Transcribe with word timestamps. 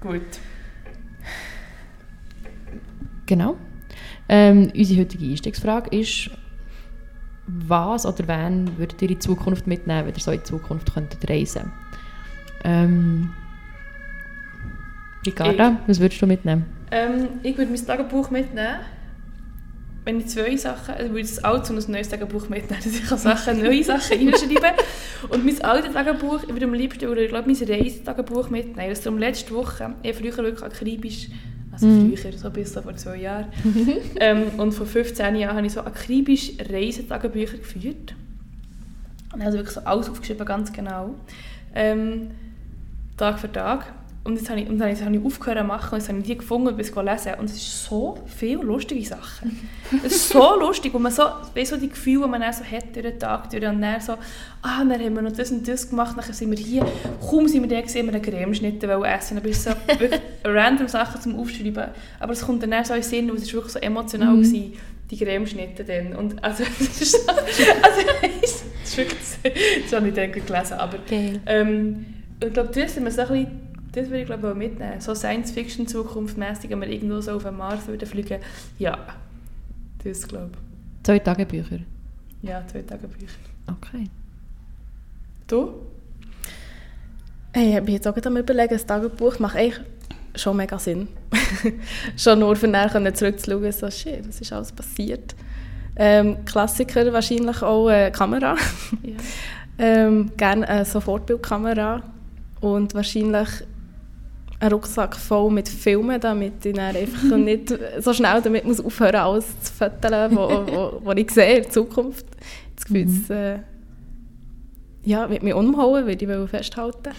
Gut. 0.00 0.22
Genau. 3.26 3.56
Ähm, 4.28 4.70
unsere 4.74 5.00
heutige 5.00 5.24
Einstiegsfrage 5.24 5.96
ist, 5.96 6.30
was 7.46 8.04
oder 8.06 8.28
wen 8.28 8.76
würdet 8.78 9.00
ihr 9.02 9.10
in 9.10 9.20
Zukunft 9.20 9.66
mitnehmen, 9.66 10.06
wenn 10.06 10.14
ihr 10.14 10.20
so 10.20 10.30
in 10.30 10.44
Zukunft 10.44 10.92
könntet 10.92 11.28
reisen 11.28 11.72
ähm, 12.64 13.32
Ricarda, 15.24 15.78
was 15.86 16.00
würdest 16.00 16.20
du 16.22 16.26
mitnehmen? 16.26 16.66
Ähm, 16.90 17.28
ich 17.42 17.56
würde 17.56 17.70
mein 17.70 17.84
Tagebuch 17.84 18.30
mitnehmen. 18.30 18.80
Wenn 20.08 20.20
ich 20.20 20.28
zwei 20.28 20.56
Sachen, 20.56 20.94
also 20.94 21.10
würde 21.10 21.20
ich 21.20 21.28
das 21.28 21.44
alte 21.44 21.70
und 21.70 21.86
ein 21.86 21.92
neues 21.92 22.08
Tagebuch 22.08 22.48
mitnehmen, 22.48 22.82
dass 22.82 22.86
ich 22.86 23.06
Sachen, 23.06 23.62
neue 23.62 23.84
Sachen 23.84 24.16
reinschreiben 24.16 24.72
Und 25.28 25.44
mein 25.44 25.60
altes 25.60 25.92
Tagebuch, 25.92 26.44
ich 26.44 26.48
würde 26.48 26.64
am 26.64 26.72
liebsten, 26.72 27.08
oder 27.08 27.20
ich 27.20 27.28
glaube, 27.28 27.46
mein 27.46 27.68
Reisetagebuch 27.68 28.48
mitnehmen. 28.48 28.88
Das 28.88 29.06
um 29.06 29.18
letzte 29.18 29.54
Woche, 29.54 29.92
ich 30.02 30.16
früher 30.16 30.34
wirklich 30.38 30.62
akribisch, 30.62 31.28
also 31.70 31.88
Mhm. 31.88 32.16
früher, 32.16 32.32
so 32.38 32.48
bis 32.48 32.72
so 32.72 32.80
vor 32.80 32.96
zwei 32.96 33.16
Jahren, 33.16 33.48
ähm, 34.18 34.44
und 34.56 34.72
vor 34.72 34.86
15 34.86 35.36
Jahren 35.36 35.56
habe 35.58 35.66
ich 35.66 35.74
so 35.74 35.82
akribisch 35.82 36.52
Reisetagebücher 36.58 37.58
geführt. 37.58 38.14
Und 39.34 39.42
also 39.42 39.58
wirklich 39.58 39.74
so 39.74 39.82
alles 39.82 40.08
aufgeschrieben, 40.08 40.46
ganz 40.46 40.72
genau. 40.72 41.16
Ähm, 41.74 42.30
Tag 43.18 43.38
für 43.40 43.52
Tag. 43.52 43.92
Und 44.28 44.36
jetzt 44.36 44.50
habe 44.50 44.60
ich, 44.60 44.68
und 44.68 44.76
dann 44.76 44.94
habe 44.94 45.16
ich 45.16 45.24
aufgehört 45.24 45.58
zu 45.58 45.64
machen 45.64 45.94
und 45.94 45.98
jetzt 46.00 46.08
habe 46.10 46.18
ich 46.18 46.24
die 46.26 46.36
gefunden 46.36 46.68
und 46.68 46.76
bis 46.76 46.94
lesen. 46.94 47.32
Und 47.38 47.46
es 47.46 47.56
ist 47.56 47.84
so 47.86 48.18
viele 48.26 48.62
lustige 48.62 49.02
Sachen. 49.02 49.58
es 50.04 50.16
ist 50.16 50.28
so 50.28 50.54
lustig, 50.60 50.92
wo 50.92 50.98
man 50.98 51.10
so, 51.10 51.22
weißt, 51.22 51.72
du, 51.72 51.76
so 51.76 51.80
die 51.80 51.88
Gefühle, 51.88 52.24
die 52.24 52.30
man 52.32 52.42
dann 52.42 52.52
so 52.52 52.62
hat 52.62 52.94
durch 52.94 53.06
den 53.06 53.18
Tag, 53.18 53.48
durch 53.48 53.66
und 53.66 53.80
dann 53.80 53.98
so, 54.02 54.12
ah, 54.60 54.84
dann 54.86 54.92
haben 54.92 55.14
wir 55.14 55.22
noch 55.22 55.32
das 55.32 55.50
und 55.50 55.66
das 55.66 55.88
gemacht, 55.88 56.14
dann 56.14 56.30
sind 56.30 56.50
wir 56.50 56.58
hier, 56.58 56.86
kaum 57.26 57.48
sind 57.48 57.62
wir 57.62 57.70
da 57.70 57.80
gewesen, 57.80 58.00
haben 58.00 58.06
wir 58.08 58.14
einen 58.16 58.22
Cremeschnitte 58.22 58.86
wollen 58.86 59.04
essen, 59.04 59.36
dann 59.36 59.42
bist 59.44 59.66
du 59.66 59.70
so 59.70 59.76
wirklich 59.98 60.20
random 60.44 60.88
Sachen 60.88 61.22
zum 61.22 61.40
Aufschreiben. 61.40 61.86
Aber 62.20 62.32
es 62.34 62.42
kommt 62.42 62.62
dann 62.62 62.84
so 62.84 62.92
in 62.92 63.00
den 63.00 63.08
Sinn, 63.08 63.30
und 63.30 63.38
es 63.38 63.46
war 63.46 63.54
wirklich 63.54 63.72
so 63.72 63.78
emotional, 63.78 64.34
Mhm. 64.34 64.42
gewesen, 64.42 64.72
die 65.10 65.16
Cremeschnitte 65.16 65.84
dann. 65.84 66.14
Und 66.14 66.44
also, 66.44 66.64
es 66.80 67.00
ist 67.00 67.12
so, 67.12 67.28
also, 67.30 68.00
es 68.42 68.62
ist 68.84 68.96
wirklich, 68.98 69.84
das 69.84 69.92
habe 69.94 70.08
ich 70.08 70.14
dann 70.14 70.32
gelesen, 70.32 70.74
aber 70.74 70.98
Geil. 71.08 71.40
ähm, 71.46 72.04
ich 72.44 72.52
glaube, 72.52 72.70
das, 72.74 72.94
sind 72.94 73.04
wir 73.04 73.10
so 73.10 73.22
ein 73.22 73.28
bisschen, 73.28 73.67
das 73.92 74.06
würde 74.06 74.20
ich 74.20 74.26
glaube 74.26 74.50
auch 74.50 74.54
mitnehmen. 74.54 75.00
So 75.00 75.14
Science-Fiction 75.14 75.86
zukunftsmäßig, 75.86 76.70
wenn 76.70 76.80
wir 76.80 76.88
irgendwo 76.88 77.20
so 77.20 77.32
auf 77.32 77.44
den 77.44 77.56
Mars 77.56 77.86
würden 77.86 78.06
fliegen. 78.06 78.40
Ja, 78.78 78.98
das 80.04 80.26
glaube 80.26 80.52
Zwei 81.02 81.18
Tagebücher. 81.18 81.76
ich. 81.76 82.48
Ja, 82.48 82.62
zwei 82.66 82.82
Tagebücher. 82.82 83.38
Okay. 83.66 84.04
Du? 85.46 85.74
Hey, 87.52 87.78
ich 87.78 87.84
bin 87.84 87.94
jetzt 87.94 88.06
auch 88.06 88.14
gerade 88.14 88.28
am 88.28 88.36
überlegen, 88.36 88.74
das 88.74 88.84
Tagebuch 88.84 89.38
macht 89.38 89.56
eigentlich 89.56 89.80
schon 90.34 90.56
mega 90.56 90.78
Sinn. 90.78 91.08
schon 92.16 92.40
nur 92.40 92.54
für 92.56 92.68
nachher 92.68 93.14
zurückzuschauen, 93.14 93.72
so 93.72 93.90
shit, 93.90 94.28
was 94.28 94.40
ist 94.40 94.52
alles 94.52 94.70
passiert. 94.72 95.34
Ähm, 95.96 96.44
Klassiker 96.44 97.12
wahrscheinlich 97.12 97.62
auch 97.62 97.88
äh, 97.88 98.10
Kamera. 98.10 98.54
Ja. 99.02 99.16
ähm, 99.78 100.30
gerne 100.36 100.68
eine 100.68 100.84
Sofortbildkamera 100.84 102.02
und 102.60 102.94
wahrscheinlich 102.94 103.48
einen 104.60 104.72
Rucksack 104.72 105.14
voll 105.16 105.50
mit 105.50 105.68
Filmen, 105.68 106.20
damit 106.20 106.64
ich 106.66 106.74
dann 106.74 106.96
einfach 106.96 107.36
nicht 107.36 107.72
so 108.00 108.12
schnell 108.12 108.40
damit 108.42 108.64
muss 108.64 108.80
aufhören 108.80 109.14
alles 109.16 109.46
zu 109.62 109.72
fotografieren, 109.72 110.36
wo, 110.36 110.72
wo, 110.72 111.00
wo 111.04 111.12
ich 111.12 111.30
sehe 111.30 111.56
in 111.58 111.62
der 111.62 111.70
Zukunft. 111.70 112.26
Das 112.74 112.84
Gefühl, 112.84 113.04
Mhm. 113.06 113.20
es, 113.24 113.30
äh, 113.30 113.58
ja, 115.04 115.30
wird 115.30 115.42
mich 115.42 115.54
umhauen, 115.54 116.06
würde 116.06 116.24
ich 116.44 116.50
festhalten. 116.50 117.10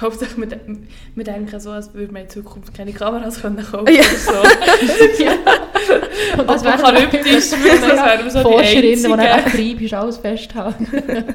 Hauptsache, 0.00 0.36
wir, 0.38 0.48
wir 1.14 1.24
denken 1.24 1.60
so, 1.60 1.70
als 1.70 1.92
würde 1.92 2.10
man 2.10 2.22
in 2.22 2.28
Zukunft 2.30 2.72
keine 2.72 2.92
Kameras 2.92 3.40
können 3.42 3.62
kaufen 3.62 3.94
Ja. 3.94 4.02
so. 4.02 4.32
ja. 5.22 5.32
Und 6.38 6.48
das 6.48 6.64
Apokalyptisch, 6.64 7.50
das 7.50 7.62
wären 7.62 8.30
so 8.30 8.38
die 8.38 8.42
Forscherinnen, 8.44 9.02
die 9.02 9.12
Einzigen. 9.12 9.20
akribisch 9.20 9.92
alles 9.92 10.16
festhalten. 10.16 10.86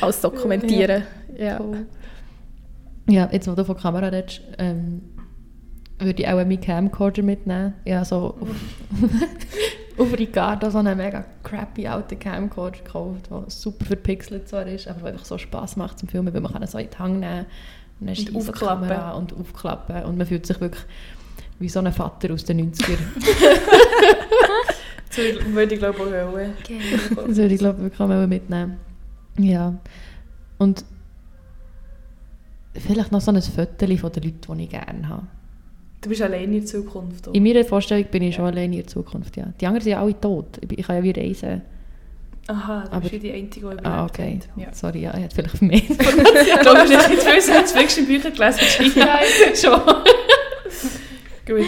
Alles 0.00 0.20
dokumentieren. 0.20 1.02
Ja. 1.36 1.58
Cool. 1.60 1.86
Ja, 3.10 3.28
jetzt 3.32 3.48
wo 3.48 3.54
du 3.54 3.64
von 3.64 3.76
Kamera 3.76 4.06
redest, 4.06 4.40
ähm, 4.58 5.02
würde 5.98 6.22
ich 6.22 6.28
auch 6.28 6.36
meinen 6.36 6.60
Camcorder 6.60 7.22
mitnehmen. 7.22 7.74
Ja, 7.84 8.04
so 8.04 8.36
auf, 8.40 8.48
auf 9.98 10.18
Ricardo 10.18 10.70
so 10.70 10.78
einen 10.78 10.96
mega 10.96 11.24
crappy 11.42 11.86
alten 11.88 12.18
Camcorder 12.18 12.78
gekauft, 12.78 13.28
der 13.30 13.44
super 13.48 13.84
verpixelt 13.84 14.48
zwar 14.48 14.66
ist, 14.66 14.86
aber 14.86 15.00
der 15.00 15.12
einfach 15.12 15.24
so 15.24 15.38
Spass 15.38 15.76
macht 15.76 15.98
zum 15.98 16.08
Filmen, 16.08 16.32
weil 16.32 16.40
man 16.40 16.52
kann 16.52 16.62
ihn 16.62 16.68
so 16.68 16.78
in 16.78 16.88
die 16.88 16.98
Hand 16.98 17.20
nehmen 17.20 17.46
und 17.98 18.06
dann 18.06 18.14
schießt 18.14 18.28
die 18.28 18.36
aufklappen. 18.36 18.88
Kamera 18.88 19.12
und 19.12 19.32
aufklappen 19.32 20.04
und 20.04 20.16
man 20.16 20.26
fühlt 20.26 20.46
sich 20.46 20.60
wirklich 20.60 20.84
wie 21.58 21.68
so 21.68 21.80
ein 21.80 21.92
Vater 21.92 22.32
aus 22.32 22.44
den 22.44 22.72
90ern. 22.72 22.96
Das 25.10 25.18
würde 25.44 25.74
ich 25.74 25.80
glaube 25.80 25.98
auch 25.98 26.32
wollen. 26.32 26.52
Das 27.26 27.36
würde 27.36 27.54
ich 27.54 27.58
glaube 27.58 27.78
ich 27.78 27.82
wirklich 27.82 28.00
auch 28.00 28.26
mitnehmen. 28.28 28.76
Ja. 29.36 29.74
Und 30.58 30.84
vielleicht 32.74 33.12
noch 33.12 33.20
so 33.20 33.30
ein 33.32 33.40
Foto 33.42 33.86
von 33.96 34.12
den 34.12 34.22
Leuten, 34.22 34.56
die 34.58 34.64
ich 34.64 34.70
gerne 34.70 35.08
habe. 35.08 35.26
Du 36.02 36.08
bist 36.08 36.22
allein 36.22 36.44
in 36.44 36.52
der 36.52 36.64
Zukunft. 36.66 37.28
oder? 37.28 37.36
In 37.36 37.42
meiner 37.42 37.64
Vorstellung 37.64 38.04
bin 38.10 38.22
ich 38.22 38.34
schon 38.34 38.46
allein 38.46 38.72
in 38.72 38.78
der 38.78 38.86
Zukunft, 38.86 39.36
ja. 39.36 39.46
Die 39.60 39.66
anderen 39.66 39.82
sind 39.84 39.92
ja 39.92 40.00
alle 40.00 40.18
tot. 40.18 40.58
Ich, 40.70 40.86
kann 40.86 40.96
ja 40.96 41.02
wie 41.02 41.10
reisen. 41.10 41.60
Aha, 42.46 42.84
du 42.84 42.92
Aber- 42.92 43.00
bist 43.00 43.12
ja 43.12 43.18
die 43.18 43.32
Einzige, 43.32 43.50
die 43.54 43.60
überlebt 43.60 43.86
Ah, 43.86 44.06
okay. 44.06 44.40
hat. 44.42 44.48
Ja. 44.60 44.72
Sorry, 44.72 45.02
ja, 45.02 45.14
ich 45.14 45.24
hätte 45.24 45.34
vielleicht 45.36 45.60
mehr. 45.62 45.76
Ich 45.88 45.98
glaube, 45.98 46.86
du 46.86 46.96
hast 46.96 47.10
jetzt 47.10 47.28
viel 47.28 47.40
Science-Fiction-Bücher 47.42 48.30
gelesen, 48.30 48.60
Gina. 48.94 49.18
schon. 49.54 49.80
Gut. 51.46 51.66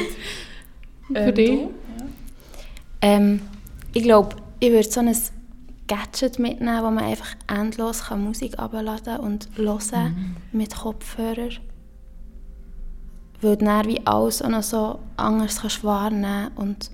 Für 1.14 1.32
dich? 1.32 1.50
du? 1.50 1.70
Ja. 1.98 2.06
Ähm, 3.02 3.40
ich 3.92 4.02
glaube, 4.02 4.36
ich 4.60 4.70
würde 4.70 4.88
so 4.88 5.00
ein 5.00 5.14
Gadget 5.88 6.38
mitnehmen, 6.38 6.82
wo 6.82 6.90
man 6.90 7.04
einfach 7.04 7.34
endlos 7.48 8.04
kann 8.04 8.24
Musik 8.24 8.58
abladen 8.58 9.18
und 9.18 9.48
hören 9.56 10.36
mit 10.52 10.74
Kopfhörer. 10.74 11.50
Weil 13.40 13.56
du 13.56 13.64
dann 13.64 13.86
wie 13.86 14.06
alles 14.06 14.40
auch 14.42 14.48
noch 14.48 14.62
so 14.62 14.98
anders 15.16 15.60
kannst 15.60 15.82
wahrnehmen 15.84 16.50
und 16.54 16.90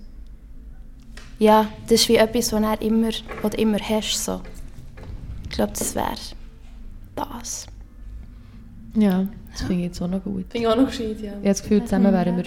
ja, 1.38 1.68
das 1.84 2.00
ist 2.00 2.08
wie 2.08 2.16
etwas, 2.16 2.52
was 2.52 2.78
du 2.78 2.86
immer, 2.86 3.10
was 3.42 3.50
du 3.52 3.60
immer 3.60 3.78
hast. 3.78 4.24
So. 4.24 4.40
Ich 5.44 5.50
glaube, 5.50 5.72
das 5.78 5.94
wäre 5.94 6.16
das. 7.14 7.66
Ja, 8.94 9.26
das 9.52 9.60
finde 9.62 9.74
ich 9.74 9.88
jetzt 9.88 10.02
auch 10.02 10.08
noch 10.08 10.22
gut. 10.22 10.46
Finde 10.50 10.58
ich 10.58 10.66
auch 10.66 10.76
noch 10.76 10.86
gescheit, 10.86 11.20
ja. 11.20 11.30
Ich 11.30 11.36
habe 11.36 11.42
das 11.44 11.62
Gefühl, 11.62 11.84
zusammen 11.84 12.12
wären 12.12 12.36
wir, 12.36 12.44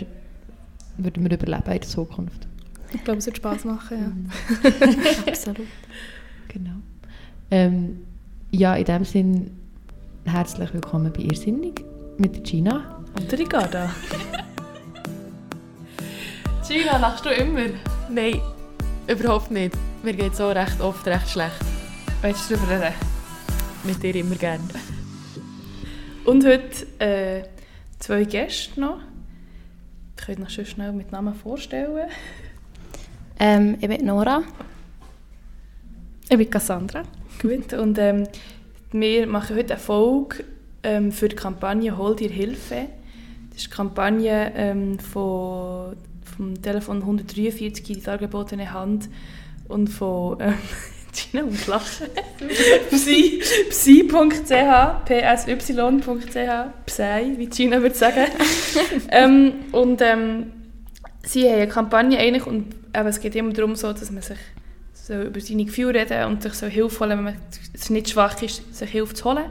würden 0.98 1.24
wir 1.24 1.32
überleben 1.32 1.72
in 1.72 1.80
der 1.80 1.82
Zukunft. 1.82 2.48
Ich 2.94 3.04
glaube, 3.04 3.20
es 3.20 3.26
wird 3.26 3.38
Spass 3.38 3.64
machen. 3.64 4.32
Ja. 4.64 4.70
Absolut. 5.28 5.68
Genau. 6.54 6.76
Ähm, 7.50 8.06
ja, 8.52 8.76
in 8.76 8.84
dem 8.84 9.06
Sinn 9.06 9.52
herzlich 10.26 10.74
willkommen 10.74 11.14
bei 11.14 11.22
Irrsinnig 11.22 11.82
mit 12.18 12.36
der 12.36 12.44
Gina. 12.44 13.06
Und 13.16 13.32
der 13.32 13.40
Ricarda. 13.40 13.88
Gina, 16.68 16.98
lachst 16.98 17.24
du 17.24 17.30
immer? 17.30 17.70
Nein, 18.10 18.42
überhaupt 19.08 19.50
nicht. 19.50 19.78
Mir 20.04 20.12
geht 20.12 20.36
so 20.36 20.50
recht 20.50 20.82
oft 20.82 21.08
recht 21.08 21.30
schlecht. 21.30 21.56
Willst 22.22 22.52
du 22.52 22.56
darüber 22.56 22.82
reden? 22.82 22.96
Mit 23.86 24.04
dir 24.04 24.16
immer 24.16 24.36
gern. 24.36 24.70
Und 26.26 26.46
heute 26.46 26.86
äh, 27.00 27.44
zwei 28.00 28.26
Gäste 28.26 28.78
noch. 28.78 29.00
Ich 30.18 30.26
könnte 30.26 30.42
noch 30.42 30.50
schon 30.50 30.66
schnell 30.66 30.92
mit 30.92 31.14
Namen 31.14 31.34
vorstellen. 31.34 32.10
Ähm, 33.40 33.78
ich 33.80 33.88
bin 33.88 34.06
Nora. 34.06 34.44
Ich 36.32 36.38
bin 36.38 36.50
Cassandra. 36.50 37.04
Gut. 37.42 37.74
Und 37.74 37.98
ähm, 37.98 38.26
wir 38.94 39.28
machen 39.28 39.58
heute 39.58 39.74
eine 39.74 39.82
Folge 39.82 40.46
ähm, 40.82 41.12
für 41.12 41.28
die 41.28 41.36
Kampagne 41.36 41.98
«Hol 41.98 42.16
dir 42.16 42.30
Hilfe». 42.30 42.88
Das 43.50 43.58
ist 43.58 43.66
die 43.66 43.76
Kampagne 43.76 44.54
ähm, 44.56 44.98
von, 44.98 45.98
vom 46.38 46.62
Telefon 46.62 47.02
143 47.02 47.90
in 47.90 47.96
die 47.96 48.02
dargebotene 48.02 48.72
Hand 48.72 49.10
und 49.68 49.90
von 49.90 50.38
ähm, 50.40 50.54
Gina 51.32 51.44
und 51.44 51.68
Lachen. 51.68 52.08
Psi- 52.92 53.42
Psi.ch, 53.70 55.06
psy.ch, 55.60 56.50
Psy, 56.86 57.34
wie 57.38 57.48
Gina 57.48 57.82
würde 57.82 57.96
sagen. 57.96 58.28
ähm, 59.12 59.52
und 59.74 60.02
ähm, 60.02 60.54
sie 61.24 61.46
haben 61.50 61.56
eine 61.56 61.68
Kampagne 61.68 62.18
eigentlich 62.18 62.48
und 62.48 62.74
eben, 62.96 63.08
es 63.10 63.20
geht 63.20 63.36
immer 63.36 63.52
darum, 63.52 63.76
so, 63.76 63.92
dass 63.92 64.10
man 64.12 64.22
sich 64.22 64.38
so 65.02 65.22
über 65.22 65.40
seine 65.40 65.66
Gefühle 65.66 65.96
reden 66.00 66.26
und 66.26 66.44
sich 66.44 66.54
so 66.54 66.68
Hilfe 66.68 67.00
holen, 67.00 67.18
wenn 67.18 67.24
man 67.24 67.36
es 67.74 67.90
nicht 67.90 68.10
schwach 68.10 68.42
ist, 68.42 68.74
sich 68.76 68.90
Hilfe 68.90 69.14
zu 69.14 69.26
holen. 69.26 69.46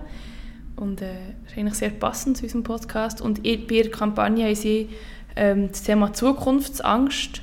Und 0.77 1.03
äh, 1.03 1.15
das 1.43 1.53
ist 1.53 1.59
eigentlich 1.59 1.75
sehr 1.75 1.91
passend 1.91 2.37
zu 2.37 2.45
unserem 2.45 2.63
Podcast. 2.63 3.21
Und 3.21 3.43
bei 3.43 3.51
ihrer 3.51 3.91
Kampagne 3.91 4.47
haben 4.47 4.55
sie 4.55 4.89
ähm, 5.37 5.69
das 5.69 5.83
Thema 5.83 6.13
Zukunftsangst 6.13 7.43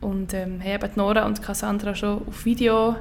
und 0.00 0.34
ähm, 0.34 0.62
haben 0.62 0.90
Nora 0.96 1.26
und 1.26 1.42
Cassandra 1.42 1.94
schon 1.94 2.26
auf 2.26 2.44
Video 2.44 2.96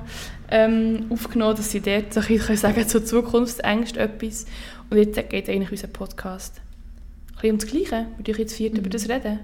ähm, 0.49 1.05
aufgenommen, 1.09 1.57
dass 1.57 1.71
sie 1.71 1.81
dort 1.81 2.13
so 2.13 2.21
ein 2.21 2.27
bisschen 2.27 2.57
sagen 2.57 2.87
zu 2.87 3.03
Zukunftsängst 3.03 3.97
etwas. 3.97 4.45
Und 4.89 4.97
jetzt 4.97 5.29
geht 5.29 5.49
eigentlich 5.49 5.71
unser 5.71 5.87
Podcast 5.87 6.61
bisschen 7.41 7.53
um 7.53 7.59
das 7.59 7.69
Gleiche. 7.69 8.05
Würde 8.17 8.31
ich 8.31 8.37
jetzt 8.37 8.53
viert 8.53 8.73
Mhm. 8.73 8.79
über 8.79 8.89
das 8.89 9.09
reden. 9.09 9.39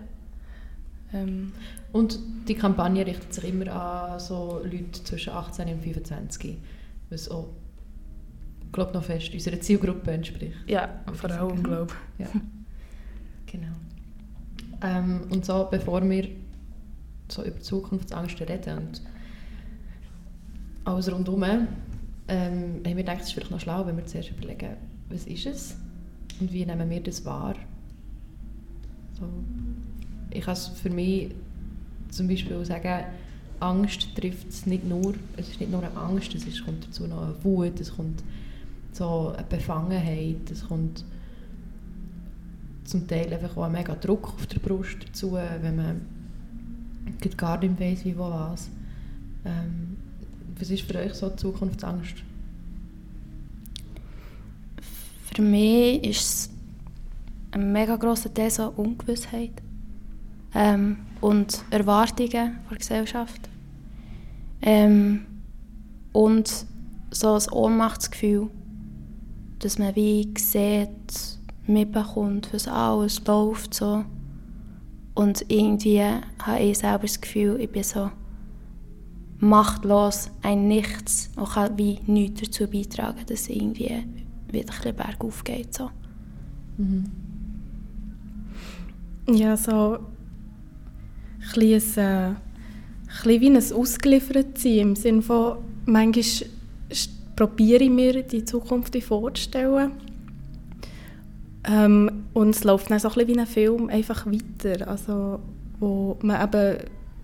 Ähm, 1.13 1.53
Und 1.97 2.19
die 2.47 2.53
Kampagne 2.53 3.03
richtet 3.03 3.33
sich 3.33 3.43
immer 3.45 3.71
an 3.73 4.19
so 4.19 4.61
Leute 4.63 5.03
zwischen 5.03 5.33
18 5.33 5.67
und 5.69 5.81
25, 5.81 6.55
was 7.09 7.27
auch, 7.27 7.47
glaube 8.71 8.93
noch 8.93 9.03
fest 9.03 9.33
unserer 9.33 9.59
Zielgruppe 9.59 10.11
entspricht. 10.11 10.53
ja, 10.67 10.89
vor 11.11 11.27
ich 11.31 11.35
allem, 11.35 11.63
glaube 11.63 11.95
Ja, 12.19 12.27
genau. 13.47 13.73
Ähm, 14.83 15.21
und 15.31 15.43
so, 15.43 15.67
bevor 15.71 16.07
wir 16.07 16.27
so 17.29 17.43
über 17.43 17.59
Zukunftsangst 17.59 18.39
reden 18.41 18.77
und 18.77 19.01
alles 20.85 21.11
rundherum, 21.11 21.43
ähm, 21.43 21.67
haben 22.27 22.83
wir 22.85 22.93
gedacht, 22.93 23.21
es 23.21 23.27
ist 23.27 23.33
vielleicht 23.33 23.49
noch 23.49 23.59
schlau, 23.59 23.87
wenn 23.87 23.97
wir 23.97 24.05
zuerst 24.05 24.29
überlegen, 24.29 24.77
was 25.09 25.25
ist 25.25 25.47
es 25.47 25.75
und 26.39 26.53
wie 26.53 26.63
nehmen 26.63 26.87
wir 26.91 27.01
das 27.01 27.25
wahr. 27.25 27.55
So. 29.13 29.27
Ich 30.29 30.45
kann 30.45 30.53
es 30.53 30.67
für 30.67 30.91
mich 30.91 31.31
zum 32.09 32.27
Beispiel 32.27 32.63
sagen, 32.65 33.05
Angst 33.59 34.15
trifft 34.15 34.49
es 34.49 34.65
nicht 34.65 34.85
nur, 34.85 35.15
es 35.35 35.49
ist 35.49 35.59
nicht 35.59 35.71
nur 35.71 35.83
eine 35.83 35.95
Angst, 35.97 36.35
es 36.35 36.45
ist, 36.45 36.63
kommt 36.63 36.87
dazu 36.87 37.07
noch 37.07 37.23
eine 37.23 37.43
Wut, 37.43 37.79
es 37.79 37.95
kommt 37.95 38.23
so 38.91 39.33
eine 39.35 39.45
Befangenheit, 39.47 40.49
es 40.51 40.67
kommt 40.67 41.03
zum 42.83 43.07
Teil 43.07 43.33
einfach 43.33 43.57
auch 43.57 43.63
ein 43.63 43.71
mega 43.71 43.95
Druck 43.95 44.33
auf 44.33 44.45
der 44.47 44.59
Brust 44.59 44.97
dazu, 45.05 45.33
wenn 45.33 45.75
man 45.75 46.01
gar 47.35 47.59
nicht 47.59 47.79
weiss, 47.79 48.05
wie, 48.05 48.17
wo, 48.17 48.29
was. 48.29 48.69
Ähm, 49.45 49.97
was 50.59 50.69
ist 50.69 50.83
für 50.83 50.97
euch 50.99 51.13
so 51.13 51.29
Zukunftsangst? 51.29 52.15
Für 55.33 55.41
mich 55.41 56.03
ist 56.03 56.19
es 56.19 56.49
ein 57.51 57.71
mega 57.71 57.95
grosser 57.95 58.33
Teil 58.33 58.49
so 58.49 58.69
Ungewissheit 58.75 59.51
ähm, 60.53 60.97
und 61.21 61.63
Erwartungen 61.69 62.59
der 62.69 62.77
Gesellschaft. 62.77 63.49
Ähm, 64.61 65.25
und 66.13 66.65
so 67.11 67.33
ein 67.33 67.51
Ohnmachtsgefühl, 67.51 68.49
dass 69.59 69.79
man 69.79 69.95
wie 69.95 70.33
sieht, 70.37 71.37
mitbekommt, 71.67 72.49
was 72.53 72.67
alles 72.67 73.23
läuft. 73.25 73.73
So. 73.73 74.03
Und 75.13 75.45
irgendwie 75.47 76.01
habe 76.01 76.59
ich 76.59 76.77
selber 76.77 77.03
das 77.03 77.19
Gefühl, 77.19 77.59
ich 77.59 77.71
bin 77.71 77.83
so 77.83 78.11
machtlos, 79.39 80.29
ein 80.41 80.67
Nichts 80.67 81.29
und 81.35 81.49
kann 81.49 81.77
wie 81.77 81.99
nichts 82.07 82.41
dazu 82.41 82.67
beitragen, 82.67 83.19
dass 83.27 83.41
es 83.41 83.49
irgendwie 83.49 84.03
wieder 84.51 84.73
ein 84.73 84.81
bisschen 84.81 84.95
bergauf 84.95 85.43
geht. 85.43 85.73
So. 85.73 85.89
Ja, 89.29 89.57
so 89.57 89.99
ein 91.53 91.59
bisschen, 91.59 92.03
ein, 92.03 92.37
wie 93.25 93.49
ein 93.49 93.57
ausgeliefert 93.57 94.57
sein, 94.57 94.77
im 94.77 94.95
Sinne 94.95 95.21
von, 95.21 95.57
manchmal 95.85 96.23
probiere 97.35 97.83
ich 97.83 97.89
mir 97.89 98.23
die 98.23 98.43
Zukunft 98.43 98.95
vorzustellen 99.03 99.91
ähm, 101.67 102.23
und 102.33 102.49
es 102.49 102.63
läuft 102.63 102.89
dann 102.89 102.99
so 102.99 103.09
ein 103.09 103.13
bisschen 103.13 103.27
wie 103.27 103.39
ein 103.39 103.47
Film 103.47 103.89
einfach 103.89 104.25
weiter, 104.25 104.87
also 104.87 105.39
wo 105.79 106.17
man 106.21 106.41
eben, 106.41 106.77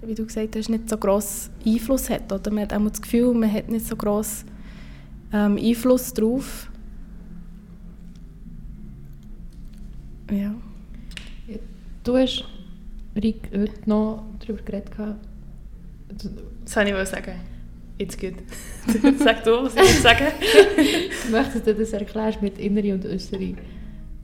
wie 0.06 0.16
du 0.16 0.26
gesagt 0.26 0.56
hast, 0.56 0.70
nicht 0.70 0.90
so 0.90 0.98
gross 0.98 1.50
Einfluss 1.66 2.10
hat, 2.10 2.32
oder 2.32 2.52
man 2.52 2.64
hat 2.64 2.74
auch 2.74 2.90
das 2.90 3.02
Gefühl, 3.02 3.34
man 3.34 3.52
hat 3.52 3.70
nicht 3.70 3.88
so 3.88 3.96
gross 3.96 4.44
ähm, 5.32 5.58
Einfluss 5.58 6.14
drauf. 6.14 6.70
Ja. 10.30 10.54
Du 12.04 12.18
hast, 12.18 12.44
Rick, 13.16 13.50
heute 13.56 13.90
noch 13.90 14.24
darüber 14.40 14.62
geredet. 14.64 14.92
Das 16.08 16.76
wollte 16.76 17.02
ich 17.02 17.08
sagen. 17.08 17.34
Jetzt 18.00 18.20
gut. 18.20 18.34
Sag 19.20 19.44
du, 19.44 19.64
was 19.64 19.76
ich 19.76 19.82
jetzt 19.82 20.02
sagen. 20.02 20.26
Möchtest 21.32 21.68
du 21.68 21.76
das 21.76 21.94
erklären 21.94 22.36
mit 22.42 22.58
innere 22.58 22.94
und 22.94 23.06
äußere 23.06 23.54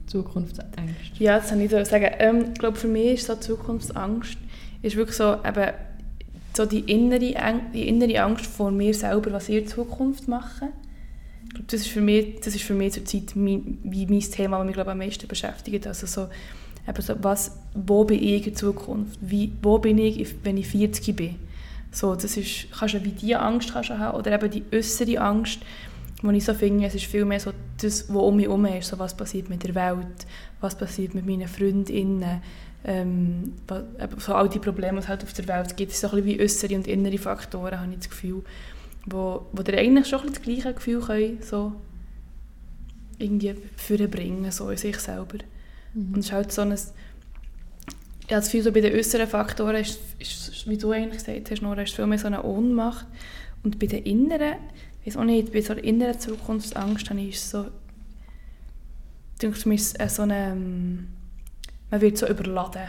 Zukunftsängste? 0.06 1.22
Ja, 1.22 1.38
das 1.38 1.52
wollte 1.52 1.64
ich 1.64 1.70
so 1.70 1.84
sagen. 1.84 2.10
Ähm, 2.18 2.44
ich 2.52 2.58
glaube, 2.58 2.76
für 2.76 2.88
mich 2.88 3.14
ist 3.14 3.26
so 3.26 3.36
Zukunftsangst 3.36 4.38
ist 4.82 4.96
wirklich 4.96 5.16
so, 5.16 5.34
eben, 5.34 5.72
so 6.56 6.66
die, 6.66 6.80
innere, 6.80 7.60
die 7.72 7.86
innere 7.86 8.22
Angst 8.22 8.46
vor 8.46 8.70
mir 8.70 8.92
selber, 8.92 9.32
was 9.32 9.48
ich 9.48 9.56
in 9.56 9.66
Zukunft 9.68 10.26
mache. 10.26 10.68
Ich 11.44 11.50
glaube, 11.50 11.66
das 11.68 11.80
ist 11.82 11.88
für 11.88 12.00
mich, 12.00 12.40
das 12.40 12.54
ist 12.54 12.64
für 12.64 12.74
mich 12.74 12.94
zurzeit 12.94 13.36
mein, 13.36 13.78
wie 13.84 14.06
mein 14.06 14.20
Thema, 14.20 14.58
das 14.58 14.66
mich 14.66 14.74
glaube, 14.74 14.90
am 14.90 14.98
meisten 14.98 15.28
beschäftigt. 15.28 15.86
Also 15.86 16.06
so, 16.06 16.28
eben 16.90 17.02
so, 17.02 17.14
was, 17.22 17.58
wo 17.74 18.04
bin 18.04 18.22
ich 18.22 18.46
in 18.46 18.54
Zukunft? 18.54 19.18
Wie, 19.20 19.52
wo 19.62 19.78
bin 19.78 19.98
ich, 19.98 20.34
wenn 20.42 20.56
ich 20.56 20.68
40 20.68 21.16
bin? 21.16 21.36
So, 21.92 22.14
das 22.14 22.36
ist, 22.36 22.70
kannst 22.70 22.94
du 22.94 23.04
wie 23.04 23.10
diese 23.10 23.40
Angst 23.40 23.72
kannst 23.72 23.90
du 23.90 23.98
haben 23.98 24.18
oder 24.18 24.32
eben 24.32 24.50
die 24.50 24.64
äußere 24.72 25.20
Angst, 25.20 25.60
wo 26.22 26.30
ich 26.30 26.44
so 26.44 26.54
finde, 26.54 26.86
es 26.86 26.94
ist 26.94 27.06
viel 27.06 27.24
mehr 27.24 27.40
so 27.40 27.52
das, 27.80 28.08
was 28.08 28.22
um 28.22 28.36
mich 28.36 28.46
herum 28.46 28.64
ist, 28.66 28.88
so 28.88 28.98
was 28.98 29.16
passiert 29.16 29.48
mit 29.48 29.64
der 29.64 29.74
Welt, 29.74 30.26
was 30.60 30.76
passiert 30.76 31.14
mit 31.14 31.26
meinen 31.26 31.48
Freundinnen, 31.48 32.42
ähm, 32.84 33.54
so 34.18 34.34
all 34.34 34.48
die 34.48 34.58
Probleme, 34.58 34.98
die 34.98 35.04
es 35.04 35.08
halt 35.08 35.22
auf 35.22 35.32
der 35.32 35.48
Welt 35.48 35.76
gibt, 35.76 35.92
so 35.92 36.08
ein 36.08 36.22
bisschen 36.22 36.26
wie 36.26 36.40
äußere 36.40 36.74
und 36.76 36.86
innere 36.86 37.18
Faktoren, 37.18 37.80
habe 37.80 37.92
ich 37.92 37.98
das 37.98 38.10
Gefühl, 38.10 38.42
wo, 39.06 39.46
wo 39.52 39.62
dir 39.62 39.78
eigentlich 39.78 40.08
schon 40.08 40.26
das 40.26 40.42
gleiche 40.42 40.74
Gefühl 40.74 41.00
können, 41.00 41.38
so 41.42 41.72
irgendwie 43.18 43.54
vorbringen, 43.76 44.50
so 44.50 44.70
in 44.70 44.76
sich 44.76 44.98
selber. 44.98 45.38
Und 45.94 46.18
es 46.18 46.26
ist 46.26 46.32
halt 46.32 46.52
so 46.52 46.62
ein, 46.62 46.72
ich 46.72 48.34
habe 48.34 48.42
das 48.42 48.44
Gefühl, 48.44 48.62
so 48.62 48.72
bei 48.72 48.80
den 48.80 48.94
äußeren 48.94 49.26
Faktoren 49.26 49.76
ist, 49.76 49.98
ist, 50.18 50.68
wie 50.68 50.78
du 50.78 50.92
eigentlich 50.92 51.24
gesagt 51.24 51.50
hast, 51.50 51.62
Nora, 51.62 51.82
ist 51.82 51.94
viel 51.94 52.06
mehr 52.06 52.18
so 52.18 52.28
eine 52.28 52.44
Ohnmacht. 52.44 53.06
Und 53.64 53.78
bei 53.78 53.86
den 53.86 54.04
inneren, 54.04 54.54
ich 55.02 55.08
weiß 55.08 55.16
auch 55.16 55.24
nicht, 55.24 55.52
bei 55.52 55.60
so 55.60 55.74
der 55.74 55.84
inneren 55.84 56.18
Zukunftsangst 56.18 57.10
habe 57.10 57.20
ich 57.20 57.30
ist 57.30 57.50
so, 57.50 57.66
denke 59.42 59.68
mir, 59.68 59.74
ist 59.74 59.98
es 59.98 60.16
so 60.16 60.22
eine, 60.22 60.52
ähm, 60.52 61.08
man 61.90 62.00
wird 62.00 62.18
so 62.18 62.28
überladen. 62.28 62.88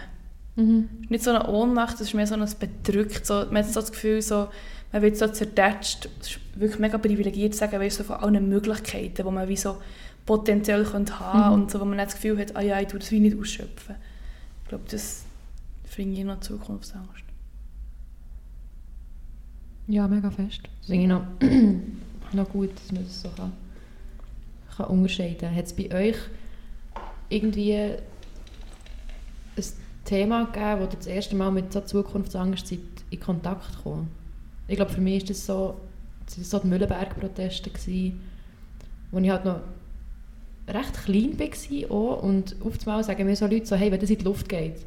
Mhm. 0.55 0.89
Nicht 1.09 1.23
so 1.23 1.31
eine 1.31 1.47
Ohnmacht, 1.49 1.95
es 1.95 2.01
ist 2.01 2.13
mehr 2.13 2.27
so 2.27 2.35
ein 2.35 2.45
bedrückt, 2.59 3.25
so, 3.25 3.45
man 3.49 3.63
hat 3.63 3.71
so 3.71 3.79
das 3.79 3.91
Gefühl, 3.91 4.21
so, 4.21 4.49
man 4.91 5.01
wird 5.01 5.17
so 5.17 5.27
zerdatscht, 5.27 6.09
es 6.19 6.31
ist 6.31 6.39
wirklich 6.55 6.79
mega 6.79 6.97
privilegiert 6.97 7.53
zu 7.53 7.59
sagen, 7.59 7.79
weißt, 7.79 7.97
so 7.97 8.03
von 8.03 8.17
allen 8.17 8.49
Möglichkeiten, 8.49 9.15
die 9.15 9.23
man 9.23 9.47
wie 9.47 9.57
so 9.57 9.77
potenziell 10.25 10.83
könnte 10.85 11.19
haben 11.19 11.47
Mhm. 11.55 11.61
und 11.63 11.71
so, 11.71 11.79
wo 11.79 11.85
man 11.85 11.97
nicht 11.97 12.07
das 12.07 12.15
Gefühl 12.15 12.37
hat, 12.39 12.55
ah 12.55 12.61
ja, 12.61 12.79
ich 12.79 12.87
tue 12.87 12.99
das 12.99 13.11
wie 13.11 13.19
nicht 13.19 13.37
ausschöpfen. 13.37 13.95
Ich 14.63 14.69
glaube, 14.69 14.83
das 14.89 15.23
finde 15.85 16.17
ich 16.19 16.23
noch 16.25 16.39
Zukunftsangst. 16.39 17.23
Ja, 19.87 20.07
mega 20.07 20.31
fest. 20.31 20.61
Das 20.79 20.87
finde 20.87 21.01
ich 21.03 21.09
noch, 21.09 21.23
noch 22.33 22.49
gut, 22.49 22.69
dass 22.75 22.91
man 22.91 23.03
das 23.03 23.21
so 23.21 23.29
kann, 23.29 23.51
kann 24.77 24.85
unterscheiden 24.87 25.39
kann. 25.39 25.55
Hat 25.55 25.65
es 25.65 25.73
bei 25.73 25.91
euch 25.93 26.15
irgendwie 27.29 27.73
ein 27.75 27.99
Thema 30.05 30.45
gegeben, 30.45 30.79
wo 30.79 30.83
ihr 30.83 30.89
das 30.97 31.07
erste 31.07 31.35
Mal 31.35 31.51
mit 31.51 31.73
so 31.73 31.81
Zukunftsangst 31.81 32.67
seid 32.67 32.79
in 33.09 33.19
Kontakt 33.19 33.75
gekommen? 33.75 34.09
Ich 34.67 34.75
glaube, 34.77 34.91
für 34.91 35.01
mich 35.01 35.23
war 35.23 35.27
das 35.27 35.45
so, 35.45 35.77
das 36.25 36.49
so 36.49 36.59
die 36.59 36.67
Mühlenberg-Proteste, 36.67 37.69
wo 39.11 39.19
ich 39.19 39.29
halt 39.29 39.43
noch 39.45 39.59
recht 40.67 40.93
klein 41.05 41.39
war 41.39 41.91
auch, 41.91 42.23
und 42.23 42.55
auf 42.61 42.77
sagen 43.03 43.25
mir 43.25 43.35
so 43.35 43.47
Leute 43.47 43.65
so, 43.65 43.75
hey, 43.75 43.91
wenn 43.91 43.99
das 43.99 44.09
in 44.09 44.19
die 44.19 44.23
Luft 44.23 44.47
geht, 44.47 44.85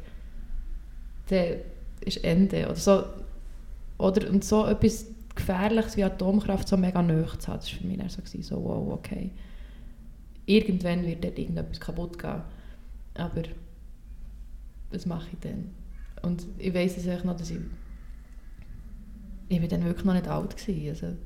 dann 1.29 1.57
ist 2.01 2.23
Ende. 2.23 2.65
Oder 2.65 2.75
so, 2.75 3.03
oder, 3.97 4.29
und 4.29 4.43
so 4.43 4.65
etwas 4.65 5.05
Gefährliches 5.35 5.97
wie 5.97 6.03
Atomkraft 6.03 6.67
so 6.67 6.77
mega 6.77 7.01
nahe 7.01 7.25
zu 7.37 7.47
haben, 7.47 7.59
das 7.59 7.71
war 7.71 7.79
für 7.79 7.87
mich 7.87 7.97
dann 7.97 8.09
so, 8.09 8.21
so 8.41 8.63
wow, 8.63 8.93
okay. 8.93 9.31
Irgendwann 10.45 11.05
wird 11.05 11.23
dort 11.23 11.37
irgendetwas 11.37 11.79
kaputt 11.79 12.19
gehen. 12.19 12.41
Aber 13.15 13.43
was 14.91 15.05
mache 15.05 15.27
ich 15.33 15.39
dann? 15.39 15.71
Und 16.21 16.45
ich 16.57 16.73
weiss 16.73 16.97
es 16.97 17.23
noch, 17.23 17.35
dass 17.35 17.51
ich... 17.51 17.59
Ich 19.47 19.61
war 19.61 19.67
dann 19.67 19.83
wirklich 19.83 20.05
noch 20.05 20.13
nicht 20.13 20.27
alt. 20.27 20.57
Gewesen, 20.57 20.89
also, 20.89 21.17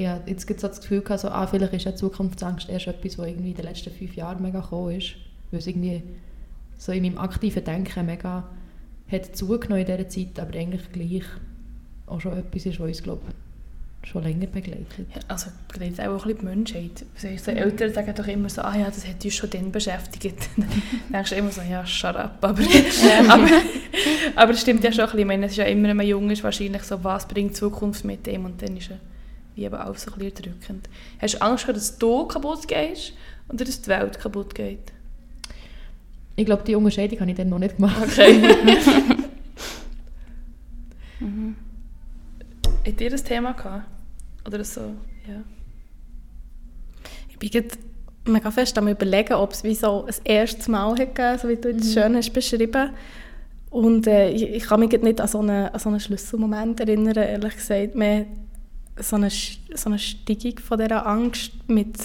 ja, 0.00 0.20
jetzt 0.26 0.46
gibt 0.46 0.62
es 0.62 0.68
das 0.68 0.80
Gefühl, 0.80 1.02
gehabt, 1.02 1.20
so, 1.20 1.28
ah, 1.28 1.46
vielleicht 1.46 1.72
ist 1.72 1.84
ja 1.84 1.94
Zukunftsangst 1.94 2.68
erst 2.68 2.86
etwas, 2.86 3.18
was 3.18 3.28
irgendwie 3.28 3.50
in 3.50 3.56
den 3.56 3.64
letzten 3.64 3.90
fünf 3.90 4.14
Jahren 4.14 4.42
mega 4.42 4.60
gekommen 4.60 4.96
ist. 4.96 5.14
Weil 5.50 5.60
es 5.60 5.66
irgendwie 5.66 6.02
so 6.78 6.92
in 6.92 7.02
meinem 7.02 7.18
aktiven 7.18 7.64
Denken 7.64 8.06
mega 8.06 8.44
hat 9.10 9.36
zugenommen 9.36 9.84
in 9.84 9.86
dieser 9.86 10.08
Zeit, 10.08 10.38
aber 10.38 10.56
eigentlich 10.56 10.92
gleich 10.92 11.24
auch 12.06 12.20
schon 12.20 12.38
etwas 12.38 12.66
ist, 12.66 12.80
was 12.80 12.88
uns, 12.88 13.02
glaube 13.02 13.22
schon 14.02 14.22
länger 14.22 14.46
begleitet. 14.46 15.06
Ja, 15.14 15.20
also 15.28 15.50
begleitet 15.68 16.00
auch 16.00 16.04
ein 16.06 16.14
bisschen 16.14 16.38
die 16.38 16.44
Menschheit. 16.44 17.04
Also, 17.14 17.44
so 17.44 17.50
Eltern 17.50 17.92
sagen 17.92 18.14
doch 18.16 18.26
immer 18.26 18.48
so, 18.48 18.62
ah 18.62 18.74
ja, 18.74 18.86
das 18.86 19.06
hat 19.06 19.22
uns 19.22 19.34
schon 19.34 19.50
dann 19.50 19.70
beschäftigt. 19.70 20.48
dann 20.56 20.68
denkst 21.12 21.30
du 21.30 21.36
immer 21.36 21.50
so, 21.50 21.60
ja, 21.60 21.84
shut 21.84 22.16
up. 22.16 22.38
Aber, 22.40 22.62
aber, 23.28 23.48
aber 24.36 24.52
es 24.52 24.60
stimmt 24.62 24.82
ja 24.84 24.90
schon 24.90 25.00
ein 25.00 25.06
bisschen. 25.06 25.20
Ich 25.20 25.26
meine, 25.26 25.46
es 25.46 25.52
ist 25.52 25.58
ja 25.58 25.64
immer, 25.64 25.88
wenn 25.88 25.98
man 25.98 26.06
jung 26.06 26.30
ist, 26.30 26.42
wahrscheinlich 26.42 26.82
so, 26.84 27.04
was 27.04 27.28
bringt 27.28 27.50
die 27.50 27.54
Zukunft 27.54 28.04
mit 28.06 28.26
dem 28.26 28.46
und 28.46 28.62
dann 28.62 28.76
ist 28.76 28.88
ja 28.88 28.96
wie 29.60 29.66
eben 29.66 29.74
alles 29.74 30.02
so 30.02 30.12
ein 30.12 30.18
bisschen 30.18 30.42
drückend. 30.42 30.88
Hast 31.20 31.34
du 31.34 31.42
Angst, 31.42 31.64
gehabt, 31.64 31.76
dass 31.76 31.98
du 31.98 32.26
kaputt 32.26 32.66
gehst 32.66 33.12
oder 33.48 33.64
dass 33.64 33.82
die 33.82 33.88
Welt 33.88 34.18
kaputt 34.18 34.54
geht? 34.54 34.92
Ich 36.34 36.46
glaube, 36.46 36.62
die 36.64 36.74
Unterscheidung 36.74 37.20
habe 37.20 37.30
ich 37.30 37.36
dann 37.36 37.50
noch 37.50 37.58
nicht 37.58 37.76
gemacht. 37.76 38.02
Okay. 38.02 38.42
Mhm. 41.22 41.54
Habt 42.86 42.98
ihr 42.98 43.10
das 43.10 43.22
Thema 43.22 43.52
gehabt? 43.52 43.84
Oder 44.46 44.64
so? 44.64 44.80
Ja. 45.28 45.42
Ich 47.28 47.38
bin 47.38 47.50
gerade 47.50 47.68
mega 48.24 48.50
fest 48.50 48.78
am 48.78 48.88
überlegen, 48.88 49.34
ob 49.34 49.52
es 49.52 49.62
wie 49.62 49.74
so 49.74 50.06
ein 50.06 50.14
erstes 50.24 50.66
Mal 50.66 50.92
hat 50.92 51.14
gegeben, 51.14 51.38
so 51.38 51.48
wie 51.50 51.56
du 51.56 51.68
es 51.76 51.92
schön 51.92 52.16
hast 52.16 52.32
beschrieben. 52.32 52.92
Und 53.68 54.06
äh, 54.06 54.30
ich, 54.30 54.44
ich 54.44 54.62
kann 54.62 54.80
mich 54.80 54.90
nicht 54.90 55.20
an 55.20 55.28
so 55.28 55.40
einen, 55.40 55.68
an 55.68 55.78
so 55.78 55.90
einen 55.90 56.00
Schlüsselmoment 56.00 56.80
erinnern, 56.80 57.16
ehrlich 57.18 57.56
gesagt. 57.56 57.96
Mehr 57.96 58.24
so 59.02 59.16
eine, 59.16 59.30
so 59.30 59.88
eine 59.90 59.98
Steigung 59.98 60.58
von 60.58 60.78
dieser 60.78 61.06
Angst 61.06 61.52
mit, 61.68 61.96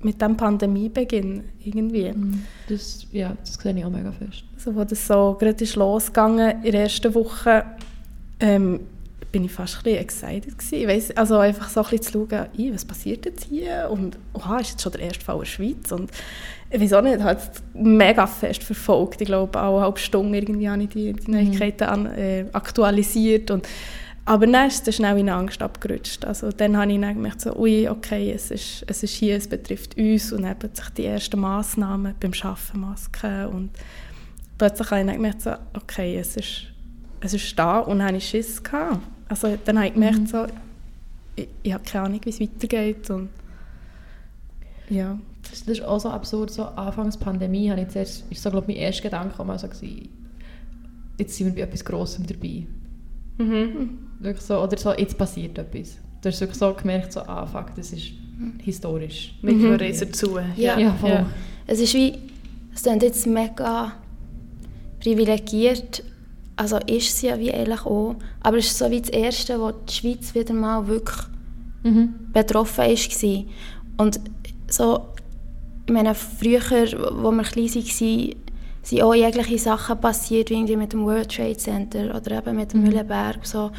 mit 0.00 0.20
dem 0.20 0.36
Pandemiebeginn 0.36 1.44
irgendwie. 1.64 2.12
Mhm. 2.12 2.44
Das, 2.68 3.06
ja, 3.12 3.36
das 3.40 3.54
sehe 3.54 3.76
ich 3.76 3.84
auch 3.84 3.90
mega 3.90 4.12
fest. 4.12 4.44
Also, 4.54 4.74
wo 4.74 4.84
das 4.84 5.06
so 5.06 5.36
gerade 5.38 5.62
ist 5.62 5.76
losgegangen 5.76 6.62
in 6.62 6.72
der 6.72 6.82
ersten 6.82 7.14
Woche, 7.14 7.64
ähm, 8.40 8.80
bin 9.30 9.44
ich 9.44 9.52
fast 9.52 9.78
ein 9.78 9.82
bisschen 9.84 10.00
excited 10.00 10.58
gewesen. 10.58 10.74
Ich 10.74 10.86
weiss, 10.86 11.16
also 11.16 11.38
einfach 11.38 11.68
so 11.70 11.80
ein 11.80 11.90
bisschen 11.90 12.28
zu 12.28 12.28
schauen, 12.30 12.46
«Ih, 12.56 12.72
was 12.74 12.84
passiert 12.84 13.24
jetzt 13.24 13.44
hier 13.44 13.88
und 13.90 14.18
oha, 14.34 14.58
ist 14.58 14.72
jetzt 14.72 14.82
schon 14.82 14.92
der 14.92 15.02
erste 15.02 15.24
Fall 15.24 15.36
in 15.36 15.40
der 15.40 15.46
Schweiz 15.46 15.92
und 15.92 16.10
ich 16.70 16.80
weiß 16.80 16.92
auch 16.94 17.02
nicht, 17.02 17.16
ich 17.16 17.22
habe 17.22 17.38
es 17.38 17.62
mega 17.74 18.26
fest 18.26 18.62
verfolgt. 18.62 19.20
Ich 19.20 19.26
glaube, 19.26 19.60
auch 19.60 19.76
eine 19.76 19.84
halbe 19.84 19.98
Stunde 19.98 20.38
irgendwie 20.38 20.68
habe 20.68 20.82
ich 20.82 20.88
die, 20.88 21.12
die 21.12 21.30
Neuigkeiten 21.30 21.84
an, 21.84 22.06
äh, 22.06 22.46
aktualisiert 22.52 23.50
und 23.50 23.66
aber 24.24 24.46
dann 24.46 24.68
ist 24.68 24.86
es 24.86 24.96
schnell 24.96 25.18
in 25.18 25.28
Angst 25.28 25.62
abgerutscht. 25.62 26.24
Also 26.24 26.50
dann 26.50 26.76
habe 26.76 26.92
ich 26.92 27.00
dann 27.00 27.14
gemerkt, 27.14 27.40
so, 27.40 27.56
ui, 27.56 27.88
okay, 27.88 28.32
es 28.32 28.50
ist, 28.52 28.84
es 28.86 29.02
ist 29.02 29.14
hier, 29.14 29.36
es 29.36 29.48
betrifft 29.48 29.96
uns 29.96 30.32
und 30.32 30.42
dann 30.42 30.58
plötzlich 30.58 30.88
die 30.90 31.06
ersten 31.06 31.40
Massnahmen 31.40 32.14
beim 32.20 32.32
Schaffen, 32.32 32.82
Masken 32.82 33.46
und 33.46 33.70
plötzlich 34.58 34.90
habe 34.90 35.00
ich 35.00 35.06
dann 35.06 35.16
gemerkt, 35.16 35.42
so, 35.42 35.54
okay, 35.74 36.16
es 36.18 36.36
ist, 36.36 36.66
es 37.20 37.34
ist 37.34 37.58
da 37.58 37.80
und 37.80 37.98
dann 37.98 38.08
hatte 38.08 38.18
ich 38.18 38.28
Schiss. 38.28 38.62
Gehabt. 38.62 39.00
Also 39.28 39.58
dann 39.64 39.78
habe 39.78 39.88
ich 39.88 39.94
gemerkt, 39.94 40.28
so, 40.28 40.46
ich, 41.34 41.48
ich 41.64 41.72
habe 41.72 41.82
keine 41.84 42.04
Ahnung, 42.04 42.20
wie 42.22 42.30
es 42.30 42.40
weitergeht 42.40 43.10
und 43.10 43.28
ja. 44.88 45.18
Das, 45.50 45.62
ist 45.62 45.82
auch 45.82 45.98
so 45.98 46.10
absurd. 46.10 46.50
So 46.50 46.64
Anfangs 46.64 47.16
Pandemie 47.16 47.70
habe 47.70 47.80
ich 47.80 47.88
zuerst, 47.88 48.24
ist 48.30 48.42
so, 48.42 48.50
glaube 48.50 48.70
ich, 48.70 48.76
mein 48.76 48.84
erster 48.86 49.02
Gedanke 49.02 49.42
mal 49.44 49.58
so 49.58 49.66
gewesen, 49.66 50.08
jetzt 51.18 51.34
sind 51.34 51.48
wir 51.48 51.54
bei 51.54 51.68
etwas 51.68 51.84
Grossem 51.84 52.26
dabei. 52.26 52.66
Mhm. 53.38 53.98
Wirklich 54.20 54.44
so, 54.44 54.60
oder 54.62 54.76
so, 54.76 54.92
jetzt 54.92 55.16
passiert 55.18 55.58
etwas. 55.58 55.96
Du 56.22 56.28
hast 56.28 56.40
wirklich 56.40 56.58
so 56.58 56.72
gemerkt, 56.74 57.12
so, 57.12 57.20
ah, 57.20 57.46
fuck, 57.46 57.74
das 57.76 57.92
ist 57.92 58.12
historisch. 58.62 59.34
Wir 59.42 59.52
Mhm. 59.54 59.60
gehören 59.62 59.80
jetzt 59.86 60.02
dazu. 60.02 60.38
Ja. 60.56 60.78
Ja, 60.78 60.92
voll. 60.94 61.10
Ja. 61.10 61.26
Es 61.66 61.80
ist 61.80 61.94
wie, 61.94 62.14
es 62.74 62.82
klingt 62.82 63.02
jetzt 63.02 63.26
mega 63.26 63.92
privilegiert, 65.00 66.02
also 66.56 66.76
ist 66.86 67.18
sie 67.18 67.26
ja 67.28 67.38
wie 67.38 67.52
eigentlich 67.52 67.84
auch, 67.86 68.16
aber 68.40 68.58
es 68.58 68.66
ist 68.66 68.78
so 68.78 68.90
wie 68.90 69.00
das 69.00 69.10
Erste, 69.10 69.58
wo 69.60 69.72
die 69.72 69.92
Schweiz 69.92 70.34
wieder 70.34 70.54
mal 70.54 70.86
wirklich 70.86 71.18
Mhm. 71.84 72.10
betroffen 72.32 72.84
war. 72.84 73.44
Und 73.98 74.20
so, 74.68 75.06
ich 75.86 75.92
meine, 75.92 76.14
früher, 76.14 76.60
wo 77.20 77.32
wir 77.32 77.42
klein 77.42 77.66
waren, 77.74 78.34
sind 78.82 79.02
auch 79.02 79.14
jegliche 79.14 79.58
Sachen 79.58 80.00
passiert, 80.00 80.50
wie 80.50 80.54
irgendwie 80.54 80.76
mit 80.76 80.92
dem 80.92 81.04
World 81.04 81.34
Trade 81.34 81.56
Center 81.56 82.14
oder 82.16 82.38
eben 82.38 82.56
mit 82.56 82.72
dem 82.72 82.80
Mhm. 82.80 82.86
Mühlenberg. 82.88 83.46
So. 83.46 83.70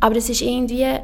Aber 0.00 0.16
es 0.16 0.28
ist 0.28 0.42
irgendwie 0.42 0.98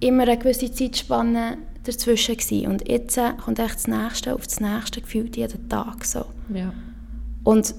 immer 0.00 0.22
eine 0.22 0.38
gewisse 0.38 0.72
Zeitspanne 0.72 1.58
dazwischen 1.84 2.36
gewesen. 2.36 2.66
Und 2.68 2.88
jetzt 2.88 3.18
äh, 3.18 3.32
kommt 3.44 3.58
echt 3.58 3.74
das 3.74 3.86
Nächste 3.86 4.34
auf 4.34 4.44
das 4.46 4.60
Nächste 4.60 5.00
gefühlt 5.02 5.36
jeden 5.36 5.68
Tag. 5.68 6.04
So. 6.04 6.24
Ja. 6.54 6.72
Und 7.44 7.74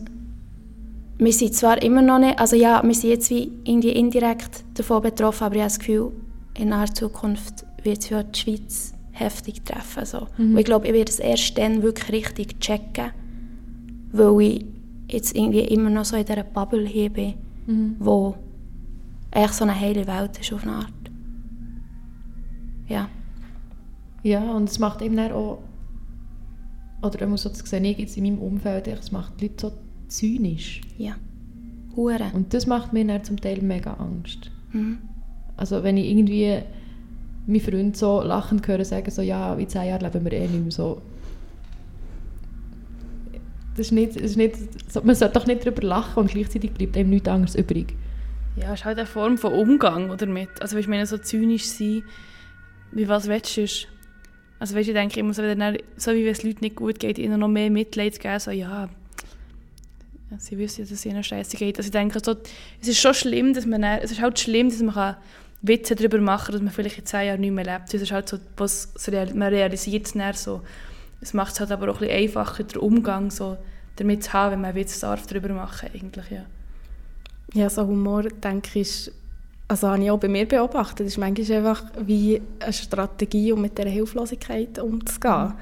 wir 1.18 1.34
sind 1.34 1.56
zwar 1.56 1.82
immer 1.82 2.01
noch 2.01 2.20
nicht, 2.20 2.38
also 2.39 2.56
ja, 2.56 2.84
wir 2.84 2.94
sind 2.94 3.10
jetzt 3.10 3.30
wie 3.30 3.51
irgendwie 3.63 3.92
indirekt 3.92 4.63
davon 4.75 5.01
betroffen, 5.01 5.46
aber 5.46 5.56
ich 5.56 5.62
habe 5.62 5.70
das 5.70 5.80
Gefühl, 5.80 6.12
in 6.58 6.70
naher 6.70 6.94
Zukunft 6.94 7.65
wird 7.84 8.00
es 8.00 8.10
ja 8.10 8.22
die 8.24 8.38
Schweiz 8.39 8.94
heftig 9.12 9.63
treffen. 9.63 10.06
So. 10.06 10.27
Mhm. 10.38 10.51
Und 10.51 10.58
ich 10.60 10.65
glaube, 10.65 10.88
ich 10.88 10.94
werde 10.94 11.12
es 11.12 11.20
erst 11.20 11.58
dann 11.58 11.82
wirklich 11.82 12.12
richtig 12.12 12.60
checken, 12.60 13.12
weil 14.12 14.42
ich 14.42 14.65
jetzt 15.10 15.36
irgendwie 15.36 15.62
immer 15.62 15.90
noch 15.90 16.06
so 16.06 16.16
in 16.16 16.26
dieser 16.26 16.44
Bubble 16.44 16.86
hier 16.88 17.10
bin, 17.10 17.34
Mhm. 17.68 17.96
wo 18.00 18.36
eigentlich 19.32 19.52
so 19.54 19.64
eine 19.64 19.80
heile 19.80 20.06
Welt 20.08 20.40
ist 20.40 20.54
auf 20.54 20.64
eine 20.64 20.74
Art. 20.74 20.94
Ja. 22.88 23.10
Ja, 24.24 24.52
und 24.54 24.70
es 24.70 24.80
macht 24.80 25.02
eben 25.02 25.20
auch, 25.32 25.60
oder 27.02 27.28
muss 27.28 27.44
so 27.44 27.50
das 27.50 27.60
sehe 27.60 27.82
ich 27.82 27.98
jetzt 27.98 28.18
in 28.18 28.24
meinem 28.24 28.40
Umfeld, 28.40 28.88
es 28.88 29.12
macht 29.12 29.40
die 29.40 29.48
Leute 29.48 29.68
so 29.68 29.72
zynisch. 30.08 30.82
Ja. 30.98 31.16
Hure. 31.96 32.32
Und 32.34 32.54
das 32.54 32.68
macht 32.68 32.94
mir 32.94 33.06
dann 33.06 33.24
zum 33.24 33.40
Teil 33.40 33.62
mega 33.62 33.94
Angst. 33.94 34.52
Mhm. 34.74 34.98
Also 35.58 35.84
wenn 35.84 35.98
ich 35.98 36.10
irgendwie 36.10 36.60
meinen 37.48 37.62
Freund 37.62 37.98
so 37.98 38.22
lachend 38.22 38.68
höre, 38.68 38.84
sagen 38.84 39.10
so, 39.12 39.22
ja, 39.22 39.54
in 39.56 39.70
zehn 39.70 39.88
Jahren 39.88 40.02
leben 40.02 40.24
wir 40.26 40.34
eh 40.34 40.48
nicht 40.48 40.62
mehr 40.62 40.72
so. 40.72 41.02
Das 43.75 43.88
ist 43.88 43.91
nicht, 43.91 44.15
das 44.15 44.24
ist 44.24 44.38
nicht, 44.38 44.55
man 45.03 45.15
sollte 45.15 45.34
doch 45.34 45.48
nicht 45.48 45.65
darüber 45.65 45.82
lachen 45.82 46.22
und 46.22 46.32
gleichzeitig 46.32 46.72
bleibt 46.72 46.96
einem 46.96 47.10
nichts 47.10 47.27
anderes 47.27 47.55
übrig. 47.55 47.94
Ja, 48.55 48.74
es 48.74 48.79
ist 48.79 48.86
halt 48.86 48.98
eine 48.98 49.05
Form 49.05 49.38
von 49.38 49.53
Umgang 49.53 50.10
oder 50.10 50.25
mit. 50.27 50.62
Also, 50.62 50.77
ich 50.77 50.88
meine, 50.88 51.05
so 51.05 51.17
zynisch 51.17 51.65
sein, 51.65 52.03
wie 52.91 53.08
was 53.10 53.27
willst 53.27 53.58
du? 53.58 53.67
Also, 54.60 54.75
weißt, 54.75 54.88
ich 54.88 54.94
denke 54.94 55.20
immer 55.20 55.34
so, 55.34 55.41
dann, 55.41 55.77
so 55.98 56.13
wie 56.13 56.24
wenn 56.24 56.32
es 56.32 56.44
Leuten 56.44 56.60
nicht 56.62 56.77
gut 56.77 57.00
geht, 57.00 57.17
ihnen 57.17 57.39
noch 57.39 57.50
mehr 57.50 57.70
Mitleid 57.70 58.13
zu 58.13 58.22
geben, 58.22 58.39
so, 58.39 58.51
ja, 58.51 58.88
sie 60.38 60.58
wissen 60.58 60.82
ja, 60.82 60.86
dass 60.86 60.91
es 60.91 61.05
ihnen 61.05 61.24
scheiße 61.24 61.58
geht. 61.58 61.77
Also, 61.77 61.88
ich 61.88 61.91
denke, 61.91 62.20
so, 62.24 62.36
es 62.82 62.88
ist 62.88 63.01
schon 63.01 63.13
schlimm, 63.13 63.53
dass 63.53 63.65
man, 63.65 63.84
es 63.84 64.12
ist 64.12 64.22
halt 64.22 64.39
schlimm, 64.39 64.70
dass 64.70 64.82
man 64.82 64.94
kann 64.94 65.15
Witze 65.62 65.96
darüber 65.96 66.20
machen 66.20 66.46
kann, 66.46 66.53
dass 66.53 66.62
man 66.62 66.72
vielleicht 66.72 66.98
in 67.00 67.05
zehn 67.05 67.27
Jahren 67.27 67.41
nicht 67.41 67.51
mehr 67.51 67.65
lebt. 67.65 67.94
Es 67.94 68.01
ist 68.01 68.12
halt 68.12 68.29
so, 68.29 68.38
was, 68.55 68.94
man 69.34 69.50
realisiert 69.50 70.15
es 70.15 70.44
so. 70.44 70.62
Es 71.22 71.34
macht 71.34 71.54
es 71.54 71.60
halt 71.60 71.72
aber 71.72 71.90
auch 71.90 71.96
ein 71.96 72.08
bisschen 72.08 72.18
einfacher, 72.18 72.64
den 72.64 72.78
Umgang 72.80 73.32
so 73.32 73.58
damit 73.96 74.24
zu 74.24 74.34
haben, 74.34 74.54
wenn 74.54 74.62
man 74.62 74.76
Witze 74.76 75.00
darf 75.02 75.26
darüber 75.28 75.50
machen 75.50 75.90
eigentlich, 75.94 76.30
ja. 76.30 76.46
Ja, 77.54 77.70
so 77.70 77.86
Humor, 77.88 78.24
denke 78.24 78.80
ich, 78.80 79.08
ist, 79.08 79.12
also 79.68 79.88
habe 79.88 80.04
ich 80.04 80.12
auch 80.12 80.20
bei 80.20 80.28
mir 80.28 80.48
beobachtet, 80.48 81.08
ist 81.08 81.18
manchmal 81.18 81.58
einfach 81.58 81.84
wie 82.06 82.42
eine 82.60 82.74
Strategie, 82.74 83.52
um 83.52 83.62
mit 83.62 83.78
dieser 83.78 83.90
Hilflosigkeit 83.90 84.78
umzugehen. 84.80 85.54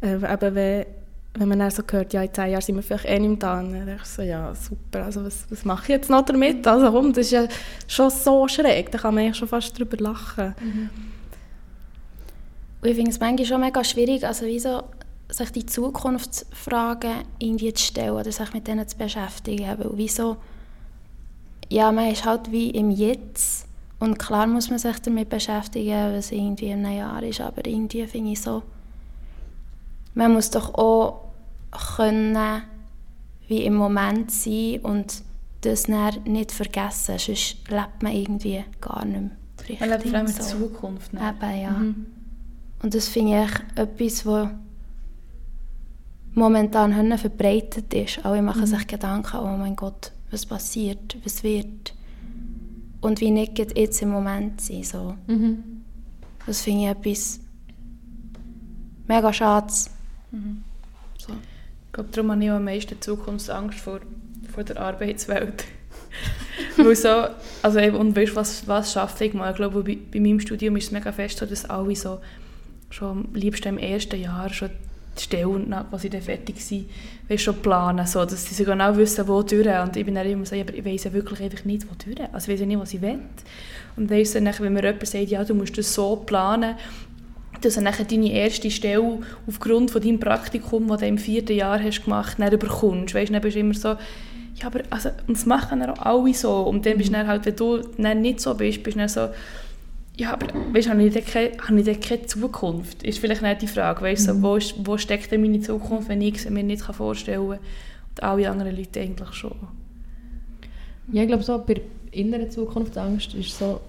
Äh, 0.00 0.14
eben 0.14 0.54
wenn, 0.54 0.86
wenn 1.34 1.48
man 1.48 1.58
dann 1.58 1.70
so 1.70 1.82
hört, 1.90 2.12
ja, 2.12 2.22
in 2.22 2.32
zehn 2.32 2.50
Jahren 2.50 2.62
sind 2.62 2.76
wir 2.76 2.82
vielleicht 2.82 3.04
eh 3.04 3.18
nicht 3.18 3.28
mehr 3.28 3.38
da, 3.38 3.56
dann 3.56 3.72
denke 3.72 4.00
ich 4.02 4.08
so, 4.08 4.22
ja, 4.22 4.54
super, 4.54 5.04
also 5.04 5.24
was, 5.24 5.46
was 5.50 5.64
mache 5.64 5.82
ich 5.82 5.88
jetzt 5.88 6.10
noch 6.10 6.24
damit? 6.24 6.66
Also 6.66 6.90
komm, 6.90 7.12
das 7.12 7.26
ist 7.26 7.32
ja 7.32 7.46
schon 7.86 8.10
so 8.10 8.48
schräg, 8.48 8.90
da 8.90 8.98
kann 8.98 9.14
man 9.14 9.24
eigentlich 9.24 9.36
schon 9.36 9.48
fast 9.48 9.78
drüber 9.78 9.98
lachen. 9.98 10.54
Und 12.80 12.88
ich 12.88 12.96
finde 12.96 13.10
es 13.10 13.20
manchmal 13.20 13.46
schon 13.46 13.60
mega 13.60 13.84
schwierig, 13.84 14.24
also 14.24 14.46
wie 14.46 14.58
so, 14.58 14.82
sich 15.28 15.50
die 15.50 15.66
Zukunftsfragen 15.66 17.24
irgendwie 17.38 17.72
zu 17.72 17.84
stellen 17.84 18.12
oder 18.12 18.30
sich 18.30 18.52
mit 18.52 18.66
denen 18.66 18.86
zu 18.86 18.96
beschäftigen. 18.96 19.66
Weil 19.66 19.90
wieso, 19.94 20.36
ja, 21.68 21.90
man 21.90 22.10
ist 22.10 22.24
halt 22.24 22.52
wie 22.52 22.70
im 22.70 22.90
Jetzt 22.90 23.66
und 23.98 24.18
klar 24.18 24.46
muss 24.46 24.70
man 24.70 24.78
sich 24.78 24.98
damit 25.00 25.28
beschäftigen, 25.28 26.14
was 26.14 26.30
irgendwie 26.30 26.72
einem 26.72 26.96
Jahr 26.96 27.22
ist, 27.22 27.40
aber 27.40 27.66
irgendwie 27.66 28.06
finde 28.06 28.32
ich 28.32 28.40
so, 28.40 28.62
man 30.14 30.32
muss 30.32 30.50
doch 30.50 30.74
auch 30.74 31.24
können 31.96 32.62
wie 33.48 33.64
im 33.64 33.74
Moment 33.74 34.30
sein 34.30 34.80
und 34.82 35.22
das 35.62 35.84
dann 35.84 36.22
nicht 36.24 36.52
vergessen, 36.52 37.18
sonst 37.18 37.56
lebt 37.68 38.02
man 38.02 38.12
irgendwie 38.12 38.64
gar 38.80 39.04
nicht 39.04 39.20
mehr 39.20 39.30
richtig. 39.68 39.80
Man 39.80 39.90
lebt 39.90 40.02
vor 40.02 40.14
allem 40.18 40.26
in 40.26 40.34
der 40.34 40.44
Zukunft. 40.44 41.12
Ne? 41.12 41.20
Eben, 41.20 41.60
ja. 41.60 41.70
Mhm. 41.70 42.06
Und 42.82 42.94
das 42.94 43.08
finde 43.08 43.44
ich 43.44 43.78
etwas, 43.78 44.26
was 44.26 44.48
momentan 46.34 47.18
verbreitet 47.18 47.92
ist. 47.94 48.24
Alle 48.24 48.42
machen 48.42 48.66
sich 48.66 48.86
Gedanken, 48.86 49.38
oh 49.38 49.56
mein 49.56 49.74
Gott, 49.74 50.12
was 50.30 50.46
passiert, 50.46 51.16
was 51.24 51.42
wird. 51.42 51.94
Und 53.00 53.20
wie 53.20 53.30
nicht 53.30 53.58
jetzt 53.58 54.02
im 54.02 54.10
Moment 54.10 54.60
sein. 54.60 54.82
So. 54.82 55.14
Mhm. 55.26 55.82
Das 56.46 56.62
finde 56.62 56.84
ich 56.84 56.88
etwas 56.90 57.40
mega 59.08 59.32
schade. 59.32 59.72
So. 59.72 61.32
Ich 61.86 61.92
glaube, 61.92 62.10
darum 62.12 62.32
habe 62.32 62.44
ich 62.44 62.50
am 62.50 62.64
meisten 62.64 63.00
Zukunftsangst 63.00 63.78
vor, 63.78 64.00
vor 64.52 64.64
der 64.64 64.80
Arbeitswelt. 64.80 65.64
Weil 66.76 66.96
so, 66.96 67.26
also 67.62 67.78
eben, 67.78 67.96
und 67.96 68.14
weißt, 68.16 68.36
was, 68.36 68.68
was 68.68 68.92
schaffe 68.92 69.24
ich 69.24 69.34
mal? 69.34 69.50
Ich 69.50 69.56
glaube, 69.56 69.82
bei, 69.82 69.98
bei 70.12 70.20
meinem 70.20 70.40
Studium 70.40 70.76
ist 70.76 70.86
es 70.86 70.90
mega 70.90 71.12
fest 71.12 71.38
so, 71.38 71.46
dass 71.46 71.64
alle 71.64 71.96
so 71.96 72.18
schon 72.90 73.08
am 73.08 73.28
liebsten 73.34 73.68
im 73.68 73.78
ersten 73.78 74.20
Jahr 74.20 74.52
schon 74.52 74.70
die 75.16 75.22
Stelle, 75.22 75.48
und 75.48 75.68
nach- 75.68 75.86
was 75.90 76.02
sie 76.02 76.10
dann 76.10 76.20
fertig 76.20 76.56
weißt, 77.28 77.42
schon 77.42 77.56
planen, 77.56 78.06
so, 78.06 78.24
dass 78.24 78.44
sie 78.44 78.64
genau 78.64 78.96
wissen, 78.96 79.26
wo 79.26 79.42
durch. 79.42 79.66
Und 79.66 79.96
ich 79.96 80.04
bin 80.04 80.14
dann 80.14 80.26
immer 80.26 80.44
so, 80.44 80.54
aber 80.56 80.74
ich 80.74 80.84
weiss 80.84 81.04
ja 81.04 81.12
wirklich 81.12 81.40
einfach 81.42 81.64
nicht, 81.64 81.86
wo 81.88 81.94
durch. 82.04 82.20
Also 82.32 82.46
ich 82.46 82.54
weiss 82.54 82.60
ja 82.60 82.66
nicht, 82.66 82.78
was 82.78 82.92
ich 82.92 83.00
will. 83.00 83.18
Und 83.96 84.10
dann, 84.10 84.44
nachher, 84.44 84.64
wenn 84.64 84.74
mir 84.74 84.84
jemand 84.84 85.06
sagt, 85.06 85.28
ja, 85.28 85.42
du 85.42 85.54
musst 85.54 85.78
das 85.78 85.94
so 85.94 86.16
planen, 86.16 86.74
dass 87.62 87.74
du 87.74 87.80
nachher 87.80 88.04
deine 88.04 88.30
erste 88.30 88.70
Stelle 88.70 89.20
aufgrund 89.46 89.90
von 89.90 90.02
deinem 90.02 90.20
Praktikum, 90.20 90.88
das 90.88 91.00
du 91.00 91.06
im 91.06 91.16
vierten 91.16 91.56
Jahr 91.56 91.82
hast 91.82 92.04
gemacht 92.04 92.36
hast, 92.38 92.58
bekommst. 92.58 93.14
Weißt, 93.14 93.32
dann 93.32 93.40
bist 93.40 93.56
du 93.56 93.60
immer 93.60 93.74
so, 93.74 93.96
ja, 94.56 94.66
aber 94.66 94.80
also, 94.90 95.10
und 95.26 95.36
das 95.36 95.46
machen 95.46 95.80
dann 95.80 95.90
auch 95.90 96.04
alle 96.04 96.34
so. 96.34 96.60
Und 96.62 96.84
dann 96.84 96.98
bist 96.98 97.08
du 97.08 97.14
dann 97.14 97.26
halt, 97.26 97.46
wenn 97.46 97.56
du 97.56 97.78
dann 97.96 98.20
nicht 98.20 98.40
so 98.40 98.54
bist, 98.54 98.82
bist 98.82 98.96
du 98.96 99.00
dann 99.00 99.08
so, 99.08 99.28
ja, 100.18 100.32
aber 100.32 100.46
weißt, 100.72 100.88
habe 100.88 101.02
ich 101.02 101.12
dann 101.12 101.24
keine, 101.24 101.58
habe 101.58 101.78
ich 101.78 101.86
dann 101.86 102.00
keine 102.00 102.26
Zukunft? 102.26 103.02
Ist 103.02 103.18
vielleicht 103.18 103.42
nicht 103.42 103.62
die 103.62 103.66
Frage, 103.66 104.00
weißt, 104.00 104.24
so, 104.24 104.42
wo, 104.42 104.56
ist, 104.56 104.74
wo 104.86 104.96
steckt 104.96 105.30
denn 105.30 105.42
meine 105.42 105.60
Zukunft, 105.60 106.08
wenn 106.08 106.22
ich 106.22 106.40
sie 106.40 106.50
mir 106.50 106.62
nicht 106.62 106.82
vorstellen 106.82 107.50
kann 107.50 107.58
und 107.58 108.22
alle 108.22 108.50
anderen 108.50 108.74
Leute 108.74 109.00
eigentlich 109.00 109.32
schon. 109.34 109.56
Ja, 111.12 111.22
ich 111.22 111.28
glaube 111.28 111.42
so, 111.42 111.62
bei 111.64 111.82
inneren 112.12 112.50
Zukunftsangst 112.50 113.34
ist 113.34 113.58
so, 113.58 113.80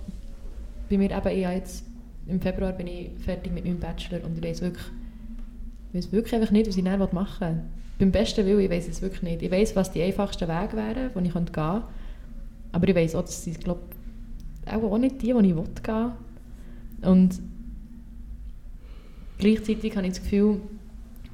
bei 0.89 0.97
mir 0.97 1.11
eben, 1.11 1.27
ich 1.27 1.47
jetzt, 1.47 1.85
im 2.27 2.41
Februar 2.41 2.73
bin 2.73 2.87
ich 2.87 3.09
fertig 3.23 3.53
mit 3.53 3.63
meinem 3.63 3.79
Bachelor 3.79 4.23
und 4.25 4.37
ich 4.37 4.43
weiß 4.43 4.61
wirklich, 4.61 4.85
ich 5.89 5.97
weiß 5.97 6.11
wirklich 6.11 6.35
einfach 6.35 6.51
nicht, 6.51 6.67
was 6.67 6.75
ich 6.75 6.83
dann 6.83 6.99
machen 6.99 7.47
will. 7.47 7.63
Beim 7.99 8.11
besten 8.11 8.45
Willen, 8.45 8.59
ich 8.59 8.69
weiß 8.69 8.89
es 8.89 9.01
wirklich 9.01 9.23
nicht. 9.23 9.41
Ich 9.41 9.49
weiß, 9.49 9.75
was 9.75 9.91
die 9.91 10.03
einfachsten 10.03 10.47
Wege 10.47 10.75
wären, 10.75 11.09
die 11.15 11.27
ich 11.27 11.33
gehen 11.33 11.45
könnte. 11.45 11.83
Aber 12.73 12.87
ich 12.87 12.95
weiß 12.95 13.15
auch, 13.15 13.21
dass 13.23 13.47
ich 13.47 13.59
glaube, 13.59 13.79
auch, 14.71 14.91
auch 14.91 14.97
nicht 14.97 15.21
die, 15.21 15.33
die 15.33 15.49
ich 15.49 15.55
will 15.55 15.63
gehen. 15.83 16.11
Und 17.01 17.39
gleichzeitig 19.37 19.95
habe 19.95 20.07
ich 20.07 20.13
das 20.13 20.23
Gefühl, 20.23 20.61